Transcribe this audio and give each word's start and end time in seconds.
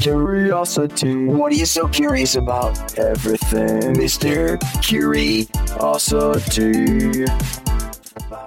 Curiosity. 0.00 1.26
What 1.26 1.52
are 1.52 1.56
you 1.56 1.66
so 1.66 1.88
curious 1.88 2.36
about? 2.36 2.98
Everything, 2.98 3.94
Mr. 3.94 4.58
Curiosity. 4.82 5.48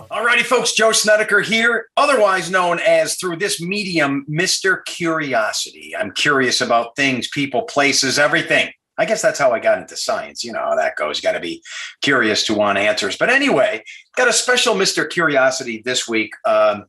Alrighty, 0.09 0.43
folks, 0.43 0.73
Joe 0.73 0.91
Snedeker 0.91 1.41
here, 1.41 1.87
otherwise 1.97 2.49
known 2.49 2.79
as 2.79 3.15
through 3.15 3.37
this 3.37 3.61
medium, 3.61 4.25
Mr. 4.29 4.83
Curiosity. 4.85 5.95
I'm 5.97 6.11
curious 6.11 6.61
about 6.61 6.95
things, 6.95 7.27
people, 7.27 7.63
places, 7.63 8.17
everything. 8.17 8.71
I 8.97 9.05
guess 9.05 9.21
that's 9.21 9.39
how 9.39 9.51
I 9.51 9.59
got 9.59 9.79
into 9.79 9.97
science. 9.97 10.43
You 10.43 10.53
know 10.53 10.59
how 10.59 10.75
that 10.75 10.95
goes. 10.95 11.21
Got 11.21 11.31
to 11.33 11.39
be 11.39 11.63
curious 12.01 12.45
to 12.45 12.53
want 12.53 12.77
answers. 12.77 13.17
But 13.17 13.29
anyway, 13.29 13.83
got 14.15 14.27
a 14.27 14.33
special 14.33 14.75
Mr. 14.75 15.09
Curiosity 15.09 15.81
this 15.83 16.07
week. 16.07 16.31
Um, 16.45 16.85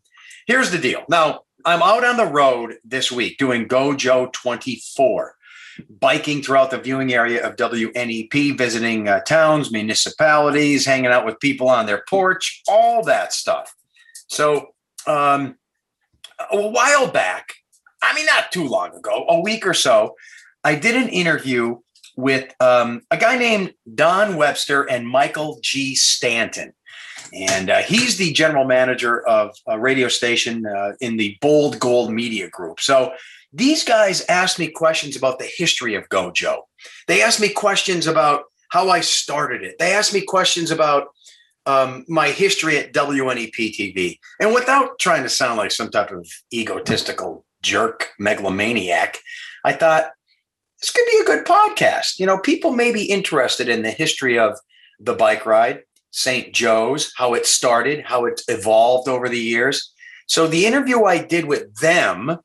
here's 0.47 0.71
the 0.71 0.79
deal. 0.79 1.05
Now, 1.09 1.41
I'm 1.65 1.83
out 1.83 2.05
on 2.05 2.17
the 2.17 2.27
road 2.27 2.79
this 2.85 3.13
week 3.13 3.39
doing 3.39 3.69
Go 3.69 3.95
Joe 3.95 4.31
24, 4.33 5.37
biking 6.01 6.43
throughout 6.43 6.71
the 6.71 6.79
viewing 6.79 7.13
area 7.13 7.47
of 7.47 7.57
WNEP, 7.57 8.59
visiting 8.59 9.09
uh, 9.09 9.21
towns, 9.21 9.71
municipalities, 9.71 10.85
hanging 10.85 11.13
out 11.13 11.25
with 11.25 11.39
people 11.41 11.69
on 11.69 11.87
their 11.87 12.03
porch, 12.09 12.63
all 12.69 13.05
that 13.05 13.33
stuff. 13.33 13.75
So, 14.27 14.75
um, 15.07 15.57
a 16.51 16.69
while 16.69 17.07
back, 17.07 17.55
I 18.03 18.15
mean, 18.15 18.27
not 18.27 18.51
too 18.51 18.67
long 18.67 18.95
ago, 18.97 19.25
a 19.29 19.41
week 19.41 19.67
or 19.67 19.75
so, 19.75 20.17
I 20.65 20.75
did 20.75 20.97
an 20.97 21.09
interview 21.09 21.79
with 22.17 22.53
um, 22.61 23.03
a 23.11 23.17
guy 23.17 23.37
named 23.37 23.75
Don 23.95 24.37
Webster 24.37 24.83
and 24.83 25.09
Michael 25.09 25.59
G. 25.63 25.95
Stanton. 25.95 26.73
And 27.33 27.71
uh, 27.71 27.79
he's 27.79 28.19
the 28.19 28.33
general 28.33 28.65
manager 28.65 29.27
of 29.27 29.57
a 29.67 29.79
radio 29.79 30.09
station 30.09 30.67
uh, 30.67 30.93
in 31.01 31.17
the 31.17 31.39
Bold 31.41 31.79
Gold 31.79 32.13
Media 32.13 32.49
Group. 32.51 32.81
So 32.81 33.13
these 33.53 33.85
guys 33.85 34.25
asked 34.29 34.59
me 34.59 34.69
questions 34.69 35.17
about 35.17 35.39
the 35.39 35.51
history 35.57 35.95
of 35.95 36.09
Go 36.09 36.31
Joe. 36.31 36.69
They 37.07 37.23
asked 37.23 37.41
me 37.41 37.49
questions 37.49 38.07
about 38.07 38.45
how 38.71 38.89
I 38.89 39.01
started 39.01 39.63
it. 39.63 39.79
They 39.79 39.93
asked 39.93 40.15
me 40.15 40.23
questions 40.23 40.71
about 40.71 41.09
um, 41.67 42.05
my 42.09 42.29
history 42.29 42.79
at 42.79 42.93
WNEP 42.93 43.55
TV. 43.55 44.19
And 44.41 44.55
without 44.55 44.99
trying 44.99 45.23
to 45.23 45.29
sound 45.29 45.59
like 45.59 45.71
some 45.71 45.91
type 45.91 46.11
of 46.11 46.27
egotistical 46.53 47.45
jerk, 47.63 48.11
megalomaniac, 48.19 49.19
I 49.65 49.73
thought 49.73 50.11
this 50.81 50.91
could 50.91 51.07
be 51.11 51.21
a 51.21 51.27
good 51.27 51.47
podcast. 51.47 52.19
You 52.19 52.27
know, 52.27 52.39
people 52.39 52.73
may 52.73 52.93
be 52.93 53.05
interested 53.05 53.69
in 53.69 53.83
the 53.83 53.91
history 53.91 54.39
of 54.39 54.59
the 54.99 55.15
bike 55.15 55.47
ride, 55.47 55.83
St. 56.13 56.55
Joe's, 56.55 57.13
how 57.17 57.35
it 57.35 57.47
started, 57.47 58.05
how 58.05 58.27
it's 58.27 58.45
evolved 58.49 59.09
over 59.09 59.29
the 59.29 59.39
years. 59.39 59.93
So 60.27 60.47
the 60.47 60.67
interview 60.67 61.05
I 61.05 61.19
did 61.19 61.47
with 61.47 61.75
them, 61.77 62.39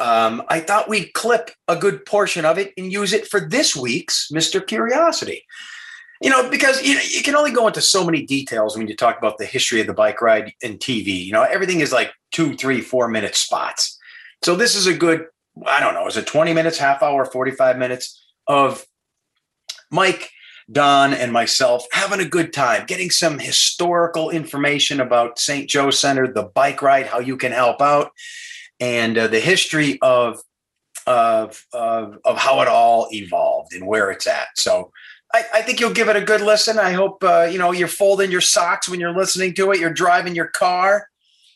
um, 0.00 0.42
I 0.48 0.60
thought 0.60 0.88
we'd 0.88 1.12
clip 1.14 1.50
a 1.66 1.76
good 1.76 2.04
portion 2.06 2.44
of 2.44 2.58
it 2.58 2.72
and 2.76 2.92
use 2.92 3.12
it 3.12 3.26
for 3.26 3.40
this 3.40 3.74
week's 3.74 4.30
Mr. 4.32 4.64
Curiosity. 4.64 5.44
You 6.20 6.30
know, 6.30 6.48
because 6.48 6.82
you 6.82 6.94
know, 6.94 7.00
you 7.10 7.22
can 7.22 7.34
only 7.34 7.50
go 7.50 7.66
into 7.66 7.80
so 7.80 8.04
many 8.04 8.24
details 8.24 8.76
when 8.76 8.86
you 8.86 8.96
talk 8.96 9.18
about 9.18 9.38
the 9.38 9.44
history 9.44 9.80
of 9.80 9.86
the 9.86 9.94
bike 9.94 10.22
ride 10.22 10.52
and 10.62 10.78
TV. 10.78 11.24
You 11.24 11.32
know, 11.32 11.42
everything 11.42 11.80
is 11.80 11.92
like 11.92 12.12
two, 12.32 12.54
three, 12.56 12.80
four 12.80 13.08
minute 13.08 13.34
spots. 13.34 13.98
So 14.42 14.54
this 14.54 14.74
is 14.74 14.86
a 14.86 14.94
good, 14.94 15.26
I 15.66 15.80
don't 15.80 15.94
know, 15.94 16.06
is 16.06 16.16
it 16.16 16.26
20 16.26 16.52
minutes, 16.52 16.78
half 16.78 17.02
hour, 17.02 17.24
45 17.24 17.78
minutes 17.78 18.22
of 18.46 18.84
Mike 19.90 20.30
Don 20.72 21.12
and 21.12 21.32
myself 21.32 21.86
having 21.92 22.20
a 22.20 22.28
good 22.28 22.52
time, 22.52 22.86
getting 22.86 23.10
some 23.10 23.38
historical 23.38 24.30
information 24.30 25.00
about 25.00 25.38
St. 25.38 25.68
Joe 25.68 25.90
Center, 25.90 26.32
the 26.32 26.44
bike 26.54 26.80
ride, 26.80 27.06
how 27.06 27.18
you 27.18 27.36
can 27.36 27.52
help 27.52 27.82
out, 27.82 28.12
and 28.80 29.16
uh, 29.18 29.26
the 29.26 29.40
history 29.40 29.98
of, 30.00 30.40
of, 31.06 31.64
of, 31.72 32.18
of 32.24 32.38
how 32.38 32.62
it 32.62 32.68
all 32.68 33.08
evolved 33.12 33.74
and 33.74 33.86
where 33.86 34.10
it's 34.10 34.26
at. 34.26 34.48
So 34.56 34.90
I, 35.34 35.44
I 35.54 35.62
think 35.62 35.80
you'll 35.80 35.92
give 35.92 36.08
it 36.08 36.16
a 36.16 36.24
good 36.24 36.40
listen. 36.40 36.78
I 36.78 36.92
hope, 36.92 37.22
uh, 37.22 37.48
you 37.50 37.58
know, 37.58 37.72
you're 37.72 37.88
folding 37.88 38.30
your 38.30 38.40
socks 38.40 38.88
when 38.88 39.00
you're 39.00 39.16
listening 39.16 39.54
to 39.54 39.72
it. 39.72 39.80
You're 39.80 39.92
driving 39.92 40.34
your 40.34 40.48
car. 40.48 41.08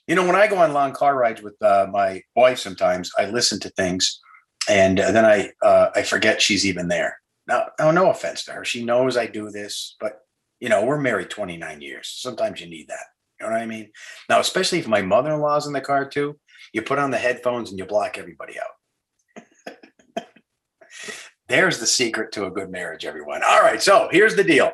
You 0.07 0.15
know, 0.15 0.27
when 0.27 0.37
I 0.37 0.47
go 0.49 0.57
on 0.57 0.73
long 0.73 0.93
car 0.93 1.17
rides 1.17 1.43
with 1.43 1.61
uh, 1.63 1.87
my 1.91 2.23
wife, 2.37 2.59
sometimes 2.59 3.11
I 3.19 3.27
listen 3.27 3.61
to 3.61 3.71
things 3.71 4.21
and 4.69 5.01
uh, 5.01 5.13
then 5.13 5.25
I, 5.25 5.53
uh, 5.63 5.91
I 5.95 6.03
forget 6.03 6.43
she's 6.43 6.67
even 6.67 6.89
there 6.89 7.18
now, 7.49 7.69
no, 7.81 7.91
no 7.91 8.11
offense 8.11 8.45
to 8.45 8.53
her. 8.53 8.65
She 8.65 8.85
knows 8.85 9.17
I 9.17 9.27
do 9.27 9.51
this, 9.51 9.97
but 10.01 10.21
you 10.61 10.69
know, 10.69 10.85
we're 10.85 11.01
married 11.01 11.31
29 11.31 11.81
years. 11.81 12.09
Sometimes 12.09 12.61
you 12.61 12.69
need 12.69 12.89
that. 12.89 13.07
You 13.41 13.47
know 13.47 13.53
what 13.53 13.63
I 13.63 13.67
mean? 13.67 13.91
Now, 14.29 14.41
especially 14.41 14.79
if 14.79 14.89
my 14.89 15.03
mother-in-law's 15.03 15.67
in 15.67 15.73
the 15.73 15.81
car 15.81 16.09
too, 16.09 16.39
you 16.73 16.83
put 16.83 16.99
on 16.99 17.11
the 17.11 17.19
headphones 17.19 17.71
and 17.71 17.79
you 17.79 17.87
block 17.87 18.19
everybody 18.19 18.55
out. 18.59 19.77
There's 21.49 21.79
the 21.79 21.87
secret 21.87 22.33
to 22.33 22.47
a 22.47 22.51
good 22.51 22.71
marriage, 22.71 23.05
everyone. 23.05 23.43
All 23.47 23.63
right, 23.63 23.81
so 23.81 24.09
here's 24.11 24.37
the 24.37 24.45
deal. 24.45 24.73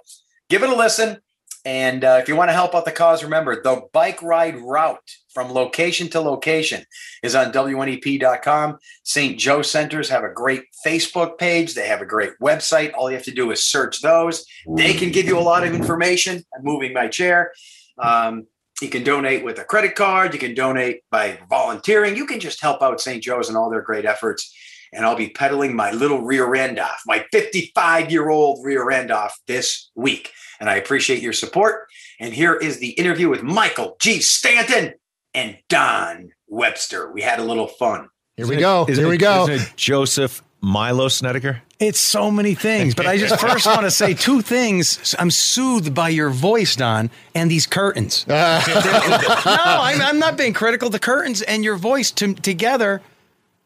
Give 0.49 0.63
it 0.63 0.71
a 0.71 0.75
listen. 0.75 1.19
And 1.65 2.05
uh, 2.05 2.19
if 2.21 2.29
you 2.29 2.37
want 2.37 2.49
to 2.49 2.55
help 2.55 2.75
out 2.75 2.85
the 2.85 2.93
cause, 2.93 3.23
remember 3.23 3.63
the 3.63 3.83
bike 3.93 4.23
ride 4.23 4.57
route 4.57 5.11
from 5.35 5.53
location 5.53 6.09
to 6.11 6.21
location 6.21 6.85
is 7.23 7.35
on 7.35 7.53
WNEP.com. 7.53 8.79
St. 9.03 9.39
Joe 9.39 9.63
Centers 9.63 10.09
have 10.09 10.25
a 10.25 10.33
great 10.33 10.63
Facebook 10.87 11.37
page. 11.37 11.75
They 11.75 11.89
have 11.89 12.01
a 12.01 12.07
great 12.07 12.33
website. 12.41 12.93
All 12.95 13.11
you 13.11 13.17
have 13.17 13.25
to 13.25 13.35
do 13.35 13.51
is 13.51 13.65
search 13.65 14.01
those. 14.01 14.47
They 14.77 14.95
can 14.95 15.11
give 15.11 15.27
you 15.27 15.39
a 15.39 15.41
lot 15.41 15.67
of 15.67 15.75
information. 15.75 16.43
I'm 16.57 16.65
moving 16.65 16.93
my 16.93 17.09
chair. 17.09 17.53
Um, 17.99 18.47
you 18.81 18.89
can 18.89 19.05
donate 19.05 19.45
with 19.45 19.59
a 19.59 19.65
credit 19.65 19.95
card. 19.95 20.33
You 20.33 20.41
can 20.41 20.55
donate 20.55 21.03
by 21.11 21.39
volunteering. 21.51 22.17
You 22.17 22.27
can 22.27 22.41
just 22.41 22.61
help 22.61 22.83
out 22.83 23.01
St. 23.01 23.23
Joe's 23.23 23.49
and 23.49 23.57
all 23.57 23.71
their 23.71 23.83
great 23.83 24.05
efforts. 24.05 24.55
And 24.93 25.05
I'll 25.05 25.17
be 25.17 25.31
pedaling 25.31 25.75
my 25.75 25.91
little 25.91 26.23
rear 26.23 26.55
end 26.55 26.79
off, 26.79 27.03
my 27.07 27.25
55 27.33 28.13
year 28.13 28.31
old 28.31 28.65
rear 28.65 28.91
end 28.91 29.11
off 29.11 29.37
this 29.47 29.91
week 29.97 30.33
and 30.61 30.71
I 30.71 30.77
appreciate 30.77 31.23
your 31.23 31.33
support. 31.33 31.89
And 32.21 32.33
here 32.33 32.55
is 32.55 32.79
the 32.79 32.91
interview 32.91 33.29
with 33.29 33.43
Michael 33.43 33.97
G. 34.01 34.21
Stanton 34.21 34.95
and 35.35 35.59
Don 35.69 36.33
Webster. 36.49 37.11
We 37.13 37.23
had 37.23 37.39
a 37.39 37.45
little 37.45 37.67
fun. 37.67 38.09
Here 38.37 38.47
we 38.47 38.57
go. 38.57 38.85
Here 38.85 39.07
it, 39.07 39.09
we 39.09 39.17
go. 39.17 39.49
Is 39.49 39.63
it 39.63 39.77
Joseph 39.77 40.43
Milo 40.61 41.09
Snedeker? 41.09 41.63
It's 41.79 42.01
so 42.01 42.31
many 42.31 42.55
things, 42.55 42.95
but 42.95 43.07
I 43.07 43.19
just 43.19 43.39
first 43.41 43.67
want 43.67 43.83
to 43.83 43.91
say 43.91 44.15
two 44.15 44.41
things. 44.41 45.15
I'm 45.19 45.31
soothed 45.31 45.93
by 45.93 46.09
your 46.09 46.31
voice, 46.31 46.77
Don, 46.77 47.11
and 47.35 47.51
these 47.51 47.67
curtains. 47.67 48.25
no, 48.29 48.35
I'm, 48.35 50.01
I'm, 50.01 50.19
not 50.19 50.39
being 50.39 50.53
critical. 50.53 50.89
The 50.89 50.99
curtains 51.01 51.43
and 51.43 51.65
your 51.65 51.77
voice 51.77 52.11
to, 52.13 52.35
together 52.35 53.03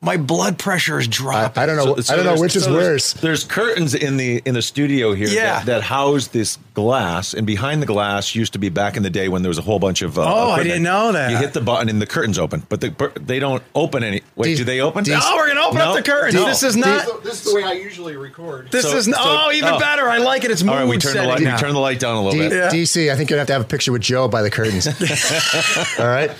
my 0.01 0.17
blood 0.17 0.61
pressure 0.61 1.01
is 1.01 1.09
dropping. 1.09 1.61
I, 1.61 1.65
I 1.65 1.67
don't 1.67 1.77
know. 1.77 1.97
So, 1.97 2.01
so 2.03 2.15
I 2.15 2.17
don't 2.17 2.27
know 2.27 2.41
which 2.41 2.55
is 2.55 2.65
so 2.65 2.73
worse. 2.73 3.15
There's, 3.15 3.23
there's, 3.23 3.45
curtains 3.45 3.95
in 3.97 4.17
the 4.17 4.41
in 4.45 4.55
the 4.55 4.63
studio 4.63 5.13
here 5.13 5.27
yeah. 5.27 5.59
that, 5.59 5.67
that, 5.67 5.83
house 5.83 6.29
this 6.29 6.57
glass, 6.75 7.35
and 7.35 7.45
behind 7.45 7.83
the 7.83 7.87
glass 7.87 8.33
used 8.33 8.53
to 8.53 8.61
be 8.61 8.69
back 8.69 8.97
in 8.97 9.03
the 9.03 9.11
day 9.11 9.29
when 9.29 9.43
there 9.43 9.49
was 9.49 9.59
a 9.59 9.63
whole 9.63 9.81
bunch 9.81 10.03
of. 10.03 10.17
Uh, 10.17 10.23
oh, 10.23 10.27
equipment. 10.27 10.61
I 10.61 10.63
didn't 10.63 10.83
know 10.85 11.13
that. 11.13 11.31
You 11.33 11.37
hit 11.39 11.53
the 11.53 11.61
button 11.61 11.89
and 11.89 12.01
the 12.01 12.07
curtains 12.07 12.39
open, 12.39 12.65
but 12.69 12.81
the, 12.81 13.13
they 13.21 13.41
don't 13.41 13.63
open 13.75 14.05
any. 14.05 14.23
Wait, 14.37 14.51
D- 14.51 14.57
do 14.57 14.65
they 14.65 14.81
open? 14.81 15.03
D- 15.03 15.11
no, 15.11 15.33
we're 15.35 15.49
gonna 15.49 15.63
open 15.63 15.79
no? 15.79 15.91
up 15.91 15.97
the 15.97 16.03
curtains. 16.09 16.35
No. 16.35 16.47
This 16.47 16.63
is 16.63 16.77
not. 16.77 17.05
This, 17.05 17.25
this 17.25 17.47
is 17.47 17.53
the 17.53 17.57
way 17.57 17.65
I 17.65 17.73
usually 17.73 18.17
record. 18.17 18.71
This 18.71 18.85
is 18.85 19.13
oh, 19.17 19.51
even 19.53 19.75
oh. 19.75 19.79
better. 19.81 20.09
I 20.09 20.19
like 20.19 20.45
it. 20.45 20.53
It's 20.53 20.63
more. 20.63 20.77
all 20.77 20.83
right. 20.83 20.89
We 20.89 20.99
turn 20.99 21.17
the 21.17 21.25
light. 21.25 21.41
We 21.41 21.47
turn 21.47 21.75
the 21.75 21.81
light 21.81 21.99
down 21.99 22.17
a 22.17 22.23
little 22.23 22.39
D- 22.39 22.49
bit. 22.49 22.53
Yeah. 22.53 22.71
DC, 22.71 23.11
I 23.11 23.17
think 23.17 23.31
you'd 23.31 23.39
have 23.39 23.49
to 23.49 23.53
have 23.55 23.63
a 23.63 23.69
picture 23.69 23.91
with 23.91 24.03
Joe 24.03 24.29
by 24.29 24.43
the 24.43 24.51
curtains. 24.51 24.87
all 25.99 26.07
right. 26.07 26.31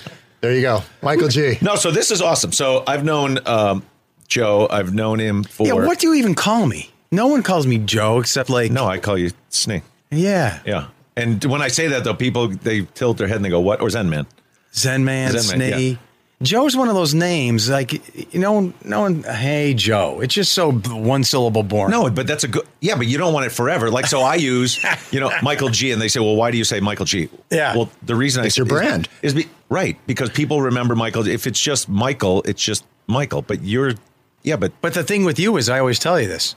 There 0.41 0.53
you 0.53 0.61
go, 0.61 0.81
Michael 1.01 1.27
G. 1.27 1.57
No, 1.61 1.75
so 1.75 1.91
this 1.91 2.11
is 2.11 2.21
awesome. 2.21 2.51
So 2.51 2.83
I've 2.87 3.03
known 3.03 3.39
um, 3.45 3.83
Joe. 4.27 4.67
I've 4.69 4.93
known 4.93 5.19
him 5.19 5.43
for. 5.43 5.67
Yeah, 5.67 5.73
what 5.73 5.99
do 5.99 6.07
you 6.07 6.13
even 6.15 6.35
call 6.35 6.65
me? 6.65 6.91
No 7.11 7.27
one 7.27 7.43
calls 7.43 7.67
me 7.67 7.77
Joe 7.79 8.19
except 8.19 8.49
like. 8.49 8.71
No, 8.71 8.85
I 8.85 8.99
call 8.99 9.17
you 9.17 9.31
Snee. 9.49 9.81
Yeah. 10.11 10.59
Yeah. 10.65 10.87
And 11.17 11.43
when 11.45 11.61
I 11.61 11.67
say 11.67 11.87
that 11.87 12.03
though, 12.03 12.13
people 12.13 12.47
they 12.47 12.81
tilt 12.81 13.17
their 13.17 13.27
head 13.27 13.37
and 13.37 13.45
they 13.45 13.49
go, 13.49 13.59
"What?" 13.59 13.81
Or 13.81 13.89
Zen 13.89 14.09
Man. 14.09 14.25
Zen 14.73 15.03
Man, 15.03 15.31
Zen 15.37 15.59
Man 15.59 15.71
Snee. 15.71 15.91
Yeah. 15.91 15.97
Joe's 16.41 16.77
one 16.77 16.87
of 16.87 16.95
those 16.95 17.13
names, 17.13 17.69
like 17.69 17.91
you 18.33 18.39
know, 18.39 18.73
no 18.85 19.01
one. 19.01 19.23
Hey, 19.23 19.73
Joe. 19.73 20.21
It's 20.21 20.33
just 20.33 20.53
so 20.53 20.71
one 20.71 21.25
syllable 21.25 21.63
born. 21.63 21.91
No, 21.91 22.09
but 22.09 22.27
that's 22.27 22.45
a 22.45 22.47
good. 22.47 22.63
Yeah, 22.79 22.95
but 22.95 23.07
you 23.07 23.17
don't 23.17 23.33
want 23.33 23.45
it 23.45 23.49
forever. 23.49 23.91
Like 23.91 24.07
so, 24.07 24.21
I 24.21 24.35
use 24.35 24.79
you 25.11 25.19
know 25.19 25.31
Michael 25.43 25.67
G, 25.67 25.91
and 25.91 26.01
they 26.01 26.07
say, 26.07 26.21
well, 26.21 26.37
why 26.37 26.51
do 26.51 26.57
you 26.57 26.63
say 26.63 26.79
Michael 26.79 27.05
G? 27.05 27.27
Yeah. 27.51 27.75
Well, 27.75 27.89
the 28.03 28.15
reason 28.15 28.45
it's 28.45 28.57
I 28.57 28.61
your 28.61 28.67
brand 28.67 29.09
is, 29.21 29.33
is 29.33 29.43
be, 29.43 29.49
right 29.67 29.97
because 30.07 30.29
people 30.29 30.61
remember 30.61 30.95
Michael. 30.95 31.27
If 31.27 31.45
it's 31.45 31.59
just 31.59 31.89
Michael, 31.89 32.41
it's 32.43 32.63
just 32.63 32.85
Michael. 33.07 33.41
But 33.41 33.63
you're 33.63 33.95
yeah, 34.43 34.55
but 34.55 34.71
but 34.79 34.93
the 34.93 35.03
thing 35.03 35.25
with 35.25 35.39
you 35.39 35.57
is, 35.57 35.67
I 35.67 35.79
always 35.79 35.99
tell 35.99 36.21
you 36.21 36.29
this: 36.29 36.55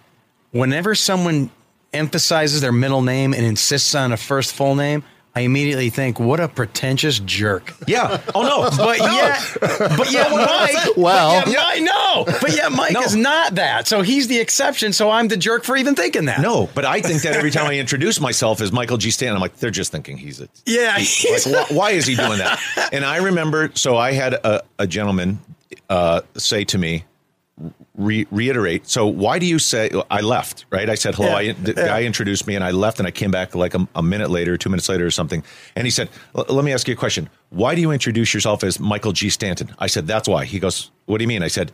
whenever 0.52 0.94
someone 0.94 1.50
emphasizes 1.92 2.60
their 2.60 2.72
middle 2.72 3.02
name 3.02 3.34
and 3.34 3.44
insists 3.44 3.96
on 3.96 4.12
a 4.12 4.16
first 4.16 4.54
full 4.54 4.76
name, 4.76 5.02
I 5.34 5.40
immediately 5.40 5.88
think, 5.88 6.20
what 6.20 6.40
a 6.40 6.48
pretentious 6.48 7.18
jerk. 7.18 7.72
Yeah. 7.86 8.20
Oh 8.34 8.42
no. 8.42 8.62
But 8.82 8.98
yeah, 9.00 9.96
but 9.96 10.12
yeah, 10.12 10.28
Mike. 10.30 10.96
Well, 10.96 11.48
yeah, 11.48 11.62
Mike, 11.62 11.82
no. 11.82 12.24
But 12.40 12.56
yeah, 12.56 12.68
Mike 12.68 12.92
no. 12.92 13.00
is 13.02 13.14
not 13.16 13.54
that. 13.54 13.86
So 13.86 14.02
he's 14.02 14.28
the 14.28 14.38
exception. 14.40 14.92
So 14.92 15.10
I'm 15.10 15.28
the 15.28 15.36
jerk 15.36 15.64
for 15.64 15.76
even 15.76 15.94
thinking 15.94 16.26
that. 16.26 16.40
No, 16.40 16.68
but 16.74 16.84
I 16.84 17.00
think 17.00 17.22
that 17.22 17.34
every 17.34 17.50
time 17.50 17.66
I 17.66 17.78
introduce 17.78 18.20
myself 18.20 18.60
as 18.60 18.72
Michael 18.72 18.98
G. 18.98 19.10
Stan, 19.10 19.34
I'm 19.34 19.40
like, 19.40 19.56
they're 19.56 19.70
just 19.70 19.92
thinking 19.92 20.16
he's 20.16 20.40
a. 20.40 20.48
Yeah. 20.66 20.98
He, 20.98 21.32
like, 21.32 21.46
why, 21.70 21.76
why, 21.76 21.90
is 21.92 22.06
he 22.06 22.14
doing 22.14 22.38
that? 22.38 22.60
And 22.92 23.04
I 23.04 23.18
remember, 23.18 23.70
so 23.74 23.96
I 23.96 24.12
had 24.12 24.34
a, 24.34 24.62
a 24.78 24.86
gentleman 24.86 25.38
uh, 25.88 26.22
say 26.36 26.64
to 26.64 26.78
me, 26.78 27.04
re- 27.96 28.26
reiterate. 28.30 28.88
So 28.88 29.06
why 29.06 29.38
do 29.38 29.46
you 29.46 29.58
say 29.58 29.90
I 30.10 30.20
left? 30.20 30.66
Right? 30.70 30.88
I 30.88 30.94
said 30.94 31.14
hello. 31.14 31.28
Yeah. 31.38 31.50
I, 31.50 31.52
the 31.52 31.72
guy 31.74 32.02
introduced 32.04 32.46
me, 32.46 32.54
and 32.54 32.64
I 32.64 32.70
left, 32.70 32.98
and 32.98 33.06
I 33.06 33.10
came 33.10 33.30
back 33.30 33.54
like 33.54 33.74
a, 33.74 33.86
a 33.94 34.02
minute 34.02 34.30
later, 34.30 34.56
two 34.56 34.70
minutes 34.70 34.88
later, 34.88 35.06
or 35.06 35.10
something. 35.10 35.42
And 35.76 35.86
he 35.86 35.90
said, 35.90 36.08
"Let 36.34 36.64
me 36.64 36.72
ask 36.72 36.86
you 36.88 36.94
a 36.94 36.96
question. 36.96 37.28
Why 37.50 37.74
do 37.74 37.80
you 37.80 37.90
introduce 37.90 38.32
yourself 38.34 38.64
as 38.64 38.78
Michael 38.80 39.12
G. 39.12 39.28
Stanton?" 39.30 39.70
I 39.78 39.86
said, 39.86 40.06
"That's 40.06 40.28
why." 40.28 40.44
He 40.44 40.58
goes, 40.58 40.90
"What 41.06 41.18
do 41.18 41.24
you 41.24 41.28
mean?" 41.28 41.42
I 41.42 41.48
said, 41.48 41.72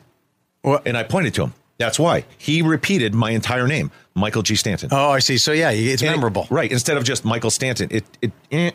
What? 0.62 0.86
and 0.86 0.96
I 0.96 1.02
pointed 1.04 1.34
to 1.34 1.42
him. 1.44 1.54
That's 1.78 1.98
why 1.98 2.24
he 2.38 2.60
repeated 2.62 3.14
my 3.14 3.30
entire 3.30 3.68
name, 3.68 3.92
Michael 4.16 4.42
G. 4.42 4.56
Stanton. 4.56 4.88
Oh, 4.90 5.10
I 5.10 5.20
see. 5.20 5.38
So 5.38 5.52
yeah, 5.52 5.70
it's 5.70 6.02
And 6.02 6.10
it- 6.10 6.14
memorable, 6.14 6.48
right? 6.50 6.70
Instead 6.72 6.96
of 6.96 7.04
just 7.04 7.24
Michael 7.24 7.50
Stanton, 7.50 7.88
it 7.92 8.04
it. 8.20 8.32
eh. 8.50 8.70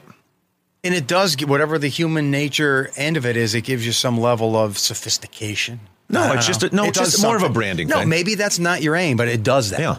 and 0.85 0.93
it 0.95 1.05
does 1.05 1.35
get 1.35 1.49
whatever 1.49 1.77
the 1.77 1.89
human 1.89 2.31
nature 2.31 2.89
end 2.95 3.17
of 3.17 3.25
it 3.25 3.35
is. 3.35 3.53
It 3.55 3.61
gives 3.65 3.85
you 3.85 3.91
some 3.91 4.17
level 4.17 4.55
of 4.55 4.77
sophistication. 4.77 5.81
No, 6.09 6.33
it's 6.33 6.45
just 6.45 6.63
a- 6.63 6.75
no, 6.75 6.83
It 6.85 6.89
it's 6.89 6.99
just 6.99 7.21
more 7.23 7.35
of 7.35 7.43
a 7.43 7.49
branding 7.49 7.87
No, 7.87 7.99
thing. 7.99 8.09
maybe 8.09 8.35
that's 8.35 8.59
not 8.59 8.81
your 8.81 8.95
aim, 8.95 9.17
but 9.17 9.27
it 9.27 9.43
does 9.43 9.71
that. 9.71 9.79
Yeah. 9.79 9.97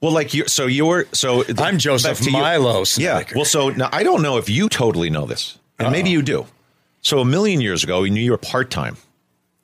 Well, 0.00 0.12
like 0.12 0.32
you, 0.34 0.46
so 0.46 0.66
you're 0.66 1.06
so. 1.12 1.44
I'm 1.58 1.78
Joseph 1.78 2.18
to 2.18 2.24
you- 2.26 2.32
Milo 2.32 2.84
Yeah. 2.96 3.24
Well, 3.34 3.44
so 3.44 3.70
now 3.70 3.88
I 3.92 4.02
don't 4.02 4.22
know 4.22 4.36
if 4.36 4.48
you 4.48 4.68
totally 4.68 5.10
know 5.10 5.26
this, 5.26 5.58
and 5.78 5.90
maybe 5.90 6.10
you 6.10 6.22
do. 6.22 6.46
So 7.00 7.20
a 7.20 7.24
million 7.24 7.60
years 7.60 7.82
ago, 7.84 8.02
you 8.04 8.10
knew 8.10 8.20
you 8.20 8.30
were 8.32 8.38
part 8.38 8.70
time 8.70 8.96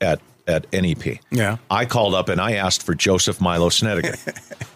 at 0.01 0.21
at 0.47 0.67
NEP. 0.73 1.21
Yeah. 1.31 1.57
I 1.71 1.87
called 1.87 2.15
up 2.15 2.29
and 2.29 2.39
I 2.41 2.53
asked 2.55 2.83
for 2.83 2.95
Joseph 2.95 3.41
Milo 3.41 3.71
Snedeker. 3.71 4.17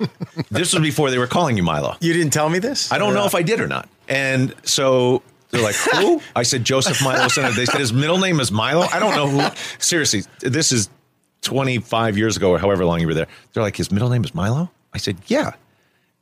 this 0.51 0.73
was 0.73 0.81
before 0.83 1.11
they 1.11 1.19
were 1.19 1.27
calling 1.27 1.57
you 1.57 1.63
Milo. 1.63 1.97
You 2.01 2.13
didn't 2.15 2.33
tell 2.33 2.49
me 2.49 2.59
this. 2.59 2.91
I 2.91 2.97
don't 2.99 3.13
know 3.15 3.27
if 3.27 3.35
I 3.35 3.43
did 3.43 3.61
or 3.61 3.67
not. 3.69 3.87
And 4.09 4.55
so 4.65 5.23
they're 5.51 5.63
like, 5.63 5.75
who? 5.77 6.21
I 6.37 6.43
said 6.43 6.65
Joseph 6.65 7.03
Milo 7.03 7.29
Snedeker. 7.29 7.55
They 7.55 7.65
said 7.65 7.81
his 7.81 7.93
middle 7.93 8.19
name 8.19 8.39
is 8.41 8.53
Milo. 8.53 8.83
I 8.93 8.99
don't 8.99 9.15
know 9.15 9.29
who. 9.29 9.57
Seriously, 9.79 10.23
this 10.41 10.73
is 10.73 10.91
25 11.43 12.19
years 12.19 12.37
ago 12.37 12.51
or 12.51 12.59
however 12.59 12.85
long 12.85 13.01
you 13.01 13.07
were 13.07 13.15
there. 13.15 13.29
They're 13.53 13.63
like, 13.63 13.77
his 13.77 13.91
middle 13.91 14.11
name 14.11 14.25
is 14.25 14.35
Milo? 14.35 14.71
I 14.93 14.99
said, 14.99 15.17
yeah. 15.27 15.53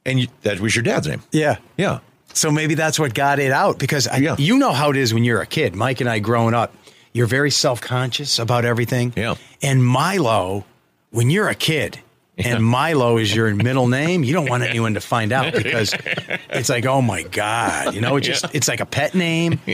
And 0.05 0.21
you, 0.21 0.29
that 0.43 0.61
was 0.61 0.77
your 0.77 0.83
dad's 0.85 1.09
name. 1.09 1.23
Yeah. 1.33 1.57
Yeah. 1.77 1.99
So 2.35 2.51
maybe 2.51 2.75
that's 2.75 2.99
what 2.99 3.15
got 3.15 3.39
it 3.39 3.51
out 3.51 3.79
because 3.79 4.07
I, 4.07 4.19
Yeah. 4.19 4.37
you 4.39 4.59
know 4.59 4.73
how 4.73 4.91
it 4.91 4.97
is 4.97 5.13
when 5.15 5.25
you're 5.25 5.41
a 5.41 5.47
kid. 5.47 5.75
Mike 5.75 6.01
and 6.01 6.09
I 6.09 6.19
growing 6.19 6.55
up, 6.55 6.75
you're 7.13 7.27
very 7.27 7.51
self 7.51 7.81
conscious 7.81 8.39
about 8.39 8.65
everything. 8.65 9.13
Yeah. 9.17 9.37
And 9.63 9.85
Milo, 9.85 10.65
when 11.11 11.31
you're 11.31 11.49
a 11.49 11.55
kid 11.55 11.99
and 12.45 12.65
Milo 12.65 13.17
is 13.19 13.35
your 13.35 13.55
middle 13.55 13.89
name, 13.89 14.23
you 14.25 14.33
don't 14.33 14.49
want 14.49 14.63
anyone 14.63 14.95
to 14.95 15.01
find 15.01 15.33
out 15.33 15.55
because 15.55 15.95
it's 16.51 16.69
like, 16.69 16.85
oh 16.87 17.01
my 17.03 17.23
God, 17.23 17.95
you 17.95 18.01
know, 18.01 18.17
it 18.17 18.23
just, 18.23 18.45
it's 18.55 18.69
like 18.69 18.81
a 18.81 18.87
pet 18.87 19.15
name. 19.15 19.59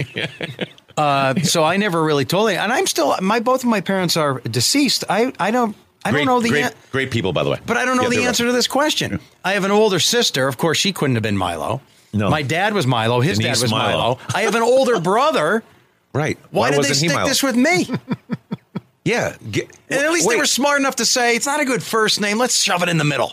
Uh, 0.94 1.35
so 1.41 1.64
I 1.64 1.79
never 1.79 2.03
really 2.05 2.26
told 2.26 2.50
it. 2.50 2.56
And 2.56 2.70
I'm 2.70 2.87
still, 2.87 3.17
my, 3.23 3.41
both 3.41 3.64
of 3.64 3.70
my 3.70 3.81
parents 3.81 4.14
are 4.19 4.41
deceased. 4.41 5.05
I, 5.09 5.32
I 5.38 5.50
don't, 5.50 5.75
I 6.05 6.11
Great, 6.11 6.20
don't 6.20 6.26
know 6.26 6.41
the 6.41 6.50
great, 6.50 6.64
an- 6.64 6.73
great 6.91 7.11
people, 7.11 7.32
by 7.32 7.44
the 7.44 7.49
way. 7.50 7.59
but 7.64 7.79
I 7.79 7.87
don't 7.87 7.97
know 7.97 8.03
Yeah, 8.03 8.09
the 8.11 8.25
answer 8.26 8.44
to 8.44 8.53
this 8.53 8.67
question. 8.69 9.19
I 9.43 9.55
have 9.55 9.65
an 9.65 9.70
older 9.70 9.99
sister. 9.99 10.49
Of 10.49 10.58
course, 10.58 10.76
she 10.76 10.93
couldn't 10.93 11.17
have 11.17 11.23
been 11.23 11.38
Milo. 11.38 11.81
No. 12.12 12.29
My 12.29 12.43
dad 12.43 12.75
was 12.75 12.87
Milo. 12.87 13.20
His 13.23 13.38
Denise 13.38 13.61
dad 13.61 13.62
was 13.62 13.70
Milo. 13.70 13.91
Milo. 14.00 14.19
I 14.35 14.43
have 14.43 14.55
an 14.55 14.61
older 14.61 15.00
brother. 15.00 15.65
Right. 16.12 16.38
Why, 16.50 16.70
did 16.73 16.82
they 16.85 16.93
stick 16.93 17.15
Milo? 17.15 17.26
this 17.26 17.43
with 17.43 17.56
me? 17.56 17.87
Yeah. 19.05 19.37
Get, 19.51 19.71
And 19.91 20.01
at 20.01 20.13
least 20.13 20.27
wait, 20.29 20.35
they 20.37 20.41
were 20.41 20.47
smart 20.47 20.79
enough 20.81 20.97
to 20.97 21.05
say 21.07 21.35
it's 21.37 21.47
not 21.47 21.61
a 21.61 21.65
good 21.65 21.83
first 21.83 22.21
name. 22.21 22.39
Let's 22.39 22.61
shove 22.63 22.83
it 22.83 22.89
in 22.89 22.99
the 22.99 23.05
middle. 23.05 23.33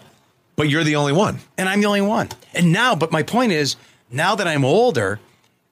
But 0.56 0.70
you're 0.70 0.84
the 0.84 0.96
only 0.98 1.14
one. 1.14 1.40
And 1.58 1.70
I'm 1.70 1.80
the 1.80 1.88
only 1.88 2.02
one. 2.02 2.30
And 2.54 2.72
now, 2.74 2.96
but 2.96 3.12
my 3.12 3.24
point 3.24 3.52
is, 3.52 3.76
now 4.12 4.36
that 4.36 4.48
I'm 4.48 4.66
older, 4.66 5.20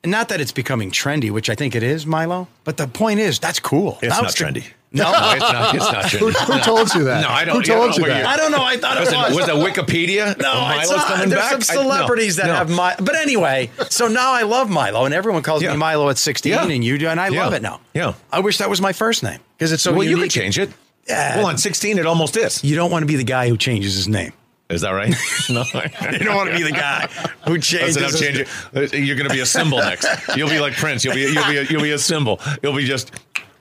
and 0.04 0.12
not 0.12 0.30
that 0.30 0.40
it's 0.40 0.52
becoming 0.52 0.92
trendy, 0.92 1.30
which 1.32 1.50
I 1.50 1.56
think 1.56 1.76
it 1.76 1.84
is, 1.84 2.06
Milo. 2.06 2.48
But 2.64 2.78
the 2.78 2.88
point 2.88 3.20
is, 3.20 3.40
that's 3.40 3.60
cool. 3.60 3.98
It's 4.02 4.16
Now 4.16 4.22
not 4.22 4.36
the- 4.36 4.44
trendy. 4.46 4.64
No, 4.64 4.72
No, 4.92 5.04
it's 5.14 5.40
not. 5.42 5.76
It's 5.76 5.92
not 5.92 6.06
Who, 6.12 6.32
trendy. 6.32 6.54
who 6.54 6.60
told 6.62 6.94
you 6.96 7.04
that? 7.06 7.22
No, 7.22 7.30
I 7.30 7.44
don't- 7.46 7.58
Who 7.58 7.62
told 7.64 7.92
don't 7.92 7.96
you 7.98 8.02
know 8.04 8.08
where 8.14 8.24
that? 8.24 8.26
I 8.28 8.38
don't 8.38 8.52
know. 8.52 8.64
I 8.64 8.78
thought 8.78 9.00
Was 9.00 9.10
it 9.10 9.14
it, 9.14 9.18
was. 9.18 9.36
was 9.36 9.46
that 9.48 9.56
Wikipedia? 9.56 10.38
No, 10.42 10.52
of 10.54 10.72
it's 10.80 10.90
Milo's 10.90 10.90
not. 10.92 11.08
coming 11.08 11.30
There's 11.30 11.42
back? 11.42 11.62
some 11.64 11.78
I- 11.80 11.84
no, 11.84 11.90
celebrities 11.92 12.36
that 12.38 12.48
no. 12.48 12.54
have 12.54 12.70
Milo. 12.70 12.96
But 13.02 13.16
anyway, 13.16 13.70
so 13.90 14.08
now 14.08 14.32
I 14.32 14.44
love 14.44 14.70
Milo, 14.70 15.04
and 15.06 15.14
everyone 15.14 15.42
calls 15.44 15.62
Yeah. 15.62 15.72
me 15.72 15.78
Milo 15.78 16.10
at 16.10 16.18
16, 16.18 16.52
Yeah. 16.52 16.66
and 16.68 16.84
you 16.84 16.98
do, 16.98 17.08
and 17.10 17.20
I 17.20 17.28
Yeah. 17.30 17.44
love 17.44 17.54
it 17.54 17.62
now. 17.62 17.82
Yeah. 17.94 18.14
I 18.32 18.40
wish 18.40 18.60
that 18.60 18.70
was 18.70 18.80
my 18.82 18.94
first 18.94 19.24
name 19.24 19.40
because 19.58 19.72
it's 19.74 19.84
so 19.84 19.92
well, 19.92 20.04
you 20.04 20.12
unique. 20.12 20.32
could 20.32 20.40
change 20.42 20.58
it. 20.58 20.70
Yeah. 21.08 21.38
Well, 21.38 21.48
on 21.48 21.58
16, 21.58 22.00
it 22.00 22.06
almost 22.06 22.36
is. 22.38 22.64
You 22.64 22.76
don't 22.76 22.92
want 22.92 23.04
to 23.04 23.08
be 23.08 23.16
the 23.18 23.24
guy 23.24 23.50
who 23.50 23.58
changes 23.58 23.96
his 23.96 24.08
name. 24.08 24.32
Is 24.70 24.82
that 24.82 24.92
right? 24.92 25.16
no. 25.50 25.64
You 26.12 26.20
don't 26.20 26.36
want 26.36 26.52
to 26.52 26.58
be 26.58 26.64
the 26.64 26.74
guy 26.74 27.08
who 27.46 27.58
changes. 27.58 27.96
Listen, 27.96 28.04
I'm 28.04 28.12
his 28.12 28.20
changing. 28.20 28.46
Uh, 28.76 28.82
You're 29.06 29.16
going 29.16 29.30
to 29.30 29.34
be 29.34 29.40
a 29.40 29.46
symbol 29.46 29.78
next. 29.78 30.06
You'll 30.36 30.50
be 30.50 30.60
like 30.60 30.74
Prince. 30.74 31.06
You'll 31.06 31.14
be 31.14 31.22
you'll 31.22 31.48
be 31.48 31.56
a, 31.58 31.64
you'll 31.64 31.82
be 31.82 31.92
a 31.92 31.98
symbol. 31.98 32.42
You'll 32.62 32.76
be 32.76 32.84
just. 32.86 33.12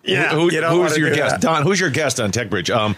Yeah, 0.07 0.31
Who, 0.35 0.51
you 0.53 0.63
who's 0.63 0.97
your 0.97 1.15
guest? 1.15 1.35
that. 1.37 1.41
Don. 1.41 1.63
Who's 1.63 1.81
your 1.81 1.91
guest 1.91 2.21
on 2.21 2.31
TechBridge? 2.33 2.75
Um, 2.75 2.97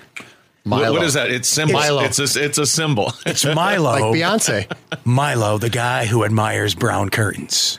Milo. 0.65 0.93
what 0.93 1.03
is 1.03 1.15
that? 1.15 1.31
It's 1.31 1.49
symbol. 1.49 1.73
Milo. 1.75 2.03
It's 2.05 2.19
a 2.19 2.45
it's 2.45 2.59
a 2.59 2.67
symbol. 2.67 3.13
It's 3.25 3.45
Milo. 3.45 3.91
Like 3.91 4.03
Beyonce. 4.21 4.71
Milo, 5.05 5.57
the 5.59 5.71
guy 5.71 6.05
who 6.05 6.25
admires 6.25 6.75
brown 6.75 7.09
curtains. 7.09 7.79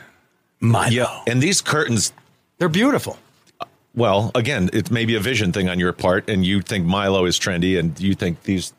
Milo. 0.59 0.89
yeah. 0.91 1.21
And 1.27 1.41
these 1.41 1.61
curtains. 1.61 2.11
They're 2.57 2.67
beautiful. 2.69 3.17
Well, 3.95 4.31
again, 4.35 4.69
it 4.73 4.91
may 4.91 5.05
be 5.05 5.15
a 5.15 5.19
vision 5.19 5.51
thing 5.51 5.69
on 5.69 5.79
your 5.79 5.93
part, 5.93 6.29
and 6.29 6.45
you 6.45 6.61
think 6.61 6.85
Milo 6.85 7.25
is 7.25 7.39
trendy, 7.39 7.77
and 7.79 7.99
you 7.99 8.15
think 8.15 8.43
these 8.43 8.73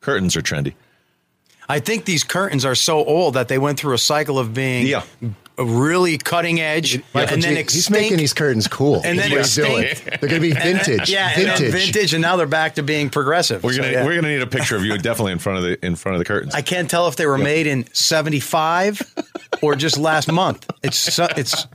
curtains 0.00 0.36
are 0.36 0.42
trendy. 0.42 0.74
I 1.68 1.80
think 1.80 2.04
these 2.04 2.24
curtains 2.24 2.64
are 2.64 2.74
so 2.74 3.04
old 3.04 3.34
that 3.34 3.48
they 3.48 3.58
went 3.58 3.78
through 3.78 3.94
a 3.94 3.98
cycle 3.98 4.38
of 4.38 4.54
being 4.54 4.86
Yeah. 4.86 5.02
A 5.58 5.64
really 5.64 6.18
cutting 6.18 6.60
edge 6.60 7.02
Michael 7.14 7.34
and 7.34 7.42
then 7.42 7.56
extinct. 7.56 7.72
he's 7.72 7.90
making 7.90 8.16
these 8.18 8.34
curtains 8.34 8.68
cool. 8.68 9.00
And 9.04 9.18
then 9.18 9.30
he's 9.30 9.54
doing. 9.54 9.86
They're 10.20 10.28
going 10.28 10.34
to 10.34 10.40
be 10.40 10.50
and 10.50 10.60
then- 10.60 10.84
vintage. 10.84 11.10
yeah, 11.10 11.32
and 11.34 11.46
then 11.46 11.58
vintage. 11.58 11.92
vintage, 11.92 12.14
and 12.14 12.22
now 12.22 12.36
they're 12.36 12.46
back 12.46 12.74
to 12.76 12.82
being 12.82 13.10
progressive. 13.10 13.62
We're 13.64 13.76
gonna 13.76 13.92
yeah. 13.92 14.04
we're 14.04 14.14
gonna 14.16 14.28
need 14.28 14.42
a 14.42 14.46
picture 14.46 14.76
of 14.76 14.84
you 14.84 14.96
definitely 14.98 15.32
in 15.32 15.38
front 15.38 15.58
of 15.58 15.64
the 15.64 15.86
in 15.86 15.96
front 15.96 16.14
of 16.14 16.18
the 16.18 16.24
curtains. 16.24 16.54
I 16.54 16.62
can't 16.62 16.90
tell 16.90 17.08
if 17.08 17.16
they 17.16 17.26
were 17.26 17.38
made 17.38 17.66
in 17.66 17.86
'75 17.92 19.14
or 19.62 19.74
just 19.74 19.98
last 19.98 20.30
month. 20.30 20.68
It's 20.82 20.96
so, 20.96 21.26
it's 21.36 21.66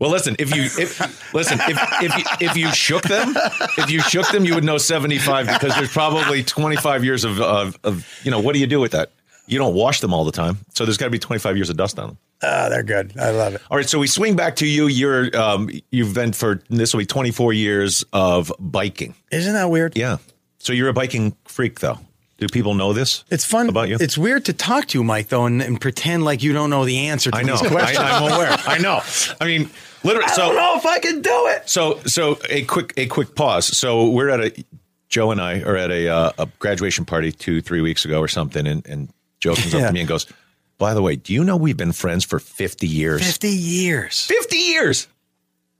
Well, 0.00 0.10
listen, 0.10 0.36
if 0.38 0.54
you 0.54 0.62
if 0.62 1.34
listen 1.34 1.58
if 1.62 2.02
if 2.02 2.16
you, 2.16 2.46
if 2.48 2.56
you 2.56 2.72
shook 2.72 3.02
them, 3.02 3.34
if 3.78 3.90
you 3.90 4.00
shook 4.00 4.28
them, 4.30 4.44
you 4.44 4.54
would 4.54 4.64
know 4.64 4.78
seventy 4.78 5.18
five 5.18 5.46
because 5.48 5.74
there's 5.74 5.90
probably 5.92 6.44
twenty 6.44 6.76
five 6.76 7.04
years 7.04 7.24
of, 7.24 7.40
of 7.40 7.76
of 7.82 8.06
you 8.22 8.30
know 8.30 8.38
what 8.38 8.54
do 8.54 8.60
you 8.60 8.66
do 8.68 8.78
with 8.78 8.92
that? 8.92 9.10
You 9.46 9.58
don't 9.58 9.74
wash 9.74 10.00
them 10.00 10.14
all 10.14 10.24
the 10.24 10.32
time, 10.32 10.58
so 10.74 10.84
there's 10.84 10.98
got 10.98 11.06
to 11.06 11.10
be 11.10 11.18
twenty 11.18 11.40
five 11.40 11.56
years 11.56 11.68
of 11.68 11.76
dust 11.76 11.98
on 11.98 12.08
them. 12.08 12.18
Ah, 12.42 12.68
they're 12.68 12.82
good. 12.82 13.18
I 13.18 13.30
love 13.30 13.54
it. 13.54 13.62
All 13.70 13.76
right, 13.76 13.88
so 13.88 13.98
we 13.98 14.06
swing 14.06 14.36
back 14.36 14.56
to 14.56 14.66
you. 14.66 14.86
You're 14.86 15.36
um, 15.36 15.70
you've 15.90 16.14
been 16.14 16.32
for 16.32 16.62
this 16.68 16.92
will 16.92 17.00
be 17.00 17.06
twenty 17.06 17.30
four 17.30 17.52
years 17.52 18.04
of 18.12 18.52
biking. 18.58 19.14
Isn't 19.30 19.54
that 19.54 19.70
weird? 19.70 19.96
Yeah, 19.96 20.18
so 20.58 20.72
you're 20.72 20.88
a 20.88 20.92
biking 20.92 21.36
freak, 21.44 21.80
though. 21.80 21.98
Do 22.38 22.46
people 22.46 22.74
know 22.74 22.92
this? 22.92 23.24
It's 23.30 23.44
fun 23.44 23.68
about 23.68 23.88
you. 23.88 23.96
It's 23.98 24.16
weird 24.16 24.44
to 24.44 24.52
talk 24.52 24.86
to 24.86 24.98
you, 24.98 25.02
Mike, 25.02 25.28
though, 25.28 25.46
and, 25.46 25.60
and 25.60 25.80
pretend 25.80 26.24
like 26.24 26.40
you 26.40 26.52
don't 26.52 26.70
know 26.70 26.84
the 26.84 27.08
answer 27.08 27.32
to 27.32 27.36
I 27.36 27.42
know. 27.42 27.56
these 27.56 27.68
questions. 27.68 27.98
I, 27.98 28.16
I'm 28.16 28.32
aware. 28.32 28.56
I 28.64 28.78
know. 28.78 29.00
I 29.40 29.44
mean, 29.44 29.68
literally. 30.04 30.26
I 30.26 30.34
so 30.34 30.46
don't 30.46 30.54
know 30.54 30.76
if 30.76 30.86
I 30.86 31.00
can 31.00 31.20
do 31.20 31.46
it. 31.48 31.68
So, 31.68 31.98
so 32.06 32.38
a 32.48 32.62
quick 32.62 32.94
a 32.96 33.06
quick 33.06 33.34
pause. 33.34 33.76
So 33.76 34.10
we're 34.10 34.28
at 34.28 34.40
a 34.40 34.64
Joe 35.08 35.32
and 35.32 35.40
I 35.40 35.62
are 35.62 35.76
at 35.76 35.90
a 35.90 36.08
uh, 36.08 36.32
a 36.38 36.46
graduation 36.60 37.04
party 37.04 37.32
two 37.32 37.60
three 37.60 37.80
weeks 37.80 38.04
ago 38.04 38.20
or 38.20 38.28
something, 38.28 38.68
and 38.68 38.86
and 38.86 39.12
Joe 39.40 39.56
comes 39.56 39.74
up 39.74 39.88
to 39.88 39.92
me 39.92 40.00
and 40.00 40.08
goes, 40.08 40.26
"By 40.78 40.94
the 40.94 41.02
way, 41.02 41.16
do 41.16 41.32
you 41.32 41.44
know 41.44 41.56
we've 41.56 41.76
been 41.76 41.92
friends 41.92 42.24
for 42.24 42.38
fifty 42.38 42.86
years? 42.86 43.20
50 43.24 43.48
years. 43.48 44.24
Fifty 44.26 44.56
years. 44.56 45.08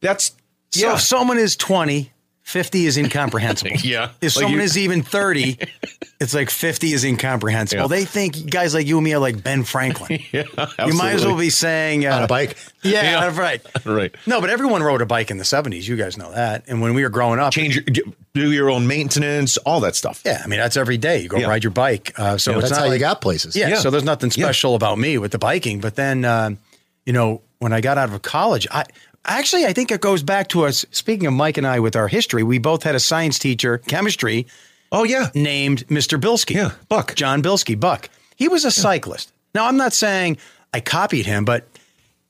That's 0.00 0.32
So 0.70 0.86
yeah. 0.88 0.94
if 0.94 1.00
someone 1.00 1.38
is 1.38 1.56
20, 1.56 2.12
50 2.48 2.86
is 2.86 2.96
incomprehensible. 2.96 3.76
Yeah. 3.84 4.08
If 4.22 4.34
Like 4.36 4.42
someone 4.42 4.52
you- 4.54 4.60
is 4.62 4.78
even 4.78 5.02
30, 5.02 5.58
it's 6.20 6.32
like 6.32 6.48
50 6.48 6.92
is 6.94 7.04
incomprehensible. 7.04 7.82
Yeah. 7.82 7.88
They 7.88 8.04
think 8.06 8.48
guys 8.50 8.72
like 8.72 8.86
you 8.86 8.96
and 8.96 9.04
me 9.04 9.12
are 9.12 9.18
like 9.18 9.42
Ben 9.44 9.64
Franklin. 9.64 10.20
yeah, 10.32 10.44
You 10.86 10.94
might 10.94 11.12
as 11.12 11.26
well 11.26 11.36
be 11.36 11.50
saying 11.50 12.06
uh, 12.06 12.16
on 12.16 12.22
a 12.22 12.26
bike. 12.26 12.56
Yeah, 12.82 13.02
Yeah. 13.02 13.20
that's 13.20 13.36
right. 13.36 13.60
right. 13.84 14.14
No, 14.26 14.40
but 14.40 14.48
everyone 14.48 14.82
rode 14.82 15.02
a 15.02 15.06
bike 15.06 15.30
in 15.30 15.36
the 15.36 15.44
70s. 15.44 15.86
You 15.86 15.96
guys 15.96 16.16
know 16.16 16.32
that. 16.32 16.64
And 16.68 16.80
when 16.80 16.94
we 16.94 17.02
were 17.02 17.10
growing 17.10 17.38
up, 17.38 17.52
Change 17.52 17.76
your, 17.76 18.06
do 18.32 18.50
your 18.50 18.70
own 18.70 18.86
maintenance, 18.86 19.58
all 19.58 19.80
that 19.80 19.94
stuff. 19.94 20.22
yeah, 20.24 20.40
I 20.42 20.46
mean, 20.46 20.58
that's 20.58 20.78
every 20.78 20.96
day. 20.96 21.20
You 21.20 21.28
go 21.28 21.36
Yeah. 21.36 21.48
ride 21.48 21.64
your 21.64 21.70
bike. 21.72 22.12
Uh, 22.16 22.38
so 22.38 22.52
Yeah, 22.52 22.58
it's 22.58 22.68
That's 22.70 22.80
not 22.80 22.86
how 22.88 22.92
you 22.94 22.98
got 22.98 23.20
places. 23.20 23.54
Yeah, 23.54 23.68
Yeah. 23.68 23.74
so 23.80 23.90
there's 23.90 24.04
nothing 24.04 24.30
Yeah. 24.34 24.44
special 24.46 24.74
about 24.74 24.98
me 24.98 25.18
with 25.18 25.32
the 25.32 25.38
biking. 25.38 25.80
But 25.80 25.96
then, 25.96 26.24
um, 26.24 26.58
you 27.04 27.12
know, 27.12 27.42
when 27.58 27.72
I 27.74 27.80
got 27.82 27.98
out 27.98 28.10
of 28.12 28.22
college, 28.22 28.66
I 28.70 28.84
actually 29.24 29.66
I 29.66 29.72
think 29.72 29.90
it 29.90 30.00
goes 30.00 30.22
back 30.22 30.48
to 30.48 30.64
us. 30.64 30.84
Speaking 30.90 31.26
of 31.26 31.32
Mike 31.34 31.58
and 31.58 31.66
I 31.66 31.80
with 31.80 31.96
our 31.96 32.08
history, 32.08 32.42
we 32.42 32.58
both 32.58 32.82
had 32.82 32.94
a 32.94 33.00
science 33.00 33.38
teacher, 33.38 33.78
chemistry, 33.78 34.46
Oh 34.90 35.04
yeah. 35.04 35.28
named 35.34 35.86
Mr. 35.88 36.18
Bilski. 36.20 36.54
Yeah, 36.54 36.72
Buck. 36.88 37.14
John 37.14 37.42
Bilski, 37.42 37.78
Buck. 37.78 38.08
He 38.36 38.48
was 38.48 38.64
a 38.64 38.70
cyclist. 38.70 39.32
Now, 39.54 39.66
I'm 39.66 39.76
not 39.76 39.92
saying 39.92 40.38
I 40.72 40.80
copied 40.80 41.26
him, 41.26 41.44
but 41.44 41.66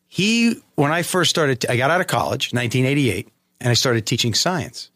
he, 0.07 0.54
when 0.75 0.90
I 0.90 1.02
first 1.02 1.30
started, 1.30 1.66
I 1.68 1.76
got 1.76 1.90
out 1.90 2.00
of 2.00 2.07
college, 2.07 2.52
1988, 2.54 3.28
and 3.61 3.71
I 3.71 3.75
started 3.75 4.07
teaching 4.07 4.35
science. 4.35 4.90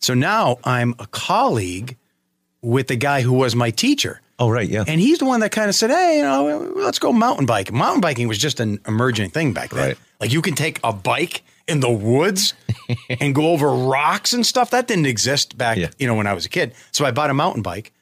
So 0.00 0.14
now 0.14 0.58
I'm 0.64 0.94
a 0.98 1.06
colleague 1.06 1.96
with 2.62 2.88
the 2.88 2.96
guy 2.96 3.22
who 3.22 3.32
was 3.32 3.56
my 3.56 3.70
teacher. 3.70 4.20
Oh 4.38 4.48
right. 4.50 4.68
Yeah. 4.68 4.84
And 4.86 5.00
he's 5.00 5.18
the 5.18 5.24
one 5.26 5.40
that 5.40 5.50
kind 5.52 5.68
of 5.68 5.74
said, 5.74 5.90
"Hey, 5.90 6.18
you 6.18 6.22
know, 6.22 6.72
let's 6.76 6.98
go 6.98 7.12
mountain 7.12 7.44
biking." 7.46 7.76
Mountain 7.76 8.00
biking 8.00 8.26
was 8.28 8.38
just 8.38 8.58
an 8.60 8.80
emerging 8.86 9.30
thing 9.30 9.52
back 9.52 9.70
then. 9.70 9.88
Right. 9.88 9.98
Like 10.20 10.32
you 10.32 10.42
can 10.42 10.54
take 10.54 10.78
a 10.84 10.92
bike 10.92 11.42
in 11.66 11.80
the 11.80 11.90
woods 11.90 12.54
and 13.20 13.34
go 13.34 13.50
over 13.52 13.68
rocks 13.70 14.32
and 14.32 14.44
stuff. 14.44 14.70
That 14.70 14.86
didn't 14.86 15.06
exist 15.06 15.56
back, 15.56 15.78
Yeah. 15.78 15.90
you 15.98 16.06
know, 16.06 16.14
when 16.14 16.26
I 16.26 16.34
was 16.34 16.44
a 16.44 16.48
kid. 16.48 16.74
So 16.92 17.04
I 17.04 17.10
bought 17.10 17.30
a 17.30 17.34
mountain 17.34 17.62
bike 17.62 17.92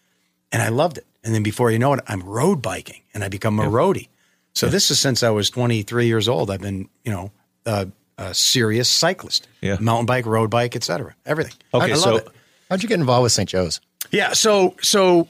and 0.53 0.63
I 0.63 0.69
loved 0.69 0.99
it. 0.99 1.07
And 1.25 1.35
then 1.35 1.43
before 1.43 1.71
you 1.71 1.79
know 1.79 1.93
it, 1.95 2.01
I'm 2.09 2.23
road 2.23 2.63
biking 2.63 3.03
and 3.15 3.23
I 3.23 3.29
become 3.29 3.59
a 3.61 3.65
roadie. 3.65 4.09
So 4.55 4.69
this 4.69 4.91
is 4.91 4.99
since 4.99 5.23
I 5.23 5.31
was 5.31 5.51
23 5.51 6.07
years 6.07 6.29
old. 6.29 6.51
I've 6.51 6.61
been, 6.61 6.89
you 7.05 7.13
know, 7.13 7.31
a, 7.67 7.89
a 8.17 8.35
serious 8.35 8.89
cyclist. 8.89 9.47
Yeah. 9.61 9.77
Mountain 9.79 10.07
bike, 10.07 10.27
road 10.27 10.51
bike, 10.51 10.75
etc. 10.75 11.15
Everything. 11.27 11.53
Okay, 11.73 11.93
I 11.93 11.95
love 11.95 12.01
so 12.03 12.17
it. 12.17 12.29
How'd 12.71 12.83
you 12.83 12.89
get 12.89 12.99
involved 12.99 13.25
with 13.25 13.33
St. 13.33 13.49
Joe's? 13.49 13.81
Yeah, 14.11 14.33
so 14.33 14.75
so 14.81 15.29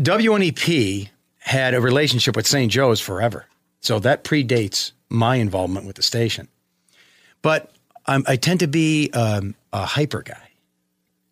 WNEP 0.00 1.08
had 1.38 1.74
a 1.74 1.80
relationship 1.80 2.36
with 2.36 2.46
St. 2.46 2.70
Joe's 2.70 3.00
forever. 3.00 3.46
So 3.86 4.00
that 4.00 4.24
predates 4.24 4.90
my 5.08 5.36
involvement 5.36 5.86
with 5.86 5.94
the 5.94 6.02
station. 6.02 6.48
But 7.40 7.70
I'm, 8.04 8.24
I 8.26 8.34
tend 8.34 8.58
to 8.58 8.66
be 8.66 9.10
um, 9.12 9.54
a 9.72 9.86
hyper 9.86 10.22
guy. 10.22 10.50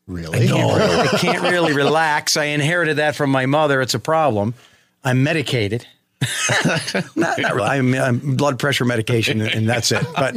Really? 0.07 0.49
I 0.49 1.09
can't 1.19 1.43
really 1.43 1.73
relax. 1.73 2.37
I 2.37 2.45
inherited 2.45 2.99
that 2.99 3.17
from 3.17 3.31
my 3.31 3.47
mother. 3.47 3.81
It's 3.81 3.95
a 3.95 3.99
problem. 3.99 4.55
I'm 5.03 5.25
medicated. 5.25 5.85
not, 7.17 7.41
not 7.41 7.55
really. 7.57 7.69
I'm, 7.69 7.93
I'm 7.93 8.37
blood 8.37 8.61
pressure 8.61 8.85
medication, 8.85 9.41
and 9.41 9.69
that's 9.69 9.91
it. 9.91 10.07
But 10.15 10.37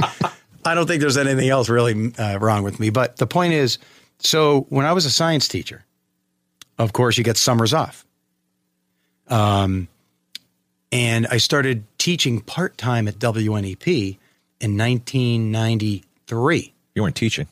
I 0.66 0.74
don't 0.74 0.88
think 0.88 1.02
there's 1.02 1.18
anything 1.18 1.50
else 1.50 1.70
really 1.70 2.14
uh, 2.18 2.40
wrong 2.40 2.64
with 2.64 2.80
me. 2.80 2.90
But 2.90 3.18
the 3.18 3.28
point 3.28 3.54
is, 3.54 3.78
so 4.18 4.66
when 4.70 4.88
I 4.88 4.94
was 4.94 5.06
a 5.06 5.12
science 5.12 5.48
teacher, 5.48 5.86
of 6.80 6.94
course, 6.94 7.16
you 7.16 7.24
get 7.24 7.38
summers 7.38 7.76
off. 7.76 8.08
Um, 9.28 9.88
and 10.92 11.28
I 11.28 11.38
started 11.38 11.84
teaching 12.08 12.40
part 12.40 12.78
time 12.78 13.06
at 13.10 13.16
WNEP 13.20 14.18
in 14.62 14.78
1993. 14.78 16.74
you 16.96 17.02
weren't 17.02 17.18
teaching. 17.18 17.48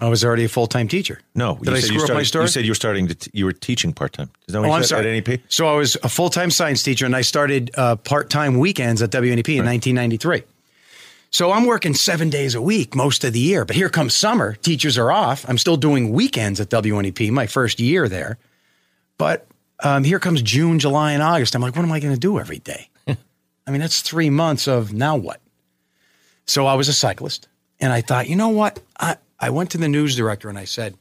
I 0.00 0.08
was 0.10 0.22
already 0.22 0.44
a 0.44 0.48
full 0.50 0.66
time 0.66 0.86
teacher. 0.86 1.20
No, 1.34 1.54
Did 1.54 1.68
you 1.68 1.72
I 1.72 1.74
said 1.76 1.84
screw 1.84 1.94
you 1.96 2.00
up 2.02 2.06
started, 2.06 2.18
my 2.18 2.22
story? 2.24 2.44
You 2.44 2.48
said 2.48 2.64
you 2.66 2.70
were 2.72 2.74
starting 2.74 3.08
to. 3.08 3.14
T- 3.14 3.30
you 3.32 3.46
were 3.46 3.52
teaching 3.54 3.94
part 3.94 4.12
time. 4.12 4.28
Is 4.46 4.52
that 4.52 4.60
what 4.60 4.66
Oh, 4.66 4.68
you 4.72 4.74
I'm 4.76 4.84
sorry. 4.84 5.16
at 5.18 5.26
NEP? 5.26 5.40
So 5.48 5.66
I 5.66 5.76
was 5.76 5.96
a 6.02 6.10
full 6.10 6.28
time 6.28 6.50
science 6.50 6.82
teacher, 6.82 7.06
and 7.06 7.16
I 7.16 7.22
started 7.22 7.70
uh, 7.74 7.96
part 7.96 8.28
time 8.28 8.58
weekends 8.58 9.00
at 9.00 9.10
WNEP 9.10 9.48
in 9.56 9.64
1993. 9.64 10.42
So 11.30 11.52
I'm 11.52 11.64
working 11.64 11.94
seven 11.94 12.28
days 12.28 12.54
a 12.54 12.60
week 12.60 12.94
most 12.94 13.24
of 13.24 13.32
the 13.32 13.40
year. 13.40 13.64
But 13.64 13.76
here 13.76 13.88
comes 13.88 14.14
summer; 14.14 14.56
teachers 14.56 14.98
are 14.98 15.10
off. 15.10 15.48
I'm 15.48 15.56
still 15.58 15.78
doing 15.78 16.10
weekends 16.12 16.60
at 16.60 16.68
WNEP, 16.68 17.30
my 17.30 17.46
first 17.46 17.80
year 17.80 18.08
there. 18.10 18.36
But 19.16 19.46
um, 19.82 20.04
here 20.04 20.18
comes 20.18 20.42
June, 20.42 20.80
July, 20.80 21.12
and 21.12 21.22
August. 21.22 21.54
I'm 21.54 21.62
like, 21.62 21.74
what 21.76 21.82
am 21.84 21.92
I 21.92 22.00
going 22.00 22.12
to 22.14 22.20
do 22.20 22.38
every 22.40 22.58
day? 22.58 22.88
I 23.66 23.70
mean, 23.70 23.80
that's 23.80 24.02
three 24.02 24.30
months 24.30 24.68
of 24.68 24.92
now 24.92 25.16
what? 25.16 25.40
So 26.46 26.66
I 26.66 26.74
was 26.74 26.88
a 26.88 26.92
cyclist, 26.92 27.48
and 27.80 27.92
I 27.92 28.00
thought, 28.00 28.28
you 28.28 28.36
know 28.36 28.50
what? 28.50 28.80
I, 28.98 29.16
I 29.40 29.50
went 29.50 29.70
to 29.70 29.78
the 29.78 29.88
news 29.88 30.16
director 30.16 30.48
and 30.48 30.58
I 30.58 30.64
said, 30.64 30.96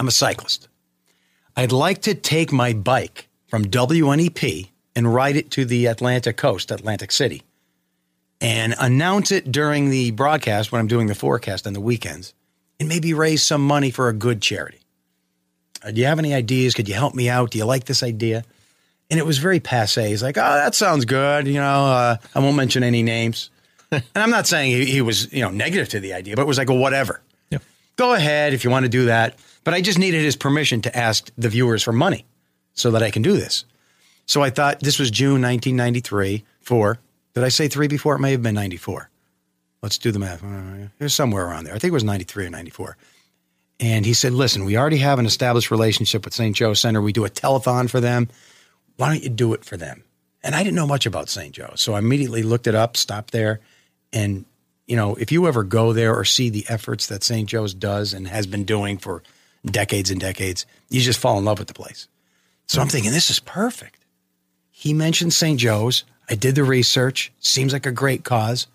I'm 0.00 0.08
a 0.08 0.12
cyclist. 0.12 0.68
I'd 1.56 1.72
like 1.72 2.02
to 2.02 2.14
take 2.14 2.52
my 2.52 2.72
bike 2.72 3.28
from 3.46 3.64
WNEP 3.64 4.68
and 4.94 5.14
ride 5.14 5.36
it 5.36 5.50
to 5.52 5.64
the 5.64 5.86
Atlantic 5.86 6.36
coast, 6.36 6.70
Atlantic 6.70 7.12
City, 7.12 7.42
and 8.40 8.74
announce 8.80 9.30
it 9.32 9.50
during 9.50 9.90
the 9.90 10.10
broadcast 10.12 10.70
when 10.70 10.80
I'm 10.80 10.86
doing 10.86 11.06
the 11.06 11.14
forecast 11.14 11.66
on 11.66 11.72
the 11.72 11.80
weekends, 11.80 12.34
and 12.78 12.88
maybe 12.88 13.14
raise 13.14 13.42
some 13.42 13.64
money 13.64 13.90
for 13.90 14.08
a 14.08 14.12
good 14.12 14.42
charity. 14.42 14.80
Uh, 15.82 15.90
do 15.90 16.00
you 16.00 16.06
have 16.06 16.18
any 16.18 16.34
ideas? 16.34 16.74
Could 16.74 16.88
you 16.88 16.94
help 16.94 17.14
me 17.14 17.28
out? 17.28 17.50
Do 17.50 17.58
you 17.58 17.64
like 17.64 17.84
this 17.84 18.02
idea? 18.02 18.44
And 19.10 19.18
it 19.18 19.24
was 19.26 19.38
very 19.38 19.58
passe. 19.60 20.08
He's 20.08 20.22
like, 20.22 20.36
oh, 20.36 20.40
that 20.40 20.74
sounds 20.74 21.04
good. 21.04 21.46
You 21.46 21.54
know, 21.54 21.86
uh, 21.86 22.16
I 22.34 22.38
won't 22.40 22.56
mention 22.56 22.82
any 22.82 23.02
names. 23.02 23.50
and 23.90 24.02
I'm 24.14 24.30
not 24.30 24.46
saying 24.46 24.70
he, 24.70 24.84
he 24.84 25.00
was, 25.00 25.32
you 25.32 25.40
know, 25.42 25.50
negative 25.50 25.88
to 25.90 26.00
the 26.00 26.12
idea, 26.12 26.36
but 26.36 26.42
it 26.42 26.48
was 26.48 26.58
like, 26.58 26.68
well, 26.68 26.78
whatever. 26.78 27.22
Yeah. 27.50 27.58
Go 27.96 28.12
ahead 28.14 28.52
if 28.52 28.64
you 28.64 28.70
want 28.70 28.84
to 28.84 28.90
do 28.90 29.06
that. 29.06 29.36
But 29.64 29.72
I 29.74 29.80
just 29.80 29.98
needed 29.98 30.22
his 30.22 30.36
permission 30.36 30.82
to 30.82 30.96
ask 30.96 31.30
the 31.38 31.48
viewers 31.48 31.82
for 31.82 31.92
money 31.92 32.24
so 32.74 32.90
that 32.90 33.02
I 33.02 33.10
can 33.10 33.22
do 33.22 33.32
this. 33.32 33.64
So 34.26 34.42
I 34.42 34.50
thought 34.50 34.80
this 34.80 34.98
was 34.98 35.10
June 35.10 35.40
1993. 35.42 36.44
Four. 36.60 36.98
Did 37.32 37.44
I 37.44 37.48
say 37.48 37.68
three 37.68 37.88
before? 37.88 38.16
It 38.16 38.18
may 38.18 38.32
have 38.32 38.42
been 38.42 38.54
94. 38.54 39.08
Let's 39.82 39.96
do 39.96 40.10
the 40.12 40.18
math. 40.18 40.42
Uh, 40.44 40.88
It 40.98 41.04
was 41.04 41.14
somewhere 41.14 41.46
around 41.46 41.64
there. 41.64 41.74
I 41.74 41.78
think 41.78 41.92
it 41.92 41.94
was 41.94 42.04
93 42.04 42.46
or 42.46 42.50
94. 42.50 42.96
And 43.80 44.04
he 44.04 44.12
said, 44.12 44.32
listen, 44.32 44.64
we 44.64 44.76
already 44.76 44.98
have 44.98 45.18
an 45.18 45.24
established 45.26 45.70
relationship 45.70 46.24
with 46.24 46.34
St. 46.34 46.54
Joe 46.54 46.74
Center. 46.74 47.00
We 47.00 47.12
do 47.12 47.24
a 47.24 47.30
telethon 47.30 47.88
for 47.88 48.00
them. 48.00 48.28
Why 48.98 49.08
don't 49.08 49.22
you 49.22 49.30
do 49.30 49.54
it 49.54 49.64
for 49.64 49.76
them? 49.76 50.02
And 50.42 50.54
I 50.54 50.62
didn't 50.62 50.76
know 50.76 50.86
much 50.86 51.06
about 51.06 51.28
St. 51.28 51.54
Joe. 51.54 51.72
So 51.76 51.94
I 51.94 52.00
immediately 52.00 52.42
looked 52.42 52.66
it 52.66 52.74
up, 52.74 52.96
stopped 52.96 53.32
there. 53.32 53.60
And, 54.12 54.44
you 54.86 54.96
know, 54.96 55.14
if 55.14 55.32
you 55.32 55.46
ever 55.46 55.62
go 55.62 55.92
there 55.92 56.14
or 56.14 56.24
see 56.24 56.50
the 56.50 56.66
efforts 56.68 57.06
that 57.06 57.22
St. 57.22 57.48
Joe's 57.48 57.74
does 57.74 58.12
and 58.12 58.28
has 58.28 58.46
been 58.46 58.64
doing 58.64 58.98
for 58.98 59.22
decades 59.64 60.10
and 60.10 60.20
decades, 60.20 60.66
you 60.90 61.00
just 61.00 61.20
fall 61.20 61.38
in 61.38 61.44
love 61.44 61.58
with 61.58 61.68
the 61.68 61.74
place. 61.74 62.08
So 62.66 62.82
I'm 62.82 62.88
thinking, 62.88 63.12
this 63.12 63.30
is 63.30 63.40
perfect. 63.40 64.04
He 64.70 64.92
mentioned 64.92 65.32
St. 65.32 65.58
Joe's. 65.58 66.04
I 66.28 66.34
did 66.34 66.54
the 66.54 66.64
research. 66.64 67.32
Seems 67.40 67.72
like 67.72 67.86
a 67.86 67.92
great 67.92 68.24
cause. 68.24 68.66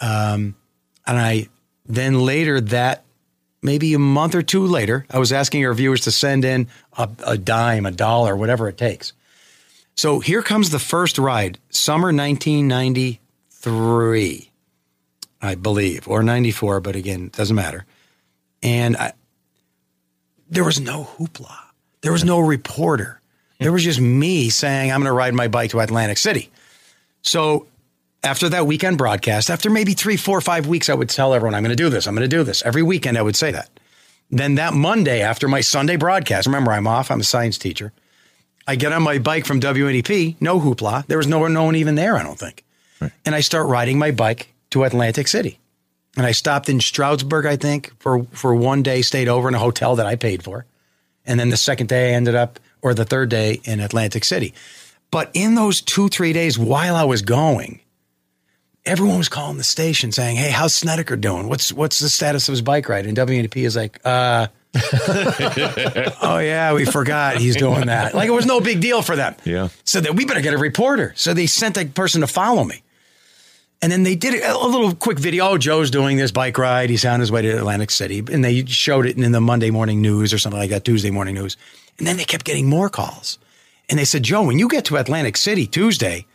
Um, 0.00 0.56
and 1.06 1.18
I 1.18 1.48
then 1.86 2.20
later 2.20 2.60
that 2.60 3.02
maybe 3.62 3.94
a 3.94 3.98
month 3.98 4.34
or 4.34 4.42
two 4.42 4.66
later, 4.66 5.06
I 5.10 5.18
was 5.18 5.32
asking 5.32 5.64
our 5.64 5.74
viewers 5.74 6.02
to 6.02 6.10
send 6.10 6.44
in 6.44 6.68
a, 6.98 7.08
a 7.26 7.38
dime, 7.38 7.86
a 7.86 7.90
dollar, 7.90 8.36
whatever 8.36 8.68
it 8.68 8.76
takes. 8.76 9.12
So 9.94 10.20
here 10.20 10.42
comes 10.42 10.70
the 10.70 10.78
first 10.78 11.18
ride, 11.18 11.58
summer 11.70 12.12
1993, 12.12 14.50
I 15.40 15.54
believe, 15.54 16.08
or 16.08 16.22
94, 16.22 16.80
but 16.80 16.96
again, 16.96 17.30
doesn't 17.32 17.56
matter. 17.56 17.84
And 18.62 18.96
I, 18.96 19.12
there 20.48 20.64
was 20.64 20.80
no 20.80 21.04
hoopla. 21.04 21.54
There 22.00 22.12
was 22.12 22.24
no 22.24 22.40
reporter. 22.40 23.20
There 23.58 23.72
was 23.72 23.84
just 23.84 24.00
me 24.00 24.50
saying, 24.50 24.90
I'm 24.90 25.00
going 25.00 25.06
to 25.06 25.12
ride 25.12 25.34
my 25.34 25.48
bike 25.48 25.70
to 25.70 25.80
Atlantic 25.80 26.18
City. 26.18 26.50
So 27.22 27.66
after 28.24 28.48
that 28.48 28.66
weekend 28.66 28.98
broadcast, 28.98 29.50
after 29.50 29.70
maybe 29.70 29.94
three, 29.94 30.16
four, 30.16 30.40
five 30.40 30.66
weeks, 30.66 30.88
I 30.88 30.94
would 30.94 31.08
tell 31.08 31.34
everyone, 31.34 31.54
I'm 31.54 31.62
going 31.62 31.70
to 31.70 31.76
do 31.76 31.88
this. 31.88 32.06
I'm 32.06 32.14
going 32.14 32.28
to 32.28 32.36
do 32.36 32.44
this. 32.44 32.62
Every 32.62 32.82
weekend, 32.82 33.18
I 33.18 33.22
would 33.22 33.36
say 33.36 33.52
that. 33.52 33.68
Then 34.30 34.56
that 34.56 34.74
Monday, 34.74 35.20
after 35.20 35.46
my 35.46 35.60
Sunday 35.60 35.96
broadcast, 35.96 36.46
remember, 36.46 36.72
I'm 36.72 36.86
off, 36.86 37.10
I'm 37.10 37.20
a 37.20 37.24
science 37.24 37.58
teacher. 37.58 37.92
I 38.72 38.74
get 38.74 38.90
on 38.90 39.02
my 39.02 39.18
bike 39.18 39.44
from 39.44 39.60
WNEP, 39.60 40.36
no 40.40 40.58
hoopla. 40.58 41.04
There 41.06 41.18
was 41.18 41.26
no, 41.26 41.46
no 41.46 41.64
one 41.64 41.76
even 41.76 41.94
there, 41.94 42.16
I 42.16 42.22
don't 42.22 42.38
think. 42.38 42.64
And 43.26 43.34
I 43.34 43.40
start 43.40 43.68
riding 43.68 43.98
my 43.98 44.12
bike 44.12 44.54
to 44.70 44.84
Atlantic 44.84 45.28
City. 45.28 45.58
And 46.16 46.24
I 46.24 46.32
stopped 46.32 46.70
in 46.70 46.80
Stroudsburg, 46.80 47.44
I 47.44 47.56
think, 47.56 47.92
for, 48.00 48.24
for 48.32 48.54
one 48.54 48.82
day, 48.82 49.02
stayed 49.02 49.28
over 49.28 49.46
in 49.46 49.54
a 49.54 49.58
hotel 49.58 49.96
that 49.96 50.06
I 50.06 50.16
paid 50.16 50.42
for. 50.42 50.64
And 51.26 51.38
then 51.38 51.50
the 51.50 51.58
second 51.58 51.90
day, 51.90 52.12
I 52.12 52.14
ended 52.14 52.34
up, 52.34 52.58
or 52.80 52.94
the 52.94 53.04
third 53.04 53.28
day, 53.28 53.60
in 53.64 53.78
Atlantic 53.78 54.24
City. 54.24 54.54
But 55.10 55.30
in 55.34 55.54
those 55.54 55.82
two, 55.82 56.08
three 56.08 56.32
days 56.32 56.58
while 56.58 56.96
I 56.96 57.04
was 57.04 57.20
going, 57.20 57.80
everyone 58.86 59.18
was 59.18 59.28
calling 59.28 59.58
the 59.58 59.64
station 59.64 60.12
saying, 60.12 60.36
Hey, 60.36 60.50
how's 60.50 60.74
Snedeker 60.74 61.16
doing? 61.16 61.50
What's 61.50 61.74
what's 61.74 61.98
the 61.98 62.08
status 62.08 62.48
of 62.48 62.52
his 62.52 62.62
bike 62.62 62.88
ride? 62.88 63.04
And 63.04 63.18
WNEP 63.18 63.66
is 63.66 63.76
like, 63.76 64.00
uh 64.02 64.46
Oh 66.24 66.38
yeah, 66.38 66.72
we 66.72 66.84
forgot 66.84 67.36
he's 67.36 67.56
doing 67.56 67.86
that. 67.86 68.14
Like 68.14 68.28
it 68.28 68.32
was 68.32 68.46
no 68.46 68.60
big 68.60 68.80
deal 68.80 69.02
for 69.02 69.16
them. 69.16 69.34
Yeah. 69.44 69.68
So 69.84 70.00
that 70.00 70.14
we 70.14 70.24
better 70.24 70.40
get 70.40 70.54
a 70.54 70.58
reporter. 70.58 71.12
So 71.16 71.34
they 71.34 71.46
sent 71.46 71.76
a 71.76 71.84
person 71.84 72.20
to 72.22 72.26
follow 72.26 72.64
me. 72.64 72.82
And 73.82 73.90
then 73.90 74.04
they 74.04 74.14
did 74.14 74.42
a, 74.42 74.56
little 74.56 74.94
quick 74.94 75.18
video. 75.18 75.48
Oh, 75.48 75.58
Joe's 75.58 75.90
doing 75.90 76.16
this 76.16 76.30
bike 76.30 76.56
ride. 76.56 76.88
He's 76.88 77.04
on 77.04 77.18
his 77.18 77.32
way 77.32 77.42
to 77.42 77.58
Atlantic 77.58 77.90
City. 77.90 78.22
And 78.30 78.44
they 78.44 78.64
showed 78.64 79.06
it 79.06 79.18
in 79.18 79.32
the 79.32 79.40
Monday 79.40 79.70
morning 79.70 80.00
news 80.00 80.32
or 80.32 80.38
something 80.38 80.60
like 80.60 80.70
that, 80.70 80.84
Tuesday 80.84 81.10
morning 81.10 81.34
news. 81.34 81.56
And 81.98 82.06
then 82.06 82.16
they 82.16 82.24
kept 82.24 82.44
getting 82.44 82.68
more 82.68 82.88
calls. 82.88 83.38
And 83.88 83.98
they 83.98 84.04
said, 84.04 84.22
Joe, 84.22 84.42
when 84.44 84.60
you 84.60 84.68
get 84.68 84.84
to 84.86 84.96
Atlantic 84.96 85.36
City 85.36 85.66
Tuesday, 85.66 86.26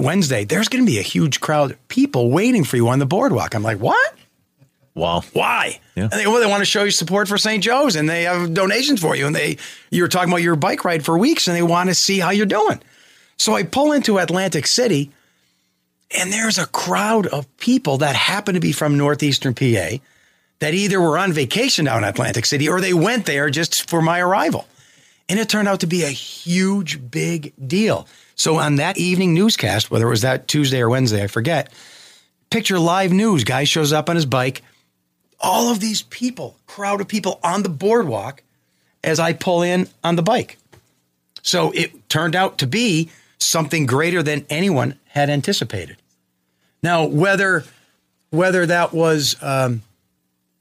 Wednesday, 0.00 0.44
there's 0.44 0.68
going 0.68 0.84
to 0.84 0.90
be 0.90 0.98
a 0.98 1.02
huge 1.02 1.40
crowd 1.40 1.72
of 1.72 1.88
people 1.88 2.30
waiting 2.30 2.64
for 2.64 2.76
you 2.76 2.88
on 2.88 3.00
the 3.00 3.06
boardwalk. 3.06 3.54
I'm 3.54 3.62
like, 3.62 3.78
what? 3.78 4.14
Wow. 4.98 5.22
Why? 5.32 5.80
Yeah. 5.94 6.04
And 6.04 6.12
they, 6.12 6.26
well, 6.26 6.40
they 6.40 6.46
want 6.46 6.60
to 6.60 6.66
show 6.66 6.82
you 6.82 6.90
support 6.90 7.28
for 7.28 7.38
St. 7.38 7.62
Joe's 7.62 7.94
and 7.94 8.08
they 8.08 8.24
have 8.24 8.52
donations 8.52 9.00
for 9.00 9.14
you. 9.14 9.26
And 9.26 9.34
they, 9.34 9.56
you 9.90 10.02
were 10.02 10.08
talking 10.08 10.28
about 10.28 10.42
your 10.42 10.56
bike 10.56 10.84
ride 10.84 11.04
for 11.04 11.16
weeks 11.16 11.46
and 11.46 11.56
they 11.56 11.62
want 11.62 11.88
to 11.88 11.94
see 11.94 12.18
how 12.18 12.30
you're 12.30 12.46
doing. 12.46 12.80
So 13.36 13.54
I 13.54 13.62
pull 13.62 13.92
into 13.92 14.18
Atlantic 14.18 14.66
City 14.66 15.12
and 16.10 16.32
there's 16.32 16.58
a 16.58 16.66
crowd 16.66 17.26
of 17.28 17.46
people 17.58 17.98
that 17.98 18.16
happen 18.16 18.54
to 18.54 18.60
be 18.60 18.72
from 18.72 18.98
Northeastern 18.98 19.54
PA 19.54 19.98
that 20.58 20.74
either 20.74 21.00
were 21.00 21.16
on 21.16 21.32
vacation 21.32 21.84
down 21.84 22.02
in 22.02 22.08
Atlantic 22.08 22.44
City 22.44 22.68
or 22.68 22.80
they 22.80 22.92
went 22.94 23.24
there 23.24 23.50
just 23.50 23.88
for 23.88 24.02
my 24.02 24.18
arrival. 24.18 24.66
And 25.28 25.38
it 25.38 25.48
turned 25.48 25.68
out 25.68 25.80
to 25.80 25.86
be 25.86 26.02
a 26.02 26.08
huge, 26.08 27.10
big 27.10 27.52
deal. 27.64 28.08
So 28.34 28.56
on 28.56 28.76
that 28.76 28.98
evening 28.98 29.32
newscast, 29.32 29.90
whether 29.90 30.06
it 30.06 30.10
was 30.10 30.22
that 30.22 30.48
Tuesday 30.48 30.80
or 30.80 30.88
Wednesday, 30.88 31.22
I 31.22 31.26
forget, 31.28 31.72
picture 32.50 32.78
live 32.78 33.12
news, 33.12 33.44
guy 33.44 33.64
shows 33.64 33.92
up 33.92 34.08
on 34.08 34.16
his 34.16 34.26
bike, 34.26 34.62
all 35.40 35.70
of 35.70 35.80
these 35.80 36.02
people, 36.02 36.56
crowd 36.66 37.00
of 37.00 37.08
people 37.08 37.38
on 37.42 37.62
the 37.62 37.68
boardwalk 37.68 38.42
as 39.04 39.20
I 39.20 39.32
pull 39.32 39.62
in 39.62 39.88
on 40.02 40.16
the 40.16 40.22
bike. 40.22 40.58
So 41.42 41.70
it 41.72 42.08
turned 42.08 42.34
out 42.34 42.58
to 42.58 42.66
be 42.66 43.10
something 43.38 43.86
greater 43.86 44.22
than 44.22 44.44
anyone 44.50 44.98
had 45.06 45.30
anticipated. 45.30 45.96
Now, 46.82 47.06
whether 47.06 47.64
whether 48.30 48.66
that 48.66 48.92
was 48.92 49.36
um, 49.42 49.82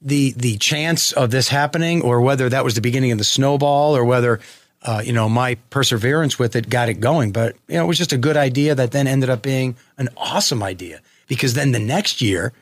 the 0.01 0.31
the 0.31 0.57
chance 0.57 1.11
of 1.11 1.31
this 1.31 1.49
happening, 1.49 2.01
or 2.01 2.21
whether 2.21 2.49
that 2.49 2.63
was 2.63 2.75
the 2.75 2.81
beginning 2.81 3.11
of 3.11 3.17
the 3.17 3.23
snowball, 3.23 3.95
or 3.95 4.05
whether 4.05 4.39
uh, 4.83 5.01
you 5.03 5.13
know 5.13 5.27
my 5.27 5.55
perseverance 5.69 6.39
with 6.39 6.55
it 6.55 6.69
got 6.69 6.89
it 6.89 6.95
going. 6.95 7.31
But 7.31 7.55
you 7.67 7.75
know, 7.75 7.83
it 7.83 7.87
was 7.87 7.97
just 7.97 8.13
a 8.13 8.17
good 8.17 8.37
idea 8.37 8.75
that 8.75 8.91
then 8.91 9.07
ended 9.07 9.29
up 9.29 9.41
being 9.41 9.75
an 9.97 10.09
awesome 10.15 10.63
idea 10.63 11.01
because 11.27 11.53
then 11.53 11.71
the 11.71 11.79
next 11.79 12.21
year, 12.21 12.53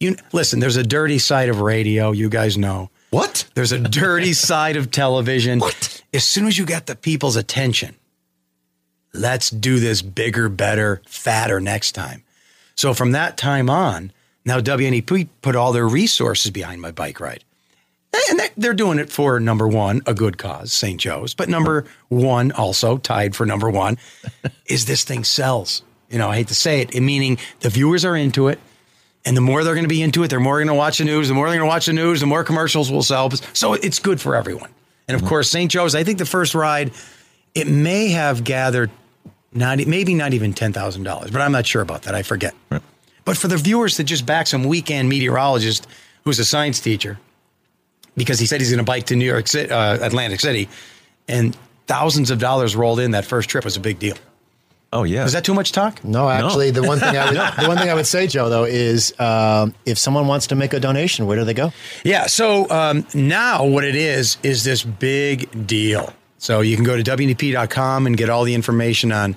you 0.00 0.16
listen. 0.32 0.60
There's 0.60 0.76
a 0.76 0.82
dirty 0.84 1.18
side 1.18 1.48
of 1.48 1.60
radio. 1.60 2.12
You 2.12 2.28
guys 2.28 2.56
know. 2.56 2.90
What? 3.10 3.46
There's 3.54 3.72
a 3.72 3.78
dirty 3.78 4.32
side 4.34 4.76
of 4.76 4.90
television. 4.90 5.58
What? 5.60 6.02
As 6.12 6.24
soon 6.24 6.46
as 6.46 6.56
you 6.58 6.64
get 6.66 6.86
the 6.86 6.94
people's 6.96 7.36
attention, 7.36 7.94
let's 9.12 9.50
do 9.50 9.78
this 9.80 10.02
bigger, 10.02 10.48
better, 10.48 11.02
fatter 11.06 11.60
next 11.60 11.92
time. 11.92 12.22
So 12.74 12.94
from 12.94 13.12
that 13.12 13.36
time 13.36 13.68
on, 13.68 14.12
now 14.44 14.60
WNEP 14.60 15.28
put 15.42 15.56
all 15.56 15.72
their 15.72 15.88
resources 15.88 16.50
behind 16.50 16.80
my 16.80 16.90
bike 16.92 17.20
ride. 17.20 17.44
And 18.30 18.38
they- 18.40 18.50
they're 18.56 18.74
doing 18.74 18.98
it 18.98 19.10
for 19.10 19.38
number 19.40 19.66
one, 19.68 20.02
a 20.06 20.14
good 20.14 20.38
cause, 20.38 20.72
St. 20.72 21.00
Joe's. 21.00 21.34
But 21.34 21.48
number 21.48 21.84
one, 22.08 22.52
also 22.52 22.98
tied 22.98 23.34
for 23.36 23.44
number 23.46 23.68
one, 23.70 23.98
is 24.66 24.86
this 24.86 25.04
thing 25.04 25.24
sells. 25.24 25.82
You 26.10 26.18
know, 26.18 26.30
I 26.30 26.36
hate 26.36 26.48
to 26.48 26.54
say 26.54 26.80
it, 26.80 26.94
meaning 27.00 27.38
the 27.60 27.68
viewers 27.70 28.04
are 28.04 28.16
into 28.16 28.48
it. 28.48 28.58
And 29.28 29.36
the 29.36 29.42
more 29.42 29.62
they're 29.62 29.74
going 29.74 29.84
to 29.84 29.90
be 29.90 30.00
into 30.00 30.22
it, 30.22 30.28
the 30.28 30.40
more 30.40 30.56
going 30.56 30.68
to 30.68 30.74
watch 30.74 30.96
the 30.96 31.04
news. 31.04 31.28
The 31.28 31.34
more 31.34 31.50
they're 31.50 31.58
going 31.58 31.68
to 31.68 31.70
watch 31.70 31.84
the 31.84 31.92
news, 31.92 32.20
the 32.20 32.26
more 32.26 32.44
commercials 32.44 32.90
will 32.90 33.02
sell. 33.02 33.30
So 33.52 33.74
it's 33.74 33.98
good 33.98 34.22
for 34.22 34.34
everyone. 34.34 34.70
And 35.06 35.20
of 35.20 35.28
course, 35.28 35.50
St. 35.50 35.70
Joe's. 35.70 35.94
I 35.94 36.02
think 36.02 36.16
the 36.16 36.24
first 36.24 36.54
ride, 36.54 36.92
it 37.54 37.66
may 37.66 38.08
have 38.08 38.42
gathered 38.42 38.90
not 39.52 39.86
maybe 39.86 40.14
not 40.14 40.32
even 40.32 40.54
ten 40.54 40.72
thousand 40.72 41.02
dollars, 41.02 41.30
but 41.30 41.42
I'm 41.42 41.52
not 41.52 41.66
sure 41.66 41.82
about 41.82 42.04
that. 42.04 42.14
I 42.14 42.22
forget. 42.22 42.54
But 43.26 43.36
for 43.36 43.48
the 43.48 43.58
viewers 43.58 43.98
that 43.98 44.04
just 44.04 44.24
back 44.24 44.46
some 44.46 44.64
weekend 44.64 45.10
meteorologist 45.10 45.86
who's 46.24 46.38
a 46.38 46.44
science 46.46 46.80
teacher, 46.80 47.18
because 48.16 48.38
he 48.38 48.46
said 48.46 48.62
he's 48.62 48.70
going 48.70 48.78
to 48.78 48.84
bike 48.84 49.04
to 49.06 49.16
New 49.16 49.26
York 49.26 49.46
City, 49.46 49.70
uh, 49.70 50.06
Atlantic 50.06 50.40
City, 50.40 50.70
and 51.28 51.54
thousands 51.86 52.30
of 52.30 52.38
dollars 52.38 52.74
rolled 52.74 52.98
in 52.98 53.10
that 53.10 53.26
first 53.26 53.50
trip 53.50 53.64
was 53.66 53.76
a 53.76 53.80
big 53.80 53.98
deal. 53.98 54.16
Oh 54.92 55.04
yeah. 55.04 55.24
Is 55.24 55.32
that 55.32 55.44
too 55.44 55.52
much 55.52 55.72
talk? 55.72 56.02
No, 56.02 56.30
actually, 56.30 56.70
the 56.70 56.82
one 56.82 56.98
thing 56.98 57.16
I 57.16 57.26
would, 57.26 57.36
the 57.62 57.68
one 57.68 57.76
thing 57.76 57.90
I 57.90 57.94
would 57.94 58.06
say, 58.06 58.26
Joe, 58.26 58.48
though, 58.48 58.64
is 58.64 59.18
um, 59.20 59.74
if 59.84 59.98
someone 59.98 60.26
wants 60.26 60.46
to 60.48 60.54
make 60.54 60.72
a 60.72 60.80
donation, 60.80 61.26
where 61.26 61.36
do 61.36 61.44
they 61.44 61.54
go? 61.54 61.72
Yeah. 62.04 62.26
So 62.26 62.68
um, 62.70 63.06
now 63.12 63.66
what 63.66 63.84
it 63.84 63.96
is 63.96 64.38
is 64.42 64.64
this 64.64 64.82
big 64.82 65.66
deal. 65.66 66.12
So 66.38 66.60
you 66.60 66.76
can 66.76 66.84
go 66.84 66.96
to 66.96 67.02
WNEP.com 67.02 68.06
and 68.06 68.16
get 68.16 68.30
all 68.30 68.44
the 68.44 68.54
information 68.54 69.12
on 69.12 69.36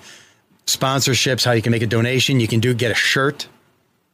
sponsorships, 0.68 1.44
how 1.44 1.52
you 1.52 1.62
can 1.62 1.72
make 1.72 1.82
a 1.82 1.88
donation. 1.88 2.40
You 2.40 2.48
can 2.48 2.60
do 2.60 2.74
get 2.74 2.92
a 2.92 2.96
shirt. 2.96 3.48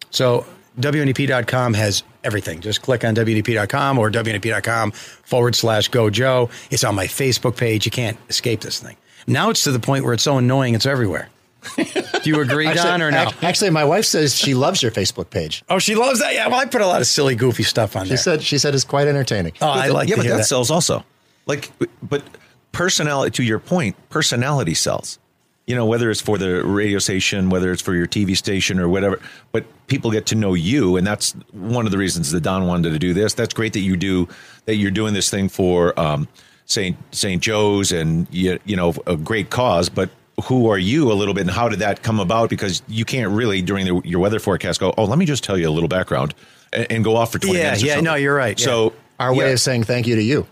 So 0.09 0.45
WNEP.com 0.79 1.73
has 1.75 2.03
everything. 2.23 2.61
Just 2.61 2.81
click 2.81 3.03
on 3.03 3.15
WNEP.com 3.15 3.99
or 3.99 4.09
WNEP.com 4.09 4.91
forward 4.91 5.55
slash 5.55 5.89
go 5.89 6.09
Joe. 6.09 6.49
It's 6.71 6.83
on 6.83 6.95
my 6.95 7.05
Facebook 7.05 7.57
page. 7.57 7.85
You 7.85 7.91
can't 7.91 8.17
escape 8.29 8.61
this 8.61 8.79
thing. 8.79 8.95
Now 9.27 9.49
it's 9.49 9.63
to 9.65 9.71
the 9.71 9.79
point 9.79 10.05
where 10.05 10.13
it's 10.13 10.23
so 10.23 10.37
annoying 10.37 10.73
it's 10.73 10.85
everywhere. 10.85 11.29
Do 11.75 11.85
you 12.23 12.39
agree, 12.39 12.71
Don, 12.73 13.01
or 13.01 13.11
no? 13.11 13.29
actually, 13.41 13.71
my 13.71 13.83
wife 13.83 14.05
says 14.05 14.35
she 14.35 14.53
loves 14.53 14.81
your 14.81 14.91
Facebook 14.91 15.29
page. 15.29 15.63
Oh, 15.69 15.79
she 15.79 15.95
loves 15.95 16.19
that. 16.19 16.33
Yeah, 16.33 16.47
well, 16.47 16.59
I 16.59 16.65
put 16.65 16.81
a 16.81 16.87
lot 16.87 17.01
of 17.01 17.07
silly, 17.07 17.35
goofy 17.35 17.63
stuff 17.63 17.95
on 17.97 18.05
She 18.05 18.09
there. 18.09 18.17
said 18.17 18.41
she 18.41 18.57
said 18.57 18.73
it's 18.73 18.85
quite 18.85 19.07
entertaining. 19.07 19.51
oh, 19.61 19.67
I 19.67 19.89
like 19.89 20.07
yeah, 20.07 20.15
but 20.15 20.25
that, 20.27 20.37
that. 20.37 20.45
sells 20.45 20.71
also. 20.71 21.03
Like, 21.45 21.71
but 22.01 22.23
personality. 22.71 23.31
To 23.31 23.43
your 23.43 23.59
point, 23.59 23.95
personality 24.09 24.75
sells. 24.75 25.19
You 25.65 25.75
know, 25.75 25.85
whether 25.85 26.09
it's 26.09 26.21
for 26.21 26.37
the 26.37 26.63
radio 26.63 26.99
station, 26.99 27.49
whether 27.49 27.73
it's 27.73 27.81
for 27.81 27.93
your 27.93 28.07
TV 28.07 28.37
station 28.37 28.79
or 28.79 28.87
whatever, 28.87 29.19
but 29.51 29.65
people 29.87 30.11
get 30.11 30.25
to 30.27 30.35
know 30.35 30.53
you, 30.53 30.95
and 30.95 31.05
that's 31.05 31.33
one 31.51 31.85
of 31.85 31.91
the 31.91 31.97
reasons 31.97 32.31
that 32.31 32.41
Don 32.41 32.67
wanted 32.67 32.91
to 32.91 32.99
do 32.99 33.13
this. 33.13 33.33
That's 33.33 33.53
great 33.53 33.73
that 33.73 33.81
you 33.81 33.97
do 33.97 34.29
that. 34.65 34.75
You're 34.75 34.91
doing 34.91 35.13
this 35.13 35.29
thing 35.29 35.49
for 35.49 35.99
um, 35.99 36.29
Saint 36.67 36.95
Saint 37.11 37.41
Joe's, 37.41 37.91
and 37.91 38.27
you, 38.29 38.59
you 38.65 38.75
know, 38.75 38.93
a 39.07 39.15
great 39.17 39.49
cause. 39.49 39.89
But 39.89 40.09
who 40.43 40.69
are 40.69 40.77
you 40.77 41.11
a 41.11 41.15
little 41.15 41.33
bit, 41.33 41.41
and 41.41 41.49
how 41.49 41.67
did 41.69 41.79
that 41.79 42.03
come 42.03 42.19
about? 42.19 42.49
Because 42.49 42.83
you 42.87 43.05
can't 43.05 43.31
really 43.31 43.61
during 43.63 43.85
the, 43.85 44.07
your 44.07 44.19
weather 44.19 44.39
forecast 44.39 44.79
go, 44.79 44.93
oh, 44.97 45.05
let 45.05 45.17
me 45.17 45.25
just 45.25 45.43
tell 45.43 45.57
you 45.57 45.67
a 45.67 45.71
little 45.71 45.89
background, 45.89 46.35
and, 46.73 46.85
and 46.91 47.03
go 47.03 47.15
off 47.15 47.31
for 47.31 47.39
twenty 47.39 47.57
Yeah, 47.57 47.63
minutes. 47.65 47.83
yeah, 47.83 47.99
no, 48.01 48.13
you're 48.15 48.35
right, 48.35 48.59
yeah. 48.59 48.65
So 48.65 48.93
Our 49.19 49.33
way 49.33 49.47
yeah. 49.47 49.53
of 49.53 49.59
saying 49.59 49.83
thank 49.85 50.05
you 50.05 50.15
to 50.15 50.21
you. 50.23 50.45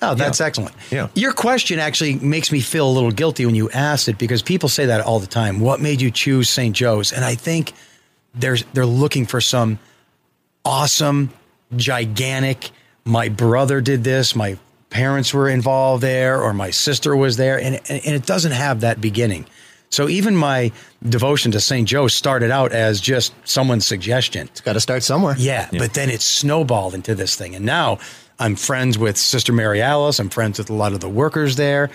Oh, 0.00 0.14
that's 0.14 0.40
excellent. 0.40 0.74
Yeah. 0.92 1.08
Your 1.14 1.32
question 1.32 1.80
actually 1.80 2.14
makes 2.20 2.52
me 2.52 2.60
feel 2.60 2.88
a 2.88 2.92
little 2.92 3.10
guilty 3.10 3.44
when 3.46 3.56
you 3.56 3.68
asked 3.70 4.08
it 4.08 4.16
because 4.16 4.42
people 4.42 4.68
say 4.68 4.86
that 4.86 5.00
all 5.00 5.18
the 5.18 5.26
time. 5.26 5.58
What 5.58 5.80
made 5.80 6.00
you 6.00 6.12
choose 6.12 6.48
St. 6.48 6.74
Joe's? 6.74 7.12
And 7.12 7.24
I 7.24 7.34
think 7.34 7.72
there's 8.32 8.62
they're 8.74 8.86
looking 8.86 9.26
for 9.26 9.40
some 9.40 9.80
awesome, 10.64 11.30
gigantic. 11.76 12.70
My 13.04 13.28
brother 13.28 13.80
did 13.80 14.04
this. 14.04 14.36
My 14.36 14.56
parents 14.90 15.34
were 15.34 15.48
involved 15.48 16.02
there, 16.02 16.40
or 16.42 16.52
my 16.52 16.70
sister 16.70 17.16
was 17.16 17.36
there, 17.36 17.60
and 17.60 17.76
and, 17.88 18.04
and 18.04 18.14
it 18.14 18.26
doesn't 18.26 18.52
have 18.52 18.80
that 18.80 19.00
beginning. 19.00 19.46
So 19.90 20.08
even 20.08 20.36
my 20.36 20.70
devotion 21.08 21.50
to 21.52 21.60
St. 21.60 21.88
Joe 21.88 22.08
started 22.08 22.50
out 22.50 22.72
as 22.72 23.00
just 23.00 23.32
someone's 23.44 23.86
suggestion. 23.86 24.46
It's 24.48 24.60
got 24.60 24.74
to 24.74 24.80
start 24.80 25.02
somewhere. 25.02 25.34
Yeah, 25.38 25.68
but 25.72 25.94
then 25.94 26.10
it 26.10 26.20
snowballed 26.20 26.94
into 26.94 27.14
this 27.14 27.36
thing. 27.36 27.54
And 27.54 27.64
now 27.64 27.98
I'm 28.38 28.54
friends 28.54 28.98
with 28.98 29.16
Sister 29.16 29.52
Mary 29.52 29.80
Alice. 29.80 30.18
I'm 30.18 30.28
friends 30.28 30.58
with 30.58 30.70
a 30.70 30.74
lot 30.74 30.92
of 30.92 31.00
the 31.00 31.08
workers 31.08 31.56
there. 31.56 31.90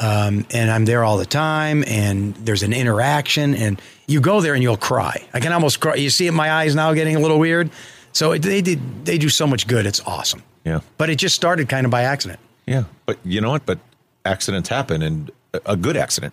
Um, 0.00 0.46
and 0.52 0.70
I'm 0.70 0.86
there 0.86 1.04
all 1.04 1.18
the 1.18 1.26
time. 1.26 1.84
And 1.86 2.34
there's 2.36 2.62
an 2.62 2.72
interaction. 2.72 3.54
And 3.54 3.80
you 4.06 4.20
go 4.20 4.40
there 4.40 4.54
and 4.54 4.62
you'll 4.62 4.76
cry. 4.76 5.22
I 5.32 5.40
can 5.40 5.52
almost 5.52 5.80
cry. 5.80 5.94
You 5.94 6.10
see 6.10 6.26
it 6.26 6.32
my 6.32 6.50
eyes 6.50 6.74
now 6.74 6.92
getting 6.94 7.14
a 7.14 7.20
little 7.20 7.38
weird. 7.38 7.70
So 8.12 8.32
it, 8.32 8.40
they 8.42 8.62
did. 8.62 9.04
They 9.04 9.18
do 9.18 9.28
so 9.28 9.46
much 9.46 9.66
good. 9.66 9.86
It's 9.86 10.00
awesome. 10.00 10.42
Yeah. 10.64 10.80
But 10.98 11.10
it 11.10 11.16
just 11.16 11.34
started 11.34 11.68
kind 11.68 11.84
of 11.84 11.90
by 11.90 12.02
accident. 12.02 12.40
Yeah, 12.66 12.84
but 13.06 13.18
you 13.24 13.40
know 13.40 13.50
what? 13.50 13.66
But 13.66 13.78
accidents 14.24 14.68
happen, 14.68 15.02
and 15.02 15.30
a- 15.66 15.76
good 15.76 15.96
accident. 15.96 16.32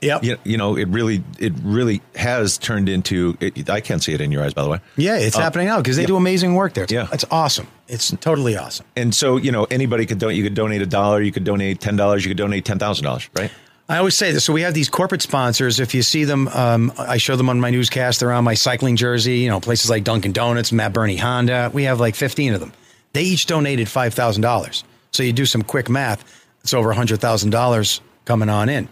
Yeah. 0.00 0.18
You, 0.22 0.36
you 0.44 0.56
know, 0.56 0.76
it 0.76 0.86
really, 0.88 1.24
it 1.40 1.52
really 1.62 2.00
has 2.14 2.56
turned 2.58 2.88
into. 2.88 3.36
It, 3.40 3.68
I 3.68 3.80
can't 3.80 4.02
see 4.02 4.12
it 4.12 4.20
in 4.20 4.30
your 4.30 4.44
eyes, 4.44 4.54
by 4.54 4.62
the 4.62 4.68
way. 4.68 4.80
Yeah, 4.96 5.16
it's 5.18 5.36
Uh, 5.36 5.40
happening 5.40 5.66
now 5.66 5.78
because 5.78 5.96
they 5.96 6.02
yeah. 6.02 6.06
do 6.08 6.16
amazing 6.16 6.54
work 6.54 6.74
there. 6.74 6.84
It's, 6.84 6.92
Yeah. 6.92 7.08
it's 7.12 7.24
awesome. 7.32 7.66
It's 7.88 8.10
totally 8.20 8.56
awesome. 8.56 8.86
And 8.96 9.12
so, 9.14 9.36
you 9.38 9.50
know, 9.50 9.64
anybody 9.64 10.06
could 10.06 10.18
donate. 10.20 10.36
You 10.36 10.44
could 10.44 10.54
donate 10.54 10.82
a 10.82 10.86
dollar. 10.86 11.20
You 11.20 11.32
could 11.32 11.42
donate 11.44 11.80
ten 11.80 11.96
dollars. 11.96 12.24
You 12.24 12.30
could 12.30 12.36
donate 12.36 12.64
ten 12.64 12.78
thousand 12.78 13.04
dollars. 13.06 13.28
Right? 13.36 13.50
I 13.88 13.96
always 13.98 14.14
say 14.14 14.30
this. 14.32 14.44
So 14.44 14.52
we 14.52 14.62
have 14.62 14.74
these 14.74 14.88
corporate 14.88 15.22
sponsors. 15.22 15.80
If 15.80 15.94
you 15.94 16.02
see 16.02 16.22
them, 16.24 16.46
um, 16.48 16.92
I 16.98 17.16
show 17.16 17.34
them 17.36 17.48
on 17.48 17.58
my 17.58 17.70
newscast. 17.70 18.20
They're 18.20 18.32
on 18.32 18.44
my 18.44 18.54
cycling 18.54 18.94
jersey. 18.96 19.38
You 19.38 19.48
know, 19.48 19.58
places 19.60 19.90
like 19.90 20.04
Dunkin' 20.04 20.32
Donuts, 20.32 20.70
Matt 20.72 20.92
Burney 20.92 21.16
Honda. 21.16 21.70
We 21.72 21.84
have 21.84 21.98
like 21.98 22.14
15 22.14 22.54
of 22.54 22.60
them. 22.60 22.72
They 23.12 23.22
each 23.22 23.46
donated 23.46 23.88
five 23.88 24.14
thousand 24.14 24.42
dollars. 24.42 24.84
So 25.12 25.22
you 25.22 25.32
do 25.32 25.46
some 25.46 25.62
quick 25.62 25.88
math. 25.88 26.24
It's 26.62 26.74
over 26.74 26.92
hundred 26.92 27.20
thousand 27.20 27.50
dollars 27.50 28.00
coming 28.24 28.48
on 28.48 28.68
in. 28.68 28.88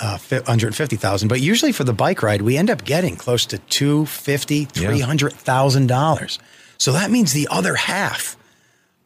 Uh, 0.00 0.18
hundred 0.46 0.74
fifty 0.74 0.96
thousand, 0.96 1.28
but 1.28 1.40
usually 1.40 1.70
for 1.70 1.84
the 1.84 1.92
bike 1.92 2.22
ride, 2.22 2.42
we 2.42 2.56
end 2.56 2.70
up 2.70 2.82
getting 2.84 3.14
close 3.14 3.46
to 3.46 3.58
two 3.58 4.04
fifty, 4.06 4.64
three 4.64 5.00
hundred 5.00 5.32
thousand 5.32 5.86
dollars. 5.86 6.38
So 6.78 6.92
that 6.92 7.10
means 7.10 7.32
the 7.32 7.46
other 7.50 7.76
half 7.76 8.36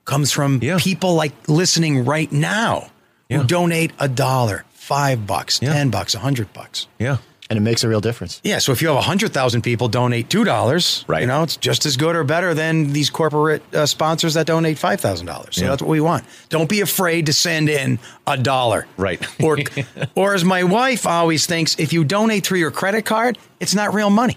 comes 0.06 0.32
from 0.32 0.60
Yeah. 0.62 0.78
people 0.80 1.14
like 1.14 1.32
listening 1.48 2.04
right 2.06 2.30
now 2.32 2.90
Yeah. 3.28 3.38
who 3.38 3.44
donate 3.44 3.90
a 3.98 4.08
dollar, 4.08 4.64
five 4.72 5.26
bucks, 5.26 5.58
Yeah. 5.60 5.72
ten 5.74 5.90
bucks, 5.90 6.14
a 6.14 6.20
hundred 6.20 6.52
bucks. 6.54 6.86
Yeah. 6.98 7.18
And 7.48 7.56
it 7.56 7.62
makes 7.62 7.84
a 7.84 7.88
real 7.88 8.00
difference. 8.00 8.40
Yeah, 8.42 8.58
so 8.58 8.72
if 8.72 8.82
you 8.82 8.88
have 8.88 8.96
a 8.96 9.00
hundred 9.02 9.32
thousand 9.32 9.62
people 9.62 9.86
donate 9.88 10.28
two 10.28 10.42
dollars, 10.44 11.04
Right. 11.06 11.20
You 11.20 11.28
know, 11.28 11.44
it's 11.44 11.56
just 11.56 11.86
as 11.86 11.96
good 11.96 12.16
or 12.16 12.24
better 12.24 12.54
than 12.54 12.92
these 12.92 13.08
corporate 13.08 13.62
uh, 13.72 13.86
sponsors 13.86 14.34
that 14.34 14.46
donate 14.46 14.78
five 14.78 15.00
thousand 15.00 15.26
dollars. 15.26 15.54
So 15.56 15.62
Yeah. 15.62 15.68
that's 15.70 15.80
what 15.82 15.88
we 15.90 16.00
want. 16.00 16.24
Don't 16.48 16.68
be 16.68 16.80
afraid 16.80 17.26
to 17.26 17.32
send 17.32 17.68
in 17.68 18.00
a 18.26 18.36
dollar, 18.36 18.86
Right. 18.96 19.24
Or, 19.40 19.58
or 20.16 20.34
as 20.34 20.44
my 20.44 20.64
wife 20.64 21.06
always 21.06 21.46
thinks, 21.46 21.76
if 21.78 21.92
you 21.92 22.02
donate 22.02 22.44
through 22.44 22.58
your 22.58 22.72
credit 22.72 23.04
card, 23.04 23.38
it's 23.60 23.74
not 23.76 23.94
real 23.94 24.10
money. 24.10 24.36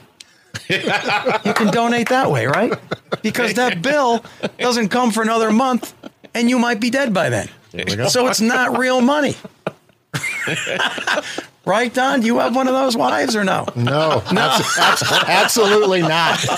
you 0.70 0.78
can 1.54 1.72
donate 1.72 2.10
that 2.10 2.30
way, 2.30 2.46
right? 2.48 2.74
Because 3.24 3.56
that 3.56 3.82
bill 3.82 4.24
doesn't 4.60 4.90
come 4.90 5.12
for 5.12 5.22
another 5.24 5.52
month, 5.52 5.94
and 6.36 6.50
you 6.50 6.60
might 6.60 6.80
be 6.80 6.90
dead 6.90 7.14
by 7.14 7.30
then. 7.30 7.50
So 8.10 8.28
it's 8.28 8.42
not 8.42 8.78
real 8.78 9.02
money. 9.02 9.36
right, 11.70 11.94
Don? 11.94 12.20
Do 12.22 12.26
you 12.28 12.40
have 12.40 12.56
one 12.56 12.68
of 12.68 12.74
those 12.74 12.98
wives 12.98 13.36
or 13.36 13.44
no? 13.46 13.66
No, 13.76 14.22
abso- 14.26 14.78
abs- 14.80 15.04
absolutely 15.28 16.02
not. 16.02 16.44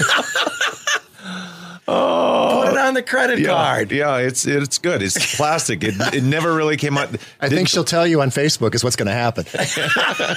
Oh, 1.94 2.62
Put 2.64 2.74
it 2.74 2.78
on 2.80 2.94
the 2.94 3.02
credit 3.04 3.40
Yeah. 3.40 3.48
card. 3.50 3.92
Yeah. 3.92 4.18
It's 4.18 4.46
it's 4.46 4.78
good. 4.78 5.02
It's 5.02 5.36
plastic. 5.36 5.84
It, 5.84 5.96
it 6.14 6.24
never 6.24 6.54
really 6.54 6.78
came 6.78 6.98
out. 6.98 7.10
I 7.42 7.50
think 7.50 7.68
she'll 7.68 7.84
tell 7.84 8.08
you 8.08 8.22
on 8.22 8.30
Facebook 8.30 8.74
is 8.76 8.84
what's 8.84 8.96
going 8.96 9.08
to 9.08 9.14
happen. 9.14 9.46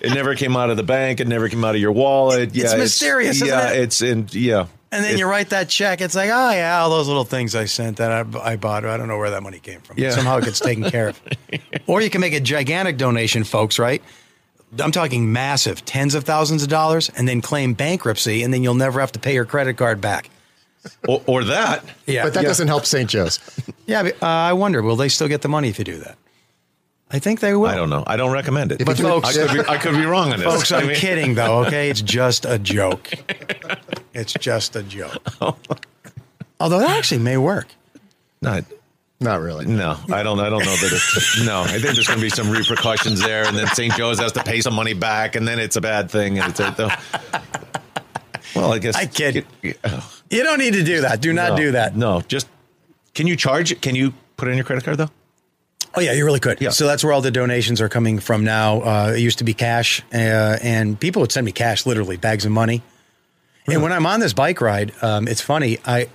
It 0.00 0.12
never 0.14 0.34
came 0.34 0.56
out 0.56 0.68
of 0.68 0.76
the 0.76 0.82
bank. 0.82 1.20
It 1.20 1.28
never 1.28 1.48
came 1.48 1.64
out 1.64 1.76
of 1.76 1.80
your 1.80 1.92
wallet. 1.92 2.56
Yeah, 2.56 2.74
mysterious, 2.74 3.36
isn't 3.36 3.46
yeah, 3.46 3.70
it? 3.70 3.82
it's 3.82 4.00
and 4.00 4.34
yeah. 4.34 4.66
And 4.92 5.02
then 5.04 5.14
It- 5.14 5.18
you 5.18 5.26
write 5.26 5.48
that 5.50 5.68
check. 5.68 6.00
It's 6.00 6.14
like, 6.14 6.28
oh 6.30 6.50
yeah, 6.50 6.80
all 6.80 6.90
those 6.90 7.08
little 7.08 7.24
things 7.24 7.54
I 7.56 7.64
sent 7.64 7.96
that 7.96 8.12
I, 8.12 8.52
I 8.52 8.56
bought. 8.56 8.84
I 8.84 8.96
don't 8.98 9.08
know 9.08 9.18
where 9.18 9.30
that 9.30 9.42
money 9.42 9.58
came 9.58 9.80
from. 9.80 9.98
Yeah. 9.98 10.10
Somehow 10.10 10.36
it 10.36 10.44
gets 10.44 10.60
taken 10.60 10.84
care 10.90 11.08
of. 11.08 11.20
or 11.86 12.00
you 12.02 12.10
can 12.10 12.20
make 12.20 12.34
a 12.34 12.40
gigantic 12.40 12.98
donation, 12.98 13.42
folks. 13.42 13.78
Right? 13.78 14.02
I'm 14.78 14.92
talking 14.92 15.32
massive, 15.32 15.84
tens 15.84 16.14
of 16.14 16.24
thousands 16.24 16.62
of 16.62 16.68
dollars, 16.68 17.10
and 17.16 17.26
then 17.28 17.40
claim 17.40 17.74
bankruptcy, 17.74 18.42
and 18.42 18.54
then 18.54 18.62
you'll 18.62 18.74
never 18.74 19.00
have 19.00 19.12
to 19.12 19.18
pay 19.18 19.34
your 19.34 19.44
credit 19.44 19.76
card 19.76 20.00
back. 20.00 20.30
or, 21.06 21.22
or 21.26 21.44
that. 21.44 21.84
Yeah, 22.06 22.24
But 22.24 22.34
that 22.34 22.42
doesn't 22.44 22.68
help 22.68 22.86
St. 22.86 23.08
Joe's. 23.08 23.38
yeah. 23.86 24.02
but, 24.02 24.14
uh, 24.22 24.26
I 24.26 24.52
wonder, 24.54 24.80
will 24.82 24.96
they 24.96 25.08
still 25.10 25.28
get 25.28 25.42
the 25.42 25.48
money 25.48 25.68
if 25.68 25.78
you 25.78 25.84
do 25.84 25.98
that? 25.98 26.16
I 27.14 27.18
think 27.18 27.40
they 27.40 27.54
will. 27.54 27.66
I 27.66 27.74
don't 27.74 27.90
know. 27.90 28.04
I 28.06 28.16
don't 28.16 28.32
recommend 28.32 28.72
it. 28.72 28.84
But 28.86 28.96
folks- 28.98 29.36
I 29.36 29.46
could 29.46 29.52
be, 29.64 29.68
I 29.68 29.76
could 29.76 29.94
be 29.94 30.04
wrong 30.06 30.32
on 30.32 30.40
this. 30.40 30.48
Folks, 30.52 30.72
I'm 30.72 30.84
I 30.84 30.86
mean- 30.88 30.96
kidding 30.96 31.34
though. 31.34 31.64
Okay, 31.66 31.90
it's 31.90 32.00
just 32.02 32.44
a 32.44 32.58
joke. 32.58 33.10
It's 34.14 34.34
just 34.34 34.76
a 34.76 34.82
joke. 34.82 35.22
Oh. 35.40 35.56
Although 36.60 36.80
that 36.80 36.90
actually 36.90 37.22
may 37.22 37.38
work. 37.38 37.68
Not, 38.42 38.64
Not 39.20 39.40
really. 39.40 39.64
no, 39.64 39.96
I 40.12 40.22
don't. 40.22 40.38
I 40.38 40.50
don't 40.50 40.62
know 40.66 40.76
that. 40.76 40.90
It's, 40.92 41.42
no, 41.46 41.62
I 41.62 41.78
think 41.78 41.94
there's 41.94 42.06
going 42.06 42.18
to 42.18 42.22
be 42.22 42.28
some 42.28 42.50
repercussions 42.50 43.22
there, 43.22 43.46
and 43.46 43.56
then 43.56 43.66
St. 43.68 43.90
Joe's 43.94 44.18
has 44.20 44.32
to 44.32 44.44
pay 44.44 44.60
some 44.60 44.74
money 44.74 44.92
back, 44.92 45.34
and 45.34 45.48
then 45.48 45.58
it's 45.58 45.76
a 45.76 45.80
bad 45.80 46.10
thing. 46.10 46.38
And 46.40 46.50
it's 46.50 46.60
a, 46.60 46.98
well, 48.54 48.74
I 48.74 48.78
guess 48.78 48.96
I 48.96 49.06
kid. 49.06 49.46
oh, 49.84 50.12
You 50.28 50.42
don't 50.44 50.58
need 50.58 50.74
to 50.74 50.84
do 50.84 51.00
that. 51.00 51.22
Do 51.22 51.32
not 51.32 51.52
no, 51.52 51.56
do 51.56 51.70
that. 51.72 51.96
No, 51.96 52.20
just 52.20 52.46
can 53.14 53.26
you 53.26 53.34
charge? 53.34 53.80
Can 53.80 53.94
you 53.94 54.12
put 54.36 54.46
it 54.48 54.50
in 54.50 54.58
your 54.58 54.64
credit 54.66 54.84
card 54.84 54.98
though? 54.98 55.10
Oh 55.94 56.00
yeah, 56.00 56.12
you 56.12 56.24
really 56.24 56.40
could. 56.40 56.60
Yeah. 56.60 56.70
So 56.70 56.86
that's 56.86 57.04
where 57.04 57.12
all 57.12 57.20
the 57.20 57.30
donations 57.30 57.80
are 57.80 57.88
coming 57.88 58.18
from 58.18 58.44
now. 58.44 58.80
Uh, 58.80 59.12
it 59.16 59.20
used 59.20 59.38
to 59.38 59.44
be 59.44 59.54
cash, 59.54 60.02
uh, 60.12 60.56
and 60.62 60.98
people 60.98 61.20
would 61.20 61.32
send 61.32 61.44
me 61.44 61.52
cash, 61.52 61.84
literally 61.86 62.16
bags 62.16 62.44
of 62.44 62.52
money. 62.52 62.82
And 63.66 63.82
when 63.82 63.92
I'm 63.92 64.06
on 64.06 64.18
this 64.20 64.32
bike 64.32 64.60
ride, 64.60 64.92
um, 65.02 65.28
it's 65.28 65.40
funny. 65.40 65.78
I 65.84 66.08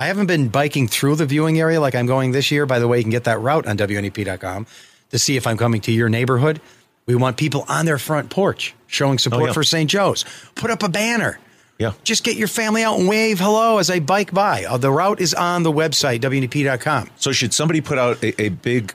I 0.00 0.06
haven't 0.06 0.26
been 0.26 0.48
biking 0.48 0.88
through 0.88 1.16
the 1.16 1.26
viewing 1.26 1.58
area 1.60 1.80
like 1.80 1.94
I'm 1.94 2.06
going 2.06 2.32
this 2.32 2.50
year. 2.50 2.64
By 2.66 2.78
the 2.78 2.88
way, 2.88 2.98
you 2.98 3.04
can 3.04 3.10
get 3.10 3.24
that 3.24 3.40
route 3.40 3.66
on 3.66 3.76
WNEP.com 3.76 4.66
to 5.10 5.18
see 5.18 5.36
if 5.36 5.46
I'm 5.46 5.56
coming 5.56 5.80
to 5.82 5.92
your 5.92 6.08
neighborhood. 6.08 6.60
We 7.06 7.14
want 7.14 7.36
people 7.36 7.64
on 7.68 7.84
their 7.86 7.98
front 7.98 8.30
porch 8.30 8.74
showing 8.86 9.18
support 9.18 9.42
Oh, 9.42 9.46
yeah. 9.46 9.52
for 9.52 9.62
St. 9.62 9.90
Joe's. 9.90 10.24
Put 10.54 10.70
up 10.70 10.82
a 10.82 10.88
banner. 10.88 11.38
Yeah. 11.78 11.92
Just 12.04 12.24
get 12.24 12.36
your 12.36 12.48
family 12.48 12.82
out 12.82 12.98
and 12.98 13.08
wave 13.08 13.38
hello 13.40 13.78
as 13.78 13.90
I 13.90 14.00
bike 14.00 14.32
by. 14.32 14.64
Uh, 14.64 14.78
the 14.78 14.90
route 14.90 15.20
is 15.20 15.34
on 15.34 15.64
the 15.64 15.72
website, 15.72 16.20
WNEP.com. 16.20 17.10
So 17.16 17.32
should 17.32 17.52
somebody 17.52 17.80
put 17.82 17.98
out 17.98 18.22
a, 18.22 18.40
a 18.40 18.48
big 18.48 18.94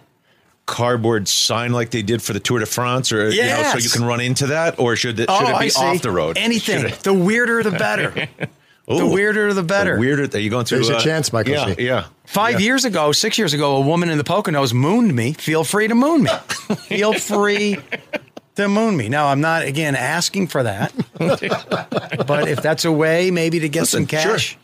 cardboard 0.70 1.28
sign 1.28 1.72
like 1.74 1.90
they 1.90 2.02
did 2.04 2.22
for 2.22 2.34
the 2.34 2.40
Tour 2.40 2.60
de 2.60 2.66
France, 2.66 3.12
or 3.12 3.30
you 3.32 3.42
know, 3.42 3.64
so 3.72 3.78
you 3.80 3.90
can 3.90 4.04
run 4.06 4.22
into 4.22 4.48
that, 4.48 4.80
or 4.80 4.96
should 4.96 5.20
it, 5.20 5.30
should 5.30 5.50
it 5.50 5.60
be 5.60 5.72
off 5.72 6.02
the 6.02 6.12
road? 6.12 6.38
Anything. 6.38 6.86
It- 6.86 7.00
The 7.00 7.14
weirder, 7.14 7.64
the 7.64 7.72
better. 7.72 8.12
the 8.88 9.06
weirder, 9.08 9.54
the 9.54 9.64
better. 9.64 9.96
The 9.96 10.00
weirder. 10.00 10.38
Are 10.38 10.40
you 10.40 10.50
going 10.50 10.66
to? 10.66 10.76
There's 10.76 10.88
your 10.88 10.98
uh, 10.98 11.02
chance, 11.02 11.34
Michael 11.34 11.54
Yeah, 11.54 11.74
Shea. 11.74 11.84
yeah. 11.86 12.06
Five 12.26 12.62
years 12.62 12.86
ago, 12.86 13.12
six 13.12 13.38
years 13.40 13.54
ago, 13.54 13.78
a 13.78 13.82
woman 13.82 14.10
in 14.10 14.18
the 14.20 14.24
Poconos 14.24 14.74
mooned 14.74 15.16
me. 15.16 15.34
Feel 15.34 15.64
free 15.64 15.88
to 15.88 15.96
moon 15.96 16.24
me. 16.24 16.30
Feel 16.88 17.14
free 17.14 17.78
to 18.56 18.68
moon 18.68 18.96
me. 18.96 19.10
Now, 19.10 19.28
I'm 19.28 19.42
not, 19.42 19.64
again, 19.64 19.96
asking 19.96 20.48
for 20.48 20.62
that. 20.64 20.94
but 21.18 22.48
if 22.48 22.62
that's 22.62 22.86
a 22.86 22.92
way, 22.92 23.32
maybe 23.32 23.60
to 23.62 23.70
get 23.70 23.82
Listen, 23.82 24.02
some 24.02 24.08
cash. 24.08 24.50
Sure. 24.50 24.59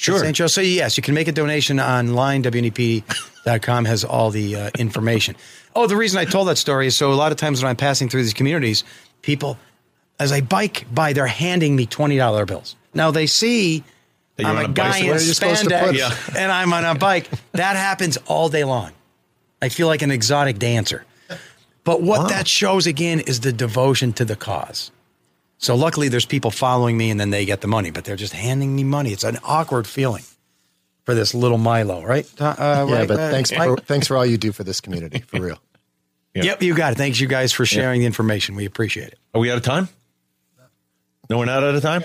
St. 0.00 0.34
Joe. 0.36 0.46
So, 0.46 0.60
yes, 0.60 0.96
you 0.96 1.02
can 1.02 1.14
make 1.14 1.28
a 1.28 1.32
donation 1.32 1.78
online. 1.80 2.42
WNEP.com 2.42 3.84
has 3.84 4.04
all 4.04 4.30
the 4.30 4.56
uh, 4.56 4.70
information. 4.78 5.36
Oh, 5.76 5.86
the 5.86 5.96
reason 5.96 6.18
I 6.18 6.24
told 6.24 6.48
that 6.48 6.56
story 6.58 6.86
is 6.86 6.96
so 6.96 7.12
a 7.12 7.14
lot 7.14 7.32
of 7.32 7.38
times 7.38 7.62
when 7.62 7.70
I'm 7.70 7.76
passing 7.76 8.08
through 8.08 8.22
these 8.22 8.34
communities, 8.34 8.82
people, 9.22 9.58
as 10.18 10.32
I 10.32 10.40
bike 10.40 10.86
by, 10.92 11.12
they're 11.12 11.26
handing 11.26 11.76
me 11.76 11.86
$20 11.86 12.46
bills. 12.46 12.76
Now, 12.94 13.10
they 13.10 13.26
see 13.26 13.84
That 14.36 14.46
I'm 14.46 14.56
a 14.56 14.60
a 14.64 14.68
guy 14.68 14.98
in 14.98 15.06
Where 15.06 15.16
are 15.16 15.20
you 15.20 15.32
supposed 15.34 15.62
to 15.64 15.68
put 15.68 15.94
spandex? 15.94 15.94
Yeah. 16.34 16.40
and 16.42 16.50
I'm 16.50 16.72
on 16.72 16.84
a 16.84 16.94
bike. 16.94 17.28
That 17.52 17.76
happens 17.76 18.16
all 18.26 18.48
day 18.48 18.64
long. 18.64 18.92
I 19.62 19.68
feel 19.68 19.86
like 19.86 20.02
an 20.02 20.10
exotic 20.10 20.58
dancer. 20.58 21.04
But 21.84 22.02
what 22.02 22.20
Wow. 22.22 22.26
that 22.28 22.48
shows 22.48 22.86
again 22.86 23.20
is 23.20 23.40
the 23.40 23.52
devotion 23.52 24.12
to 24.14 24.24
the 24.24 24.36
cause. 24.36 24.90
So 25.62 25.74
luckily, 25.74 26.08
there's 26.08 26.24
people 26.24 26.50
following 26.50 26.96
me, 26.96 27.10
and 27.10 27.20
then 27.20 27.28
they 27.30 27.44
get 27.44 27.60
the 27.60 27.68
money. 27.68 27.90
But 27.90 28.04
they're 28.04 28.16
just 28.16 28.32
handing 28.32 28.74
me 28.74 28.82
money. 28.82 29.12
It's 29.12 29.24
an 29.24 29.38
awkward 29.44 29.86
feeling 29.86 30.24
for 31.04 31.14
this 31.14 31.34
little 31.34 31.58
Milo, 31.58 32.02
right? 32.02 32.26
Uh, 32.40 32.54
Yeah, 32.58 32.92
right, 32.94 33.06
but 33.08 33.20
uh, 33.20 33.30
thanks 33.30 33.50
for, 33.50 33.76
thanks 33.76 34.06
for 34.06 34.16
all 34.16 34.24
you 34.24 34.38
do 34.38 34.52
for 34.52 34.64
this 34.64 34.80
community, 34.80 35.20
for 35.20 35.40
real. 35.40 35.58
Yeah. 36.32 36.44
Yep, 36.44 36.62
you 36.62 36.74
got 36.76 36.92
it. 36.92 36.96
Thanks, 36.96 37.18
you 37.18 37.26
guys, 37.26 37.52
for 37.52 37.66
sharing 37.66 37.98
the 38.02 38.06
information. 38.06 38.54
We 38.54 38.64
appreciate 38.64 39.08
it. 39.08 39.18
Are 39.34 39.40
we 39.40 39.50
out 39.50 39.56
of 39.56 39.64
time? 39.64 39.88
No, 41.28 41.38
we're 41.38 41.44
not 41.46 41.64
out 41.64 41.74
of 41.74 41.82
time. 41.82 42.04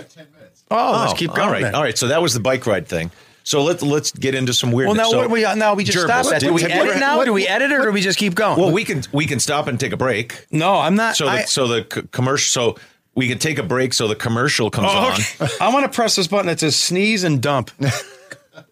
Oh, 0.72 1.04
let's 1.06 1.14
keep 1.14 1.30
going. 1.30 1.42
All 1.42 1.52
right, 1.52 1.62
then. 1.62 1.76
all 1.76 1.84
right. 1.84 1.96
So 1.96 2.08
that 2.08 2.24
was 2.24 2.34
the 2.34 2.40
bike 2.40 2.66
ride 2.66 2.88
thing. 2.88 3.12
So 3.44 3.62
let's 3.64 3.84
let's 3.84 4.12
get 4.12 4.34
into 4.34 4.52
some 4.52 4.72
weird. 4.72 4.88
Well, 4.88 4.96
now 4.96 5.12
so, 5.12 5.18
what 5.20 5.30
we 5.30 5.44
now 5.44 5.76
we 5.76 5.84
just 5.84 5.96
Jervis, 5.96 6.26
stop 6.28 6.34
that. 6.34 6.42
Do 6.42 6.52
we 6.54 6.62
did- 6.64 6.72
edit 6.72 6.98
now? 7.00 7.18
what- 7.18 7.26
Do 7.26 7.34
we 7.34 7.46
edit 7.48 7.72
or 7.72 7.84
do 7.84 7.92
we 7.92 8.02
just 8.02 8.18
keep 8.18 8.34
going? 8.34 8.60
Well, 8.60 8.72
we 8.72 8.84
can 8.84 9.04
we 9.12 9.28
can 9.28 9.40
stop 9.40 9.68
and 9.68 9.80
take 9.80 9.92
a 9.94 9.98
break. 9.98 10.48
no, 10.50 10.74
I'm 10.74 10.96
not. 10.96 11.16
So 11.18 11.26
the, 11.26 11.32
I, 11.32 11.44
so 11.44 11.68
the 11.68 11.86
c- 11.94 12.02
commercial. 12.12 12.74
So 12.76 12.82
we 13.16 13.28
can 13.28 13.40
take 13.40 13.58
a 13.58 13.64
break. 13.64 13.94
So 13.94 14.08
the 14.08 14.16
commercial 14.16 14.70
comes 14.70 14.88
Oh, 14.92 15.46
on. 15.46 15.50
I 15.62 15.74
want 15.74 15.92
to 15.92 15.96
press 15.96 16.16
this 16.16 16.28
button 16.28 16.48
that 16.48 16.60
says 16.60 16.76
sneeze 16.76 17.24
and 17.24 17.42
dump. 17.42 17.72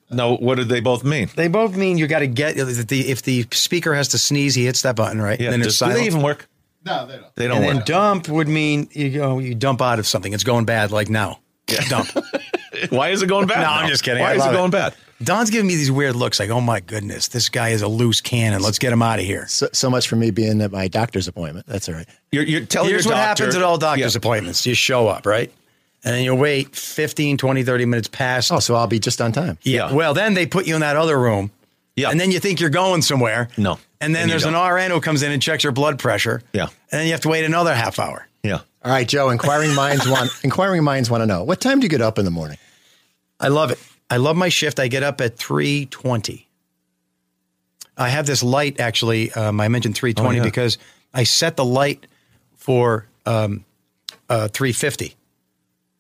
No, 0.10 0.36
what 0.36 0.56
do 0.56 0.64
they 0.64 0.80
both 0.80 1.04
mean? 1.04 1.28
They 1.36 1.48
both 1.48 1.76
mean 1.76 1.98
you 1.98 2.06
got 2.06 2.20
to 2.20 2.28
get 2.28 2.56
if 2.56 2.86
the 2.88 3.10
if 3.10 3.24
the 3.24 3.48
speaker 3.52 3.96
has 3.96 4.10
to 4.10 4.20
sneeze, 4.20 4.54
he 4.54 4.66
hits 4.66 4.84
that 4.84 4.96
button, 4.96 5.20
right? 5.20 5.40
Yeah, 5.40 5.50
then 5.50 5.60
does, 5.62 5.70
it's 5.70 5.80
do 5.80 5.92
they 5.92 6.06
even 6.06 6.22
work? 6.22 6.48
No, 6.86 7.08
they 7.08 7.16
don't. 7.18 7.36
They 7.36 7.48
don't 7.48 7.58
and 7.58 7.66
then 7.66 7.76
work. 7.78 7.86
dump 7.86 8.30
would 8.30 8.48
mean 8.48 8.90
you 8.92 9.10
go 9.10 9.40
you 9.40 9.56
dump 9.56 9.82
out 9.82 9.98
of 9.98 10.06
something. 10.06 10.32
It's 10.32 10.44
going 10.44 10.66
bad, 10.66 10.92
like 10.92 11.10
now. 11.10 11.40
Dump. 11.90 12.10
Why 12.92 13.10
is 13.10 13.22
it 13.22 13.28
going 13.28 13.48
bad? 13.48 13.58
No, 13.58 13.64
now? 13.64 13.74
I'm 13.76 13.90
just 13.90 14.04
kidding. 14.04 14.22
Why 14.22 14.32
I 14.32 14.36
is 14.36 14.46
it 14.46 14.52
going 14.52 14.70
it. 14.70 14.72
bad? 14.72 14.94
Don's 15.24 15.50
giving 15.50 15.68
me 15.68 15.76
these 15.76 15.92
weird 15.92 16.16
looks, 16.18 16.40
like, 16.40 16.50
oh 16.50 16.60
my 16.60 16.80
goodness, 16.82 17.30
this 17.30 17.48
guy 17.48 17.70
is 17.70 17.82
a 17.82 17.88
loose 17.88 18.20
cannon. 18.20 18.62
Let's 18.62 18.78
get 18.80 18.92
him 18.92 19.02
out 19.02 19.20
of 19.20 19.26
here. 19.26 19.48
So, 19.48 19.70
so 19.72 19.90
much 19.90 20.08
for 20.10 20.16
me 20.18 20.32
being 20.32 20.60
at 20.62 20.72
my 20.72 20.88
doctor's 20.90 21.28
appointment. 21.30 21.66
That's 21.66 21.88
all 21.88 21.96
right. 21.96 22.08
You're, 22.32 22.44
you're 22.44 22.66
telling 22.66 22.90
Here's 22.90 23.06
your 23.06 23.14
what 23.14 23.20
doctor- 23.22 23.44
happens 23.44 23.56
at 23.56 23.64
all 23.64 23.78
doctor's 23.78 24.16
Yeah. 24.16 24.18
appointments. 24.18 24.66
You 24.66 24.74
show 24.74 25.08
up, 25.08 25.26
right? 25.26 25.52
And 26.04 26.14
then 26.14 26.24
you 26.26 26.36
wait 26.36 26.76
15, 26.76 27.38
20, 27.38 27.64
30 27.64 27.86
minutes 27.86 28.08
past. 28.10 28.52
Oh, 28.52 28.60
so 28.60 28.76
I'll 28.76 28.88
be 28.88 29.00
just 29.00 29.22
on 29.22 29.32
time. 29.32 29.58
yeah. 29.62 29.88
yeah. 29.90 29.94
Well, 29.94 30.14
then 30.14 30.34
they 30.34 30.46
put 30.46 30.68
you 30.68 30.76
in 30.76 30.82
that 30.82 30.98
other 30.98 31.18
room. 31.18 31.52
Yeah. 31.96 32.10
And 32.10 32.20
then 32.20 32.32
you 32.32 32.40
think 32.40 32.60
you're 32.60 32.70
going 32.72 33.02
somewhere. 33.04 33.48
No. 33.56 33.80
And 34.02 34.14
then 34.14 34.24
And 34.24 34.32
there's 34.32 34.44
an. 34.46 34.56
RN 34.56 34.92
who 34.92 35.00
comes 35.00 35.24
in 35.24 35.32
and 35.32 35.42
checks 35.42 35.64
your 35.64 35.72
blood 35.72 36.00
pressure. 36.00 36.42
Yeah. 36.52 36.64
And 36.64 36.72
then 37.00 37.06
you 37.06 37.12
have 37.14 37.22
to 37.22 37.30
wait 37.30 37.46
another 37.46 37.74
half 37.74 37.98
hour. 38.00 38.28
Yeah. 38.44 38.60
All 38.84 38.92
right, 38.92 39.08
Joe. 39.08 39.30
Inquiring 39.30 39.74
minds 39.74 40.06
want 40.10 40.30
inquiring 40.44 40.84
minds 40.84 41.10
want 41.10 41.22
to 41.22 41.26
know 41.26 41.46
what 41.46 41.62
time 41.62 41.80
do 41.80 41.86
you 41.86 41.90
get 41.90 42.02
up 42.02 42.20
in 42.20 42.26
the 42.26 42.32
morning? 42.32 42.58
I 43.44 43.50
love 43.50 43.72
it. 43.72 43.80
I 44.10 44.18
love 44.18 44.36
my 44.36 44.50
shift. 44.50 44.80
I 44.80 44.88
get 44.88 45.04
up 45.04 45.22
at 45.22 45.38
320. 45.38 46.48
I 47.98 48.10
have 48.10 48.26
this 48.26 48.42
light 48.44 48.80
actually. 48.80 49.32
Um, 49.34 49.60
I 49.60 49.68
mentioned 49.68 49.96
320 49.96 50.40
Oh, 50.40 50.42
yeah. 50.42 50.48
because 50.48 50.78
I 51.14 51.24
set 51.24 51.56
the 51.58 51.66
light 51.66 52.08
for 52.56 53.06
um, 53.26 53.66
uh, 54.30 54.48
350. 54.48 55.16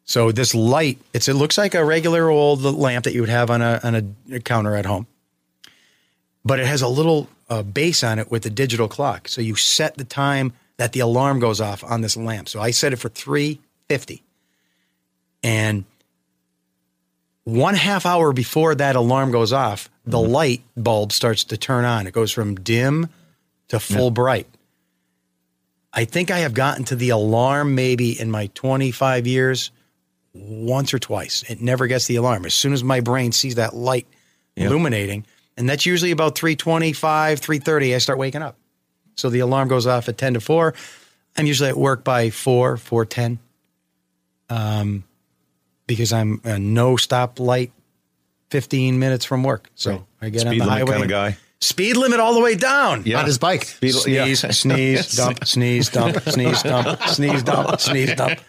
So 0.05 0.31
this 0.31 0.53
light, 0.55 0.97
it's 1.13 1.27
it 1.27 1.35
looks 1.35 1.57
like 1.57 1.75
a 1.75 1.83
regular 1.85 2.29
old 2.29 2.61
lamp 2.61 3.05
that 3.05 3.13
you 3.13 3.21
would 3.21 3.29
have 3.29 3.49
on 3.49 3.61
a 3.61 3.79
on 3.83 4.15
a 4.31 4.39
counter 4.41 4.75
at 4.75 4.85
home, 4.85 5.07
but 6.43 6.59
it 6.59 6.65
has 6.65 6.81
a 6.81 6.89
little 6.89 7.29
uh, 7.49 7.63
base 7.63 8.03
on 8.03 8.19
it 8.19 8.29
with 8.29 8.45
a 8.45 8.49
digital 8.49 8.87
clock. 8.89 9.27
So 9.29 9.39
you 9.39 9.55
set 9.55 9.95
the 9.97 10.03
time 10.03 10.51
that 10.77 10.91
the 10.91 10.99
alarm 10.99 11.39
goes 11.39 11.61
off 11.61 11.83
on 11.85 12.01
this 12.01 12.17
lamp. 12.17 12.49
So 12.49 12.59
I 12.59 12.71
set 12.71 12.91
it 12.91 12.97
for 12.97 13.07
350, 13.07 14.21
and 15.41 15.85
one 17.43 17.75
half 17.75 18.05
hour 18.05 18.33
before 18.33 18.75
that 18.75 18.95
alarm 18.95 19.31
goes 19.31 19.51
off, 19.53 19.89
the 20.05 20.19
light 20.19 20.61
bulb 20.75 21.11
starts 21.11 21.45
to 21.45 21.57
turn 21.57 21.85
on. 21.85 22.07
It 22.07 22.13
goes 22.13 22.31
from 22.31 22.55
dim 22.55 23.09
to 23.69 23.79
full 23.79 24.11
bright. 24.11 24.47
I 25.93 26.05
think 26.05 26.31
I 26.31 26.39
have 26.39 26.53
gotten 26.53 26.85
to 26.85 26.95
the 26.95 27.09
alarm 27.09 27.75
maybe 27.75 28.19
in 28.19 28.31
my 28.31 28.47
25 28.55 29.27
years 29.27 29.71
once 30.33 30.93
or 30.93 30.99
twice. 30.99 31.43
It 31.47 31.61
never 31.61 31.87
gets 31.87 32.07
the 32.07 32.15
alarm. 32.15 32.45
As 32.45 32.53
soon 32.53 32.73
as 32.73 32.83
my 32.83 33.01
brain 33.01 33.31
sees 33.31 33.55
that 33.55 33.75
light 33.75 34.07
illuminating, 34.55 35.25
and 35.55 35.69
that's 35.69 35.85
usually 35.85 36.11
about 36.11 36.35
325, 36.35 37.39
330, 37.39 37.95
I 37.95 37.97
start 37.99 38.17
waking 38.17 38.41
up. 38.41 38.55
So 39.15 39.29
the 39.29 39.39
alarm 39.39 39.67
goes 39.67 39.85
off 39.85 40.09
at 40.09 40.17
10 40.17 40.35
to 40.35 40.39
4. 40.39 40.73
I'm 41.37 41.45
usually 41.45 41.69
at 41.69 41.77
work 41.77 42.03
by 42.03 42.31
4, 42.31 42.77
410. 42.77 43.39
Um, 44.49 45.03
because 45.93 46.13
I'm 46.13 46.41
a 46.43 46.59
no 46.59 46.95
stop 46.97 47.39
light 47.39 47.71
15 48.49 48.99
minutes 48.99 49.25
from 49.25 49.43
work. 49.43 49.69
So 49.75 50.05
I 50.21 50.29
get 50.29 50.45
on 50.45 50.51
Speed 50.51 50.61
the 50.61 50.65
limit 50.65 50.77
highway. 50.79 50.91
kind 50.91 51.03
of 51.03 51.09
guy. 51.09 51.37
Speed 51.59 51.95
limit 51.95 52.19
all 52.19 52.33
the 52.33 52.41
way 52.41 52.55
down. 52.55 53.03
Yeah. 53.05 53.19
On 53.19 53.25
his 53.25 53.37
bike. 53.37 53.63
Speed- 53.63 53.95
yeah. 54.07 54.25
Sneeze, 54.33 54.57
sneeze, 54.57 55.11
dump, 55.15 55.45
sneeze, 55.45 55.89
dump, 55.89 56.21
sneeze, 56.23 56.61
dump, 56.61 57.01
sneeze, 57.03 57.41
dump, 57.43 57.79
sneeze, 57.79 58.13
dump. 58.15 58.39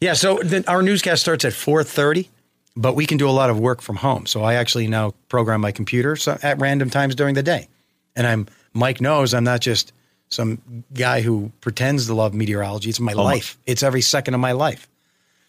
Yeah, 0.00 0.14
so 0.14 0.38
the, 0.38 0.64
our 0.68 0.82
newscast 0.82 1.22
starts 1.22 1.44
at 1.44 1.52
4:30, 1.52 2.28
but 2.76 2.94
we 2.96 3.06
can 3.06 3.16
do 3.18 3.28
a 3.28 3.30
lot 3.30 3.50
of 3.50 3.58
work 3.60 3.80
from 3.80 3.96
home. 3.96 4.26
So 4.26 4.42
I 4.42 4.54
actually 4.54 4.88
now 4.88 5.14
program 5.28 5.60
my 5.60 5.72
computer 5.72 6.16
so 6.16 6.36
at 6.42 6.58
random 6.60 6.90
times 6.90 7.14
during 7.14 7.34
the 7.34 7.42
day. 7.42 7.68
And 8.16 8.26
I'm 8.26 8.46
Mike 8.74 9.00
knows 9.00 9.32
I'm 9.32 9.44
not 9.44 9.60
just 9.60 9.92
some 10.28 10.84
guy 10.92 11.20
who 11.20 11.52
pretends 11.60 12.06
to 12.06 12.14
love 12.14 12.34
meteorology. 12.34 12.90
It's 12.90 13.00
my 13.00 13.12
oh 13.12 13.22
life. 13.22 13.56
It's 13.64 13.82
every 13.82 14.02
second 14.02 14.34
of 14.34 14.40
my 14.40 14.52
life. 14.52 14.88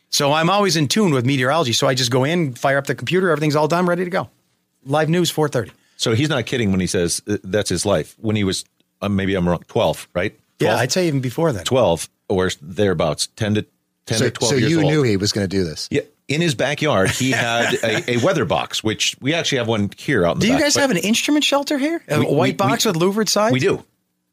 So 0.10 0.32
I'm 0.32 0.50
always 0.50 0.76
in 0.78 0.88
tune 0.88 1.12
with 1.14 1.26
meteorology. 1.26 1.74
So 1.74 1.88
I 1.88 1.94
just 1.94 2.12
go 2.12 2.24
in, 2.24 2.54
fire 2.54 2.78
up 2.78 2.88
the 2.88 2.96
computer, 2.96 3.30
everything's 3.32 3.56
all 3.56 3.68
done, 3.68 3.86
ready 3.86 4.04
to 4.06 4.10
go. 4.10 4.30
Live 4.86 5.10
news 5.10 5.32
4:30. 5.32 5.72
So 5.98 6.14
he's 6.14 6.30
not 6.30 6.46
kidding 6.46 6.72
when 6.72 6.80
he 6.80 6.88
says 6.88 7.22
uh, 7.28 7.38
that's 7.44 7.70
his 7.70 7.86
life. 7.86 8.16
When 8.20 8.36
he 8.36 8.44
was, 8.44 8.66
uh, 9.02 9.10
maybe 9.10 9.34
I'm 9.36 9.48
wrong, 9.48 9.64
12, 9.68 10.08
right? 10.14 10.38
Yeah, 10.60 10.76
I'd 10.78 10.92
say 10.92 11.08
even 11.08 11.22
before 11.22 11.52
that. 11.54 11.66
12. 11.66 12.10
or 12.30 12.50
thereabouts, 12.62 13.28
ten 13.36 13.56
to 13.56 13.66
ten 14.06 14.18
So, 14.18 14.26
to 14.26 14.32
twelve 14.32 14.50
so 14.52 14.56
years 14.58 14.72
you 14.72 14.82
old. 14.82 14.92
knew 14.92 15.04
he 15.04 15.18
was 15.18 15.32
going 15.32 15.44
to 15.44 15.50
do 15.58 15.64
this. 15.64 15.88
Yeah, 15.92 16.02
in 16.28 16.42
his 16.42 16.56
backyard, 16.56 17.10
he 17.12 17.32
had 17.48 17.74
a, 17.84 18.12
a 18.14 18.18
weather 18.24 18.46
box, 18.46 18.84
which 18.84 19.16
we 19.22 19.34
actually 19.34 19.58
have 19.60 19.68
one 19.68 19.90
here 19.98 20.26
out 20.26 20.36
in 20.36 20.40
the 20.40 20.46
Do 20.46 20.48
you 20.48 20.54
back, 20.54 20.64
guys 20.64 20.76
have 20.76 20.92
an 20.92 20.98
instrument 20.98 21.44
shelter 21.44 21.78
here? 21.78 22.02
A 22.08 22.20
We- 22.20 22.26
white 22.26 22.54
we- 22.54 22.58
box 22.58 22.86
with 22.86 22.96
louvered 22.96 23.28
sides? 23.30 23.54
We 23.54 23.60
do. 23.60 23.84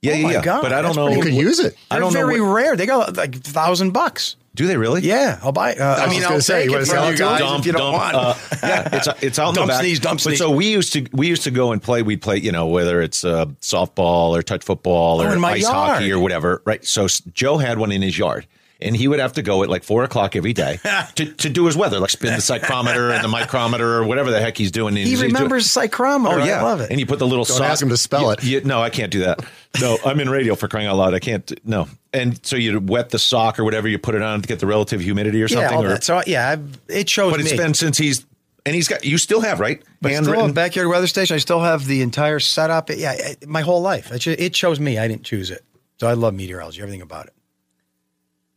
Yeah, 0.01 0.13
Oh 0.13 0.17
yeah, 0.17 0.23
my 0.23 0.33
yeah. 0.33 0.43
God, 0.43 0.63
but 0.63 0.73
I 0.73 0.83
don't 0.83 0.97
know. 0.97 1.09
You 1.09 1.23
could 1.23 1.35
use 1.35 1.61
it. 1.61 1.77
I 1.91 1.95
They're 1.97 2.01
don't 2.01 2.13
know. 2.15 2.27
very 2.27 2.41
rare. 2.41 2.77
They 2.77 2.87
go 2.87 2.99
like 3.15 3.37
a 3.37 3.39
thousand 3.39 3.91
bucks. 3.93 4.37
Do 4.55 4.67
they 4.67 4.77
really? 4.77 5.01
Yeah, 5.03 5.39
I'll 5.43 5.53
buy. 5.53 5.75
Uh, 5.75 5.85
I, 5.85 6.01
was 6.07 6.11
mean, 6.11 6.21
just 6.21 6.25
I'll 6.25 6.31
gonna 6.31 6.43
say, 6.43 6.55
take 6.55 6.65
you 6.67 6.71
it 6.71 6.75
wanna 6.75 6.85
from 6.87 6.95
sell 6.95 7.05
you 7.07 7.13
it 7.13 7.17
to 7.17 7.23
guys 7.23 7.41
us? 7.43 7.61
if 7.61 7.67
you 7.67 7.73
don't 7.73 7.93
want. 7.93 8.15
uh, 8.15 8.35
yeah, 8.63 8.89
it's 8.93 9.09
it's 9.23 9.39
out 9.39 9.49
in 9.51 9.55
Dump 9.55 9.67
the 9.67 9.73
back. 9.73 9.81
sneeze, 9.81 10.01
dump 10.01 10.19
But 10.19 10.23
sneeze. 10.23 10.39
so 10.39 10.51
we 10.51 10.71
used 10.71 10.93
to 10.93 11.07
we 11.13 11.27
used 11.29 11.43
to 11.45 11.51
go 11.51 11.73
and 11.73 11.83
play. 11.83 12.03
We'd 12.03 12.21
play, 12.23 12.37
you 12.39 12.53
know, 12.53 12.67
whether 12.67 13.01
it's 13.01 13.25
uh, 13.25 13.47
softball 13.61 14.37
or 14.39 14.43
touch 14.43 14.65
football 14.65 15.21
Oh, 15.21 15.25
or 15.25 15.45
ice 15.47 15.63
yard. 15.63 15.75
hockey 15.75 16.13
or 16.13 16.19
whatever. 16.19 16.63
Right. 16.65 16.85
So 16.85 17.07
Joe 17.33 17.57
had 17.59 17.79
one 17.79 17.93
in 17.93 18.03
his 18.03 18.19
yard. 18.19 18.47
And 18.83 18.97
he 18.97 19.09
would 19.09 19.19
have 19.21 19.33
to 19.35 19.43
go 19.43 19.63
at 19.63 19.69
like 19.69 19.85
four 19.85 20.05
o'clock 20.05 20.37
every 20.37 20.53
day 20.53 20.79
to, 21.17 21.27
to 21.35 21.49
do 21.49 21.67
his 21.67 21.77
weather, 21.77 22.01
like 22.01 22.11
spin 22.11 22.33
the 22.33 22.39
psychrometer 22.41 23.15
and 23.15 23.23
the 23.25 23.29
micrometer 23.29 23.99
or 23.99 24.05
whatever 24.05 24.31
the 24.31 24.41
heck 24.41 24.57
he's 24.59 24.71
doing. 24.71 24.95
he 24.97 25.01
He's- 25.03 25.11
he's 25.11 25.21
doing- 25.21 25.33
remembers 25.35 25.67
psychrometer. 25.69 26.41
Oh 26.41 26.45
yeah, 26.45 26.61
I 26.61 26.63
love 26.63 26.81
it. 26.81 26.91
And 26.91 26.99
you 27.01 27.07
put 27.07 27.19
the 27.19 27.27
little 27.27 27.45
Don't 27.45 27.57
sock. 27.59 27.67
ask 27.69 27.83
him 27.83 27.89
to 27.91 27.97
spell 27.97 28.23
you- 28.25 28.31
it. 28.33 28.45
you- 28.45 28.61
no, 28.65 28.83
I 28.83 28.91
can't 28.91 29.11
do 29.13 29.21
that. 29.21 29.41
No, 29.81 29.97
I'm 30.05 30.21
in 30.21 30.29
radio 30.29 30.55
for 30.55 30.69
crying 30.69 30.87
out 30.87 30.97
loud. 30.97 31.15
I 31.15 31.19
can't. 31.19 31.51
No. 31.67 31.89
And 32.13 32.45
so 32.45 32.57
you 32.57 32.79
wet 32.79 33.09
the 33.11 33.19
sock 33.19 33.59
or 33.59 33.65
whatever, 33.65 33.89
you 33.89 33.99
put 33.99 34.15
it 34.15 34.21
on 34.23 34.43
to 34.43 34.47
get 34.49 34.59
the 34.61 34.67
relative 34.67 35.01
humidity 35.01 35.39
or 35.43 35.47
yeah, 35.47 35.57
something. 35.57 35.77
all 35.79 35.85
or, 35.85 35.89
that. 35.89 36.05
So 36.05 36.23
yeah, 36.27 36.49
I've, 36.51 36.79
it 36.89 37.09
shows 37.09 37.31
but 37.33 37.41
it's 37.41 37.53
me. 37.53 37.57
been 37.57 37.73
since 37.75 37.97
he's 37.97 38.27
and 38.67 38.75
he's 38.75 38.87
got. 38.87 39.05
You 39.05 39.17
still 39.19 39.41
have 39.41 39.59
right 39.61 39.83
But 40.03 40.13
still, 40.23 40.53
backyard 40.53 40.89
weather 40.89 41.07
station. 41.07 41.35
I 41.35 41.39
still 41.39 41.61
have 41.61 41.87
the 41.87 42.03
entire 42.03 42.39
setup. 42.39 42.91
Yeah, 42.91 43.17
my 43.47 43.63
whole 43.63 43.81
life. 43.81 44.13
It, 44.13 44.19
ju- 44.21 44.37
it 44.39 44.55
shows 44.55 44.79
me. 44.79 44.99
I 44.99 45.09
didn't 45.09 45.25
choose 45.25 45.51
it. 45.51 45.65
So 45.99 46.07
I 46.07 46.13
love 46.13 46.35
meteorology. 46.35 46.81
Everything 46.83 47.01
about 47.03 47.27
it. 47.27 47.33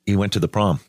He 0.05 0.15
went 0.15 0.33
to 0.33 0.39
the 0.39 0.47
prom. 0.47 0.79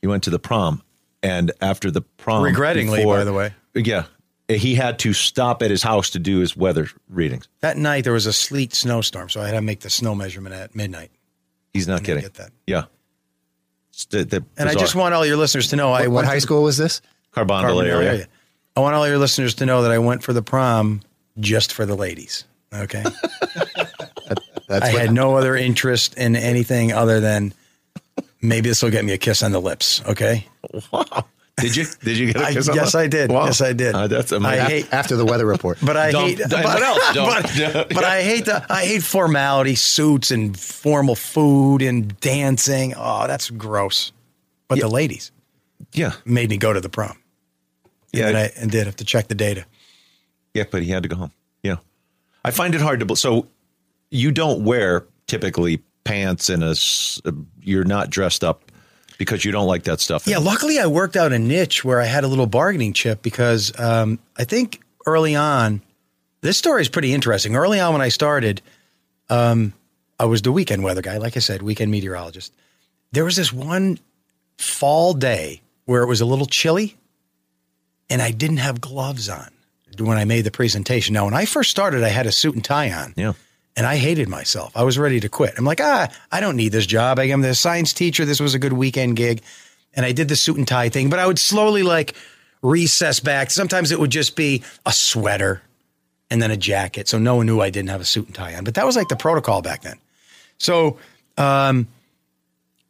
He 0.00 0.06
went 0.06 0.24
to 0.24 0.30
the 0.30 0.38
prom, 0.38 0.82
and 1.22 1.52
after 1.60 1.90
the 1.90 2.02
prom, 2.02 2.42
Regrettingly, 2.44 2.98
before- 2.98 3.16
by 3.18 3.24
the 3.24 3.32
way. 3.32 3.52
yeah, 3.74 4.04
he 4.48 4.74
had 4.74 4.98
to 5.00 5.12
stop 5.12 5.62
at 5.62 5.70
his 5.70 5.82
house 5.82 6.10
to 6.10 6.18
do 6.18 6.38
his 6.38 6.56
weather 6.56 6.88
readings. 7.08 7.48
That 7.60 7.76
night 7.76 8.04
there 8.04 8.12
was 8.12 8.26
a 8.26 8.32
sleet 8.32 8.74
snowstorm, 8.74 9.28
so 9.28 9.40
I 9.40 9.46
had 9.46 9.52
to 9.54 9.62
make 9.62 9.80
the 9.80 9.90
snow 9.90 10.14
measurement 10.14 10.54
at 10.54 10.74
midnight. 10.74 11.10
He's 11.72 11.88
not 11.88 12.04
kidding. 12.04 12.22
get 12.22 12.34
that. 12.34 12.50
Yeah. 12.66 12.84
The- 14.10 14.24
the 14.24 14.44
And 14.58 14.68
I 14.68 14.74
just 14.74 14.94
want 14.94 15.14
all 15.14 15.24
your 15.26 15.36
listeners 15.38 15.68
to 15.68 15.76
know 15.76 15.92
I 15.92 16.06
What, 16.08 16.24
high 16.26 16.38
school 16.38 16.62
was 16.62 16.76
this? 16.76 17.00
Carbondale 17.34 17.64
Carbondale 17.64 17.86
area. 17.86 18.08
area. 18.12 18.28
I 18.76 18.80
want 18.80 18.94
all 18.94 19.08
your 19.08 19.18
listeners 19.18 19.54
to 19.54 19.66
know 19.66 19.82
that 19.82 19.90
I 19.90 19.98
went 19.98 20.22
for 20.22 20.32
the 20.34 20.42
prom 20.42 21.00
just 21.40 21.72
for 21.72 21.86
the 21.86 21.94
ladies. 21.96 22.44
Okay. 22.74 23.02
That's 24.68 24.84
I 24.86 24.92
what, 24.92 25.00
had 25.00 25.12
no 25.12 25.36
other 25.36 25.56
interest 25.56 26.14
in 26.18 26.34
anything 26.36 26.92
other 26.92 27.20
than 27.20 27.54
maybe 28.40 28.68
this 28.68 28.82
will 28.82 28.90
get 28.90 29.04
me 29.04 29.12
a 29.12 29.18
kiss 29.18 29.42
on 29.42 29.52
the 29.52 29.60
lips. 29.60 30.02
Okay. 30.06 30.46
Wow. 30.92 31.26
Did 31.58 31.74
you? 31.74 31.86
Did 32.02 32.18
you 32.18 32.32
get 32.32 32.42
a 32.42 32.46
I, 32.46 32.52
kiss 32.52 32.68
on 32.68 32.74
yes, 32.76 32.92
that? 32.92 32.98
I 32.98 33.06
did. 33.06 33.30
Wow. 33.32 33.46
Yes, 33.46 33.60
I 33.62 33.72
did. 33.72 33.94
Uh, 33.94 34.06
that's 34.08 34.30
I 34.30 34.58
hate, 34.58 34.92
after 34.92 35.16
the 35.16 35.24
weather 35.24 35.46
report. 35.46 35.78
but 35.82 35.96
I 35.96 36.10
Don't- 36.10 36.28
hate, 36.28 36.40
and 36.40 36.50
but, 36.50 36.64
what 36.64 36.82
else? 36.82 37.14
But, 37.72 37.88
but 37.94 38.04
I 38.04 38.22
hate 38.22 38.44
the, 38.44 38.66
I 38.68 38.84
hate 38.84 39.02
formality, 39.02 39.74
suits 39.74 40.30
and 40.30 40.58
formal 40.58 41.14
food 41.14 41.80
and 41.80 42.18
dancing. 42.20 42.92
Oh, 42.94 43.26
that's 43.26 43.48
gross. 43.48 44.12
But 44.68 44.80
the 44.80 44.88
ladies 44.88 45.32
yeah, 45.92 46.12
made 46.26 46.50
me 46.50 46.58
go 46.58 46.72
to 46.74 46.80
the 46.80 46.88
prom. 46.90 47.16
yeah, 48.12 48.28
And 48.28 48.36
I 48.36 48.52
and 48.56 48.70
did 48.70 48.84
have 48.86 48.96
to 48.96 49.04
check 49.04 49.28
the 49.28 49.34
data. 49.34 49.64
yeah. 50.52 50.64
But 50.70 50.82
he 50.82 50.90
had 50.90 51.04
to 51.04 51.08
go 51.08 51.16
home. 51.16 51.32
Yeah, 51.62 51.76
I 52.44 52.50
find 52.50 52.74
it 52.74 52.82
hard 52.82 53.00
to. 53.00 53.16
So 53.16 53.46
you 54.10 54.30
don't 54.30 54.64
wear 54.64 55.06
typically 55.26 55.82
pants 56.06 56.48
and 56.48 56.62
a. 56.64 56.68
s- 56.70 57.20
You're 57.60 57.84
not 57.84 58.10
dressed 58.10 58.42
up 58.44 58.70
because 59.18 59.44
you 59.44 59.52
don't 59.52 59.66
like 59.66 59.84
that 59.84 60.00
stuff. 60.00 60.26
Yeah, 60.26 60.38
luckily 60.38 60.78
I 60.78 60.86
worked 60.86 61.16
out 61.16 61.32
a 61.32 61.38
niche 61.38 61.84
where 61.84 62.00
I 62.00 62.04
had 62.06 62.24
a 62.24 62.28
little 62.28 62.46
bargaining 62.46 62.92
chip 62.92 63.22
because 63.22 63.78
um, 63.78 64.18
I 64.36 64.44
think 64.44 64.80
early 65.06 65.34
on, 65.34 65.82
this 66.42 66.58
story 66.58 66.82
is 66.82 66.88
pretty 66.88 67.12
interesting. 67.14 67.56
Early 67.56 67.80
on 67.80 67.92
when 67.92 68.02
I 68.02 68.08
started, 68.08 68.60
um, 69.30 69.72
I 70.18 70.24
was 70.26 70.42
the 70.42 70.52
weekend 70.52 70.82
weather 70.84 71.02
guy, 71.02 71.18
like 71.18 71.36
I 71.36 71.40
said, 71.40 71.62
weekend 71.62 71.90
meteorologist. 71.90 72.52
There 73.12 73.24
was 73.24 73.36
this 73.36 73.52
one 73.52 73.98
fall 74.58 75.12
day 75.14 75.62
where 75.86 76.02
it 76.02 76.06
was 76.06 76.20
a 76.20 76.26
little 76.26 76.46
chilly 76.46 76.96
and 78.10 78.20
I 78.22 78.30
didn't 78.30 78.58
have 78.58 78.80
gloves 78.80 79.28
on 79.28 79.48
when 79.98 80.18
I 80.18 80.24
made 80.24 80.42
the 80.42 80.50
presentation. 80.50 81.14
Now, 81.14 81.24
when 81.24 81.34
I 81.34 81.46
first 81.46 81.70
started, 81.70 82.02
I 82.04 82.08
had 82.08 82.26
a 82.26 82.32
suit 82.32 82.54
and 82.54 82.64
tie 82.64 82.92
on 82.92 83.14
Yeah. 83.16 83.32
And 83.76 83.86
I 83.86 83.96
hated 83.96 84.28
myself. 84.28 84.74
I 84.74 84.84
was 84.84 84.98
ready 84.98 85.20
to 85.20 85.28
quit. 85.28 85.54
I'm 85.58 85.64
like, 85.64 85.80
ah, 85.80 86.08
I 86.32 86.40
don't 86.40 86.56
need 86.56 86.72
this 86.72 86.86
job. 86.86 87.18
I 87.18 87.24
am 87.24 87.42
the 87.42 87.54
science 87.54 87.92
teacher. 87.92 88.24
This 88.24 88.40
was 88.40 88.54
a 88.54 88.58
good 88.58 88.72
weekend 88.72 89.16
gig. 89.16 89.42
And 89.94 90.04
I 90.04 90.12
did 90.12 90.28
the 90.28 90.36
suit 90.36 90.56
and 90.56 90.66
tie 90.66 90.88
thing, 90.88 91.10
but 91.10 91.18
I 91.18 91.26
would 91.26 91.38
slowly 91.38 91.82
like 91.82 92.14
recess 92.62 93.20
back. 93.20 93.50
Sometimes 93.50 93.92
it 93.92 94.00
would 94.00 94.10
just 94.10 94.36
be 94.36 94.62
a 94.84 94.92
sweater 94.92 95.62
and 96.30 96.42
then 96.42 96.50
a 96.50 96.56
jacket. 96.56 97.08
So 97.08 97.18
no 97.18 97.36
one 97.36 97.46
knew 97.46 97.60
I 97.60 97.70
didn't 97.70 97.90
have 97.90 98.00
a 98.00 98.04
suit 98.04 98.26
and 98.26 98.34
tie 98.34 98.54
on. 98.54 98.64
But 98.64 98.74
that 98.74 98.86
was 98.86 98.96
like 98.96 99.08
the 99.08 99.16
protocol 99.16 99.62
back 99.62 99.82
then. 99.82 99.98
So 100.58 100.98
um, 101.38 101.86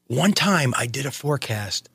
one 0.07 0.33
time 0.33 0.72
I 0.77 0.87
did 0.87 1.07
a 1.07 1.11
forecast 1.11 1.88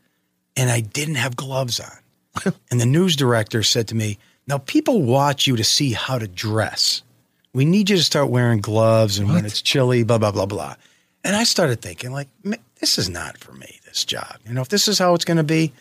and 0.56 0.70
I 0.70 0.82
didn't 0.82 1.16
have 1.16 1.36
gloves 1.36 1.80
on. 1.80 2.54
and 2.72 2.80
the 2.80 2.86
news 2.86 3.16
director 3.16 3.64
said 3.64 3.88
to 3.90 3.96
me, 3.96 4.18
Now 4.48 4.58
people 4.60 5.02
watch 5.02 5.48
you 5.48 5.56
to 5.56 5.64
see 5.64 5.94
how 5.94 6.20
to 6.20 6.28
dress. 6.28 7.04
We 7.54 7.66
need 7.66 7.90
you 7.90 7.98
to 7.98 8.04
start 8.04 8.30
wearing 8.30 8.60
gloves 8.62 9.20
and 9.20 9.28
when 9.28 9.46
it's 9.46 9.62
chilly, 9.62 10.04
blah, 10.04 10.18
blah, 10.18 10.32
blah, 10.32 10.46
blah. 10.46 10.76
And 11.24 11.36
I 11.36 11.44
started 11.44 11.82
thinking, 11.82 12.12
like, 12.12 12.30
this 12.80 12.98
is 12.98 13.10
not 13.10 13.38
for 13.38 13.52
me, 13.54 13.80
this 13.86 14.06
job. 14.06 14.38
You 14.48 14.54
know, 14.54 14.62
if 14.62 14.70
this 14.70 14.88
is 14.88 14.98
how 14.98 15.14
it's 15.14 15.26
going 15.26 15.38
to 15.38 15.44
be. 15.44 15.74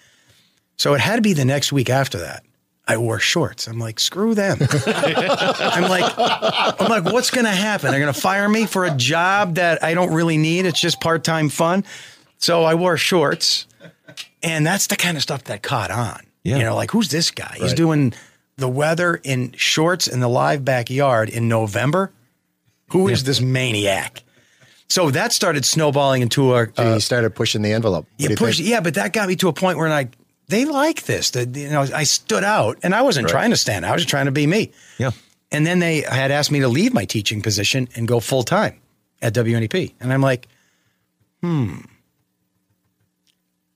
So 0.76 0.94
it 0.94 1.00
had 1.00 1.16
to 1.16 1.22
be 1.22 1.32
the 1.32 1.44
next 1.44 1.72
week 1.72 1.90
after 1.90 2.18
that. 2.18 2.44
I 2.88 2.96
wore 2.96 3.20
shorts. 3.20 3.68
I'm 3.68 3.78
like, 3.78 4.00
screw 4.00 4.34
them. 4.34 4.58
I'm 4.86 5.82
like, 5.88 6.12
I'm 6.18 6.88
like, 6.88 7.04
what's 7.04 7.30
going 7.30 7.44
to 7.44 7.52
happen? 7.52 7.90
They're 7.90 8.00
going 8.00 8.12
to 8.12 8.20
fire 8.20 8.48
me 8.48 8.66
for 8.66 8.84
a 8.84 8.90
job 8.90 9.54
that 9.54 9.84
I 9.84 9.94
don't 9.94 10.12
really 10.12 10.38
need. 10.38 10.66
It's 10.66 10.80
just 10.80 11.00
part 11.00 11.22
time 11.22 11.50
fun. 11.50 11.84
So 12.38 12.64
I 12.64 12.74
wore 12.74 12.96
shorts, 12.96 13.66
and 14.42 14.66
that's 14.66 14.88
the 14.88 14.96
kind 14.96 15.16
of 15.16 15.22
stuff 15.22 15.44
that 15.44 15.62
caught 15.62 15.92
on. 15.92 16.26
Yeah. 16.42 16.56
You 16.56 16.64
know, 16.64 16.74
like 16.74 16.90
who's 16.90 17.10
this 17.10 17.30
guy? 17.30 17.58
He's 17.60 17.74
doing 17.74 18.12
the 18.60 18.68
weather 18.68 19.20
in 19.22 19.52
shorts 19.56 20.06
in 20.06 20.20
the 20.20 20.28
live 20.28 20.64
backyard 20.64 21.28
in 21.28 21.48
November. 21.48 22.12
Who 22.90 23.08
is 23.08 23.24
this 23.24 23.40
maniac? 23.40 24.22
So 24.88 25.10
that 25.12 25.32
started 25.32 25.64
snowballing 25.64 26.22
into 26.22 26.54
a, 26.54 26.66
So 26.76 26.94
you 26.94 27.00
started 27.00 27.34
pushing 27.34 27.62
the 27.62 27.72
envelope. 27.72 28.06
What 28.06 28.20
yeah, 28.20 28.30
you 28.30 28.36
push, 28.36 28.56
think? 28.56 28.68
yeah, 28.68 28.80
but 28.80 28.94
that 28.94 29.12
got 29.12 29.28
me 29.28 29.36
to 29.36 29.48
a 29.48 29.52
point 29.52 29.78
where 29.78 29.88
like 29.88 30.16
they 30.48 30.64
like 30.64 31.04
this. 31.04 31.30
That 31.30 31.54
you 31.56 31.70
know, 31.70 31.82
I 31.82 32.02
stood 32.02 32.42
out, 32.42 32.78
and 32.82 32.94
I 32.94 33.02
wasn't 33.02 33.28
trying 33.28 33.50
to 33.50 33.56
stand. 33.56 33.84
out. 33.84 33.90
I 33.90 33.94
was 33.94 34.02
just 34.02 34.10
trying 34.10 34.26
to 34.26 34.32
be 34.32 34.46
me. 34.46 34.72
Yeah. 34.98 35.12
And 35.52 35.64
then 35.64 35.78
they 35.78 36.00
had 36.00 36.30
asked 36.32 36.50
me 36.50 36.60
to 36.60 36.68
leave 36.68 36.92
my 36.92 37.04
teaching 37.04 37.40
position 37.40 37.88
and 37.94 38.06
go 38.06 38.20
full 38.20 38.42
time 38.42 38.80
at 39.22 39.32
WNEP, 39.34 39.94
and 40.00 40.12
I'm 40.12 40.20
like, 40.20 40.48
hmm. 41.40 41.78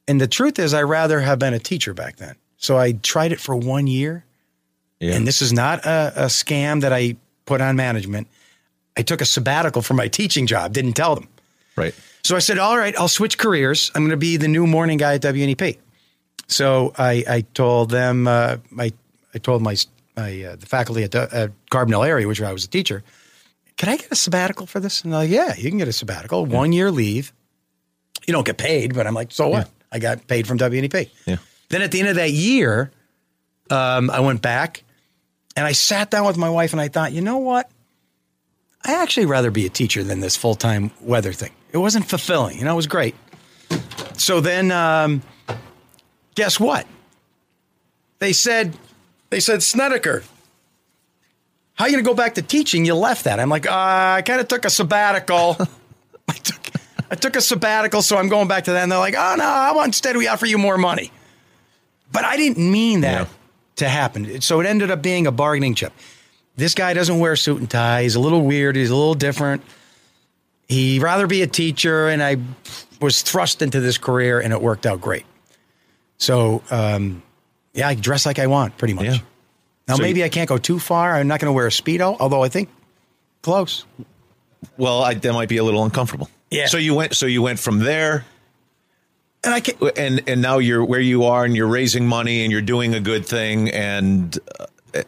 And 0.07 0.21
the 0.21 0.29
truth 0.29 0.59
is, 0.59 0.75
I 0.75 0.83
rather 0.83 1.21
have 1.21 1.39
been 1.39 1.55
a 1.55 1.59
teacher 1.59 1.95
back 1.95 2.17
then. 2.17 2.35
So 2.57 2.77
I 2.77 2.93
tried 2.93 3.33
it 3.33 3.41
for 3.41 3.57
one 3.57 3.87
year, 3.87 4.24
Yeah. 5.05 5.17
and 5.17 5.27
this 5.27 5.43
is 5.43 5.53
not 5.53 5.85
a, 5.85 6.13
a 6.17 6.27
scam 6.27 6.81
that 6.81 6.93
I 6.93 7.17
put 7.45 7.61
on 7.61 7.77
management. 7.77 8.27
I 8.97 9.03
took 9.03 9.21
a 9.21 9.27
sabbatical 9.27 9.83
from 9.83 9.97
my 9.99 10.09
teaching 10.09 10.47
job. 10.47 10.73
Didn't 10.73 10.95
tell 10.95 11.15
them. 11.15 11.29
right. 11.77 11.95
So 12.23 12.37
I 12.37 12.39
said, 12.39 12.57
all 12.57 12.79
right, 12.79 12.99
I'll 12.99 13.09
switch 13.09 13.37
careers. 13.37 13.91
I'm 13.95 14.01
going 14.01 14.11
to 14.13 14.17
be 14.17 14.39
the 14.39 14.49
new 14.49 14.67
morning 14.67 14.97
guy 14.97 15.17
at 15.17 15.21
WNEP. 15.21 15.77
So 16.47 16.95
I, 16.97 17.23
I 17.29 17.41
told 17.53 17.91
them, 17.91 18.27
uh, 18.27 18.57
I, 18.79 18.93
I 19.35 19.39
told 19.39 19.61
my, 19.61 19.77
my 20.17 20.43
uh, 20.43 20.57
the 20.57 20.65
faculty 20.65 21.03
at, 21.05 21.15
at 21.15 21.51
Carbondale 21.71 22.07
area, 22.07 22.27
which 22.27 22.41
I 22.41 22.51
was 22.51 22.65
a 22.65 22.69
teacher, 22.69 23.03
can 23.77 23.91
I 23.91 23.97
get 23.99 24.11
a 24.11 24.17
sabbatical 24.17 24.67
for 24.67 24.81
this? 24.81 25.03
And 25.03 25.13
they're 25.13 25.21
like, 25.21 25.31
yeah, 25.31 25.55
you 25.55 25.69
can 25.69 25.77
get 25.77 25.89
a 25.89 25.93
sabbatical, 25.93 26.47
one 26.47 26.73
year 26.73 26.91
leave. 26.91 27.31
You 28.27 28.33
don't 28.33 28.47
get 28.47 28.57
paid, 28.57 28.95
but 28.95 29.07
I'm 29.07 29.13
like, 29.15 29.31
so 29.31 29.49
what? 29.49 29.69
I 29.93 29.99
got 29.99 30.27
paid 30.27 30.47
from 30.47 30.57
WNEP. 30.59 31.11
Yeah. 31.27 31.37
Then 31.69 31.83
at 31.83 31.91
the 31.91 32.01
end 32.01 32.09
of 32.09 32.17
that 32.17 32.31
year, 32.31 32.91
um, 33.69 34.09
I 34.09 34.21
went 34.21 34.41
back 34.41 34.84
and 35.57 35.67
I 35.67 35.73
sat 35.73 36.11
down 36.11 36.27
with 36.27 36.37
my 36.37 36.51
wife 36.51 36.73
and 36.73 36.81
I 36.81 36.89
thought, 36.89 37.13
you 37.13 37.21
know 37.21 37.39
what? 37.39 37.71
I 38.85 39.03
actually 39.03 39.27
rather 39.27 39.51
be 39.51 39.67
a 39.67 39.71
teacher 39.71 40.05
than 40.05 40.21
this 40.21 40.37
full 40.37 40.55
time 40.55 40.91
weather 41.01 41.33
thing. 41.33 41.53
It 41.73 41.79
wasn't 41.79 42.07
fulfilling. 42.07 42.59
You 42.59 42.65
know, 42.65 42.73
it 42.73 42.77
was 42.77 42.87
great. 42.87 43.15
So 44.17 44.41
then, 44.41 44.71
um, 44.71 45.23
guess 46.35 46.61
what? 46.61 46.87
They 48.19 48.33
said, 48.33 48.77
they 49.31 49.41
said, 49.41 49.63
Snedeker, 49.63 50.23
how 51.75 51.85
are 51.85 51.89
you 51.89 51.95
going 51.95 52.05
to 52.05 52.09
go 52.09 52.15
back 52.15 52.35
to 52.35 52.43
teaching? 52.43 52.85
You 52.85 52.95
left 52.95 53.25
that. 53.25 53.41
I'm 53.41 53.49
like, 53.49 53.67
uh, 53.67 53.73
I 53.73 54.23
kind 54.25 54.41
of 54.41 54.49
took 54.49 54.65
a 54.65 54.71
sabbatical. 54.71 55.57
I 56.29 56.33
took, 56.35 56.71
I 57.11 57.15
took 57.17 57.37
a 57.37 57.41
sabbatical, 57.41 58.03
so 58.03 58.17
I'm 58.17 58.29
going 58.29 58.49
back 58.49 58.65
to 58.65 58.73
that. 58.73 58.83
And 58.83 58.93
they're 58.93 58.99
like, 58.99 59.17
oh, 59.17 59.35
no, 59.37 59.45
how 59.45 59.73
about 59.73 59.87
instead 59.87 60.17
we 60.17 60.29
offer 60.29 60.47
you 60.47 60.59
more 60.59 60.79
money? 60.79 61.11
But 62.13 62.25
I 62.25 62.37
didn't 62.37 62.59
mean 62.71 63.01
that 63.01 63.27
Yeah. 63.27 63.33
To 63.77 63.89
happen. 63.89 64.41
So 64.41 64.61
it 64.61 64.67
ended 64.67 64.91
up 64.91 65.03
being 65.03 65.27
a 65.27 65.33
bargaining 65.33 65.75
chip. 65.75 65.93
This 66.57 66.75
guy 66.75 66.95
doesn't 66.95 67.19
wear 67.19 67.33
a 67.33 67.37
suit 67.37 67.59
and 67.61 67.69
tie. 67.71 68.03
He's 68.03 68.15
a 68.15 68.21
little 68.21 68.43
weird. 68.43 68.77
He's 68.77 68.91
a 68.91 68.95
little 68.97 69.15
different. 69.15 69.63
He'd 70.69 71.03
rather 71.03 71.27
be 71.27 71.43
a 71.43 71.47
teacher. 71.47 72.09
And 72.09 72.23
I 72.23 72.37
was 73.01 73.23
thrust 73.23 73.61
into 73.63 73.81
this 73.81 73.99
career 73.99 74.41
and 74.41 74.53
it 74.53 74.61
worked 74.61 74.87
out 74.87 75.01
great. 75.01 75.27
So, 76.19 76.63
um, 76.71 77.23
yeah, 77.73 77.89
I 77.89 77.95
dress 77.95 78.25
like 78.25 78.39
I 78.39 78.47
want 78.47 78.79
pretty 78.79 78.95
much. 78.95 79.05
Yeah. 79.07 79.19
Now, 79.89 79.97
So 79.97 80.03
maybe 80.03 80.21
you- 80.21 80.27
I 80.27 80.29
can't 80.29 80.49
go 80.49 80.57
too 80.59 80.79
far. 80.79 81.15
I'm 81.17 81.27
not 81.27 81.41
going 81.41 81.49
to 81.49 81.53
wear 81.53 81.67
a 81.67 81.71
Speedo, 81.71 82.17
although 82.21 82.43
I 82.43 82.49
think 82.49 82.69
close. 83.43 83.85
Well, 84.79 85.03
I, 85.03 85.15
that 85.15 85.33
might 85.33 85.49
be 85.49 85.57
a 85.59 85.65
little 85.65 85.85
uncomfortable. 85.85 86.31
Yeah. 86.51 86.67
So 86.67 86.79
you 86.79 86.95
went. 86.95 87.15
So 87.15 87.27
you 87.27 87.43
went 87.43 87.59
from 87.59 87.81
there, 87.81 88.25
And 89.45 89.55
I 89.55 89.61
can 89.61 89.77
and 89.97 90.23
and 90.27 90.43
now 90.43 90.59
you're 90.59 90.85
where 90.85 91.01
you 91.01 91.25
are, 91.25 91.45
and 91.45 91.55
you're 91.57 91.67
raising 91.69 92.07
money, 92.07 92.43
and 92.43 92.53
you're 92.53 92.63
doing 92.63 92.95
a 92.95 93.01
good 93.01 93.27
thing, 93.27 93.69
and 93.71 94.39
uh, 94.59 94.67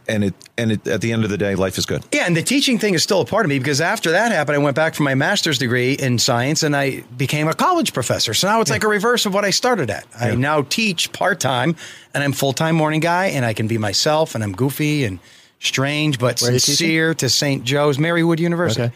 and 0.09 0.25
it 0.25 0.35
and 0.59 0.73
it, 0.73 0.87
at 0.87 1.01
the 1.01 1.13
end 1.13 1.25
of 1.25 1.31
the 1.31 1.39
day, 1.39 1.55
life 1.55 1.79
is 1.79 1.87
good. 1.87 2.05
Yeah, 2.13 2.25
and 2.27 2.37
the 2.37 2.43
teaching 2.43 2.79
thing 2.79 2.95
is 2.95 3.03
still 3.03 3.21
a 3.21 3.25
part 3.25 3.47
of 3.47 3.51
me 3.51 3.59
because 3.59 3.81
after 3.81 4.11
that 4.11 4.33
happened, 4.33 4.57
I 4.57 4.59
went 4.59 4.75
back 4.77 4.95
for 4.95 5.05
my 5.05 5.15
master's 5.15 5.59
degree 5.59 5.95
in 5.95 6.19
science 6.19 6.63
and 6.63 6.75
I 6.77 7.03
became 7.17 7.49
a 7.49 7.55
college 7.55 7.93
professor. 7.93 8.35
So 8.35 8.49
now 8.49 8.61
it's 8.61 8.71
like 8.71 8.85
a 8.85 8.89
reverse 8.89 9.27
of 9.27 9.35
what 9.35 9.45
I 9.45 9.51
started 9.51 9.91
at. 9.91 10.07
I 10.19 10.35
now 10.35 10.63
teach 10.63 11.13
part 11.13 11.41
time 11.41 11.77
and 12.15 12.25
I'm 12.25 12.33
full 12.33 12.53
time 12.53 12.75
morning 12.75 13.01
guy 13.01 13.27
and 13.27 13.45
I 13.45 13.53
can 13.53 13.69
be 13.69 13.79
myself 13.79 14.35
and 14.35 14.43
I'm 14.43 14.53
goofy 14.53 15.05
and 15.05 15.19
strange 15.61 16.19
but 16.19 16.41
Where 16.41 16.51
are 16.51 16.55
you 16.55 16.59
teaching? 16.61 16.75
sincere 16.75 17.15
to 17.15 17.29
St. 17.29 17.65
Joe's 17.65 17.97
Marywood 17.99 18.39
University. 18.41 18.83
Okay. 18.83 18.95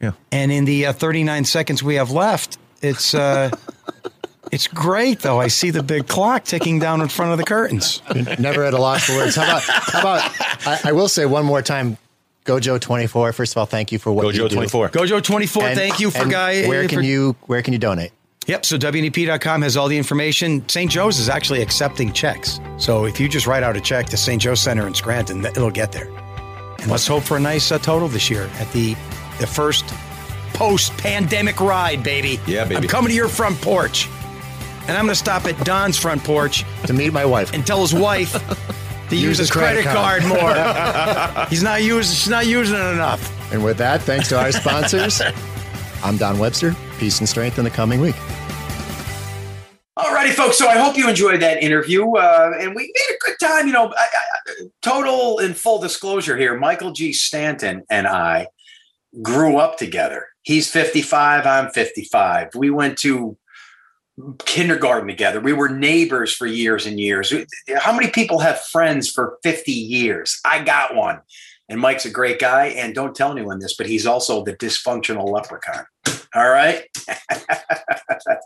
Yeah. 0.00 0.12
And 0.32 0.50
in 0.50 0.64
the 0.64 0.86
uh, 0.86 0.92
39 0.92 1.44
seconds 1.44 1.82
we 1.82 1.96
have 1.96 2.10
left, 2.10 2.58
it's 2.82 3.14
uh, 3.14 3.50
it's 4.54 4.68
great 4.68 5.18
though. 5.20 5.40
I 5.40 5.48
see 5.48 5.70
the 5.70 5.82
big 5.82 6.06
clock 6.06 6.44
ticking 6.44 6.78
down 6.78 7.00
in 7.00 7.08
front 7.08 7.32
of 7.32 7.38
the 7.38 7.44
curtains. 7.44 8.00
Never 8.38 8.64
at 8.64 8.72
a 8.74 8.78
loss 8.78 9.04
for 9.04 9.16
words. 9.16 9.36
How 9.36 9.42
about? 9.44 9.62
How 9.62 10.00
about? 10.00 10.66
I, 10.66 10.80
I 10.90 10.92
will 10.92 11.08
say 11.08 11.26
one 11.26 11.44
more 11.44 11.60
time. 11.62 11.98
Go 12.44 12.60
Joe 12.60 12.78
twenty 12.78 13.06
four. 13.06 13.32
First 13.32 13.52
of 13.54 13.58
all, 13.58 13.66
thank 13.66 13.90
you 13.92 13.98
for 13.98 14.12
what 14.12 14.22
you 14.26 14.32
Go 14.32 14.36
Joe 14.38 14.48
do. 14.48 14.54
twenty 14.54 14.68
four. 14.68 14.88
Go 14.88 15.06
Joe 15.06 15.20
24, 15.20 15.62
And- 15.64 15.78
thank 15.78 15.98
you 16.00 16.10
for 16.10 16.26
guy. 16.26 16.66
Where 16.68 16.86
can 16.86 16.98
for- 16.98 17.02
you 17.04 17.36
Where 17.46 17.62
can 17.62 17.72
you 17.72 17.78
donate? 17.78 18.12
Yep. 18.46 18.66
So 18.66 18.76
WNEP.com 18.76 19.62
has 19.62 19.74
all 19.78 19.88
the 19.88 19.96
information. 19.96 20.68
St. 20.68 20.90
Joe's 20.90 21.18
is 21.18 21.30
actually 21.30 21.62
accepting 21.62 22.12
checks. 22.12 22.60
So 22.76 23.06
if 23.06 23.18
you 23.18 23.26
just 23.26 23.46
write 23.46 23.62
out 23.62 23.74
a 23.74 23.80
check 23.80 24.06
to 24.10 24.18
St. 24.18 24.40
Joe's 24.42 24.60
Center 24.60 24.86
in 24.86 24.92
Scranton, 24.92 25.40
that- 25.42 25.56
it'll 25.56 25.70
get 25.70 25.92
there. 25.92 26.08
And 26.80 26.90
let's 26.90 27.06
hope 27.06 27.22
for 27.22 27.38
a 27.38 27.40
nice 27.40 27.72
uh, 27.72 27.78
total 27.78 28.06
this 28.08 28.28
year 28.28 28.50
at 28.58 28.70
the 28.72 28.92
the 29.40 29.46
first 29.46 29.86
post 30.52 30.92
pandemic 30.98 31.60
ride, 31.60 32.02
baby. 32.02 32.38
Yeah, 32.46 32.64
baby. 32.64 32.76
I'm 32.76 32.88
coming 32.88 33.08
to 33.08 33.14
your 33.16 33.28
front 33.28 33.58
porch, 33.62 34.06
and 34.86 34.96
I'm 34.96 35.04
going 35.04 35.08
to 35.08 35.14
stop 35.14 35.46
at 35.46 35.58
Don's 35.64 35.98
front 35.98 36.22
porch 36.24 36.64
To 36.86 36.92
meet 36.92 37.12
my 37.12 37.24
wife. 37.24 37.52
and 37.52 37.66
tell 37.66 37.80
his 37.80 37.94
wife 37.94 38.32
to 39.08 39.16
use, 39.16 39.38
his 39.38 39.50
credit, 39.50 39.84
card, 39.84 40.24
more. 40.24 40.54
He's 41.48 41.62
not 41.62 41.82
using. 41.82 42.14
She's 42.14 42.28
not 42.28 42.46
using 42.46 42.76
it 42.76 42.92
enough. 42.92 43.52
And 43.52 43.64
with 43.64 43.78
that, 43.78 44.02
thanks 44.02 44.28
to 44.28 44.38
our 44.38 44.52
sponsors, 44.52 45.20
I'm 46.02 46.16
Don 46.16 46.38
Webster. 46.38 46.74
Peace 46.98 47.18
and 47.20 47.28
strength 47.28 47.58
in 47.58 47.64
the 47.64 47.70
coming 47.70 48.00
week. 48.00 48.16
Alrighty, 49.96 50.32
folks. 50.32 50.58
So 50.58 50.66
I 50.66 50.76
hope 50.76 50.96
you 50.96 51.08
enjoyed 51.08 51.40
that 51.40 51.62
interview, 51.62 52.10
uh, 52.16 52.52
and 52.58 52.74
we 52.74 52.82
made 52.82 53.16
a 53.16 53.18
good 53.24 53.36
time. 53.40 53.66
You 53.68 53.72
know, 53.72 53.92
I, 53.96 54.06
I, 54.12 54.52
total 54.82 55.38
and 55.38 55.56
full 55.56 55.78
disclosure 55.78 56.36
here: 56.36 56.58
Michael 56.58 56.90
G. 56.90 57.12
Stanton 57.12 57.84
and 57.88 58.06
I 58.06 58.48
grew 59.22 59.56
up 59.58 59.78
together. 59.78 60.26
He's 60.42 60.68
55. 60.70 61.46
I'm 61.46 61.70
55. 61.70 62.54
We 62.56 62.70
went 62.70 62.98
to 62.98 63.36
kindergarten 64.44 65.08
together. 65.08 65.40
We 65.40 65.52
were 65.52 65.68
neighbors 65.68 66.32
for 66.32 66.46
years 66.46 66.86
and 66.86 67.00
years. 67.00 67.32
How 67.76 67.92
many 67.92 68.10
people 68.10 68.38
have 68.38 68.60
friends 68.60 69.10
for 69.10 69.38
50 69.42 69.72
years? 69.72 70.40
I 70.44 70.62
got 70.62 70.94
one. 70.94 71.20
And 71.68 71.80
Mike's 71.80 72.04
a 72.04 72.10
great 72.10 72.38
guy. 72.38 72.66
And 72.66 72.94
don't 72.94 73.14
tell 73.14 73.32
anyone 73.32 73.58
this, 73.58 73.76
but 73.76 73.86
he's 73.86 74.06
also 74.06 74.44
the 74.44 74.54
dysfunctional 74.54 75.30
leprechaun. 75.30 75.84
All 76.34 76.48
right. 76.48 76.84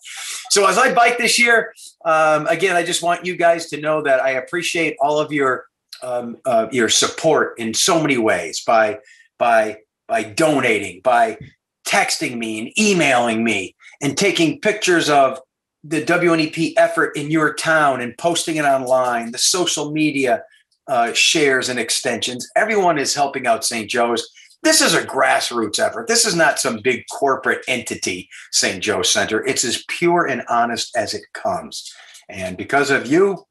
so 0.50 0.66
as 0.66 0.78
I 0.78 0.94
bike 0.94 1.18
this 1.18 1.38
year, 1.38 1.72
um, 2.04 2.46
again, 2.46 2.76
I 2.76 2.83
just 2.83 3.02
want 3.02 3.24
you 3.24 3.37
guys 3.37 3.68
to 3.70 3.81
know 3.81 4.02
that 4.02 4.20
I 4.20 4.33
appreciate 4.33 4.96
all 5.00 5.18
of 5.18 5.33
your 5.33 5.66
um, 6.02 6.37
uh, 6.44 6.68
your 6.70 6.88
support 6.88 7.59
in 7.59 7.74
so 7.74 8.00
many 8.00 8.18
ways 8.18 8.62
by 8.64 8.98
by 9.38 9.78
by 10.07 10.22
donating, 10.22 11.00
by 11.02 11.38
texting 11.87 12.37
me 12.37 12.59
and 12.61 12.78
emailing 12.78 13.42
me, 13.42 13.74
and 14.02 14.16
taking 14.16 14.61
pictures 14.61 15.09
of 15.09 15.40
the 15.88 16.05
WNEP 16.05 16.74
effort 16.77 17.16
in 17.16 17.31
your 17.31 17.55
town 17.55 18.03
and 18.03 18.16
posting 18.18 18.57
it 18.57 18.64
online, 18.64 19.33
the 19.33 19.38
social 19.38 19.90
media 19.90 20.42
uh, 20.87 21.12
shares 21.14 21.68
and 21.68 21.79
extensions. 21.79 22.46
Everyone 22.57 22.98
is 22.98 23.14
helping 23.14 23.46
out 23.46 23.64
St. 23.64 23.88
Joe's. 23.88 24.29
This 24.62 24.83
is 24.83 24.92
a 24.92 25.03
grassroots 25.03 25.79
effort. 25.79 26.07
This 26.07 26.27
is 26.27 26.35
not 26.35 26.59
some 26.59 26.81
big 26.81 27.05
corporate 27.11 27.64
entity, 27.68 28.29
St. 28.53 28.83
Joe 28.83 29.03
Center. 29.03 29.44
It's 29.46 29.64
as 29.64 29.85
pure 29.88 30.27
and 30.27 30.42
honest 30.48 30.94
as 30.94 31.14
it 31.14 31.22
comes. 31.33 31.90
And 32.29 32.57
because 32.57 32.90
of 32.90 33.07
you, 33.07 33.46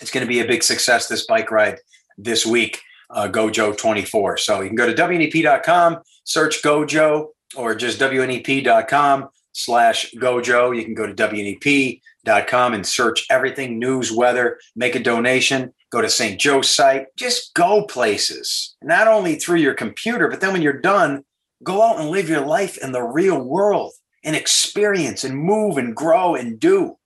it's 0.00 0.12
going 0.12 0.24
to 0.24 0.28
be 0.28 0.40
a 0.40 0.46
big 0.46 0.62
success 0.62 1.08
this 1.08 1.26
bike 1.26 1.50
ride 1.50 1.78
this 2.16 2.46
week, 2.46 2.80
uh, 3.10 3.26
Go 3.26 3.50
Joe 3.50 3.72
24. 3.72 4.36
So 4.36 4.60
you 4.60 4.68
can 4.68 4.76
go 4.76 4.86
to 4.86 4.94
WNEP.com, 4.94 5.98
search 6.22 6.62
Go 6.62 6.84
Joe, 6.84 7.32
or 7.56 7.74
just 7.74 7.98
WNEP.com 7.98 9.28
slash 9.58 10.12
Go 10.14 10.40
Joe. 10.40 10.70
You 10.70 10.84
can 10.84 10.94
go 10.94 11.06
to 11.06 11.14
WNEP.com 11.14 12.74
and 12.74 12.86
search 12.86 13.26
everything 13.28 13.78
news, 13.78 14.12
weather, 14.12 14.58
make 14.76 14.94
a 14.94 15.02
donation, 15.02 15.74
go 15.90 16.00
to 16.00 16.08
St. 16.08 16.40
Joe's 16.40 16.70
site. 16.70 17.06
Just 17.16 17.54
go 17.54 17.84
places, 17.84 18.76
not 18.82 19.08
only 19.08 19.34
through 19.34 19.58
your 19.58 19.74
computer, 19.74 20.28
but 20.28 20.40
then 20.40 20.52
when 20.52 20.62
you're 20.62 20.80
done, 20.80 21.24
go 21.62 21.82
out 21.82 21.98
and 21.98 22.10
live 22.10 22.28
your 22.28 22.46
life 22.46 22.78
in 22.78 22.92
the 22.92 23.02
real 23.02 23.40
world 23.40 23.92
and 24.24 24.36
experience 24.36 25.24
and 25.24 25.36
move 25.36 25.76
and 25.76 25.94
grow 25.94 26.34
and 26.34 26.60
do. 26.60 26.96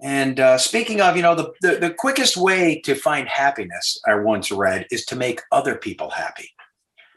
And 0.00 0.40
uh, 0.40 0.58
speaking 0.58 1.00
of, 1.00 1.16
you 1.16 1.22
know, 1.22 1.34
the, 1.34 1.52
the, 1.62 1.76
the 1.76 1.90
quickest 1.90 2.36
way 2.36 2.80
to 2.84 2.94
find 2.94 3.28
happiness, 3.28 3.98
I 4.06 4.14
once 4.16 4.50
read, 4.50 4.86
is 4.90 5.04
to 5.06 5.16
make 5.16 5.40
other 5.52 5.74
people 5.74 6.10
happy. 6.10 6.50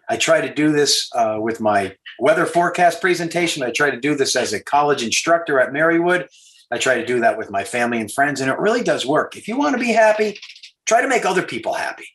I 0.10 0.17
try 0.17 0.41
to 0.41 0.54
do 0.54 0.72
this 0.72 1.10
uh, 1.13 1.38
with 1.39 1.62
my 1.62 1.95
weather 2.19 2.45
forecast 2.45 3.00
presentation. 3.00 3.62
I 3.62 3.72
try 3.72 3.91
to 3.91 4.00
do 4.00 4.15
this 4.15 4.36
as 4.36 4.54
a 4.54 4.63
college 4.63 5.04
instructor 5.04 5.60
at 5.60 5.72
Marywood. 5.72 6.28
I 6.72 6.78
try 6.80 6.95
to 6.95 7.06
do 7.06 7.19
that 7.19 7.38
with 7.38 7.52
my 7.52 7.63
family 7.63 8.00
and 8.00 8.12
friends, 8.12 8.41
and 8.41 8.50
it 8.50 8.58
really 8.60 8.84
does 8.84 9.06
work. 9.06 9.38
If 9.38 9.48
you 9.48 9.58
want 9.58 9.76
to 9.76 9.80
be 9.80 9.91
happy, 9.91 10.39
try 10.86 11.02
to 11.02 11.08
make 11.08 11.26
other 11.26 11.43
people 11.43 11.74
happy. 11.74 12.08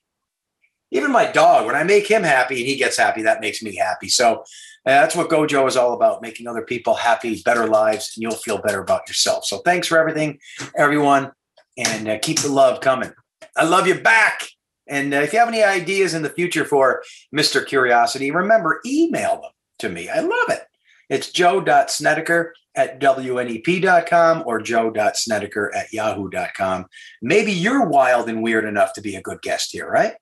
Even 0.91 1.13
my 1.13 1.31
dog, 1.31 1.67
when 1.67 1.75
I 1.75 1.83
make 1.83 2.09
him 2.09 2.23
happy 2.23 2.59
and 2.59 2.67
he 2.67 2.77
gets 2.77 2.97
happy, 2.97 3.23
that 3.23 3.41
makes 3.41 3.63
me 3.63 3.75
happy. 3.75 4.09
So 4.09 4.41
uh, 4.41 4.45
that's 4.85 5.17
what 5.17 5.31
Go 5.31 5.47
Joe 5.47 5.67
is 5.67 5.77
all 5.77 5.95
about 5.95 6.23
making 6.23 6.47
other 6.47 6.63
people 6.63 6.95
happy, 6.95 7.43
better 7.45 7.67
lives, 7.67 8.13
and 8.15 8.23
you'll 8.23 8.33
feel 8.33 8.59
better 8.59 8.81
about 8.81 9.09
yourself. 9.09 9.45
So 9.45 9.59
thanks 9.59 9.89
for 9.89 9.99
everything, 9.99 10.39
everyone, 10.77 11.33
and 11.77 12.09
uh, 12.09 12.19
keep 12.21 12.41
the 12.41 12.49
love 12.49 12.81
coming. 12.81 13.13
I 13.57 13.65
love 13.65 13.87
you 13.87 14.01
back. 14.01 14.49
And 14.87 15.15
if 15.15 15.33
you 15.33 15.39
have 15.39 15.49
any 15.49 15.63
ideas 15.63 16.15
in 16.15 16.23
the 16.23 16.29
future 16.29 16.65
for 16.65 17.03
Mr. 17.35 17.67
Curiosity, 17.67 18.31
remember, 18.31 18.81
email 18.85 19.41
them 19.41 19.51
to 19.81 19.89
me. 19.89 20.09
I 20.09 20.21
love 20.21 20.51
it. 20.51 20.63
It's 21.09 21.31
joe.snedeker 21.31 22.55
at 22.77 23.01
wnep.com 23.01 24.43
or 24.47 24.61
joe.snedeker 24.61 25.75
at 25.75 25.93
yahoo.com. 25.93 26.87
Maybe 27.23 27.53
you're 27.53 27.87
wild 27.87 28.29
and 28.29 28.43
weird 28.43 28.65
enough 28.65 28.93
to 28.95 29.01
be 29.01 29.17
a 29.17 29.23
good 29.23 29.41
guest 29.43 29.73
here, 29.73 29.89
right? 29.89 30.15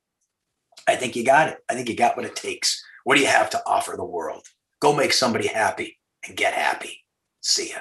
I 0.87 0.97
think 0.97 1.17
you 1.17 1.25
got 1.25 1.49
it. 1.49 1.59
I 1.69 1.75
think 1.75 1.89
you 1.89 1.97
got 1.97 2.17
what 2.17 2.27
it 2.27 2.37
takes. 2.37 2.83
What 3.05 3.17
do 3.17 3.21
you 3.21 3.29
have 3.29 3.51
to 3.51 3.63
offer 3.67 3.95
the 3.97 4.05
world? 4.05 4.47
Go 4.81 4.95
make 4.95 5.13
somebody 5.13 5.47
happy 5.47 5.99
and 6.27 6.37
get 6.37 6.55
happy. 6.55 7.05
See 7.41 7.71
ya. 7.71 7.79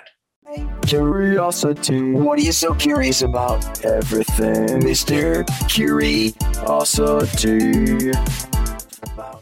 Curiosity. 0.87 2.13
What 2.13 2.37
are 2.39 2.41
you 2.41 2.51
so 2.51 2.73
curious 2.73 3.21
about? 3.21 3.85
Everything, 3.85 4.81
Mr. 4.81 5.45
Curiosity. 5.69 6.35
About 9.03 9.40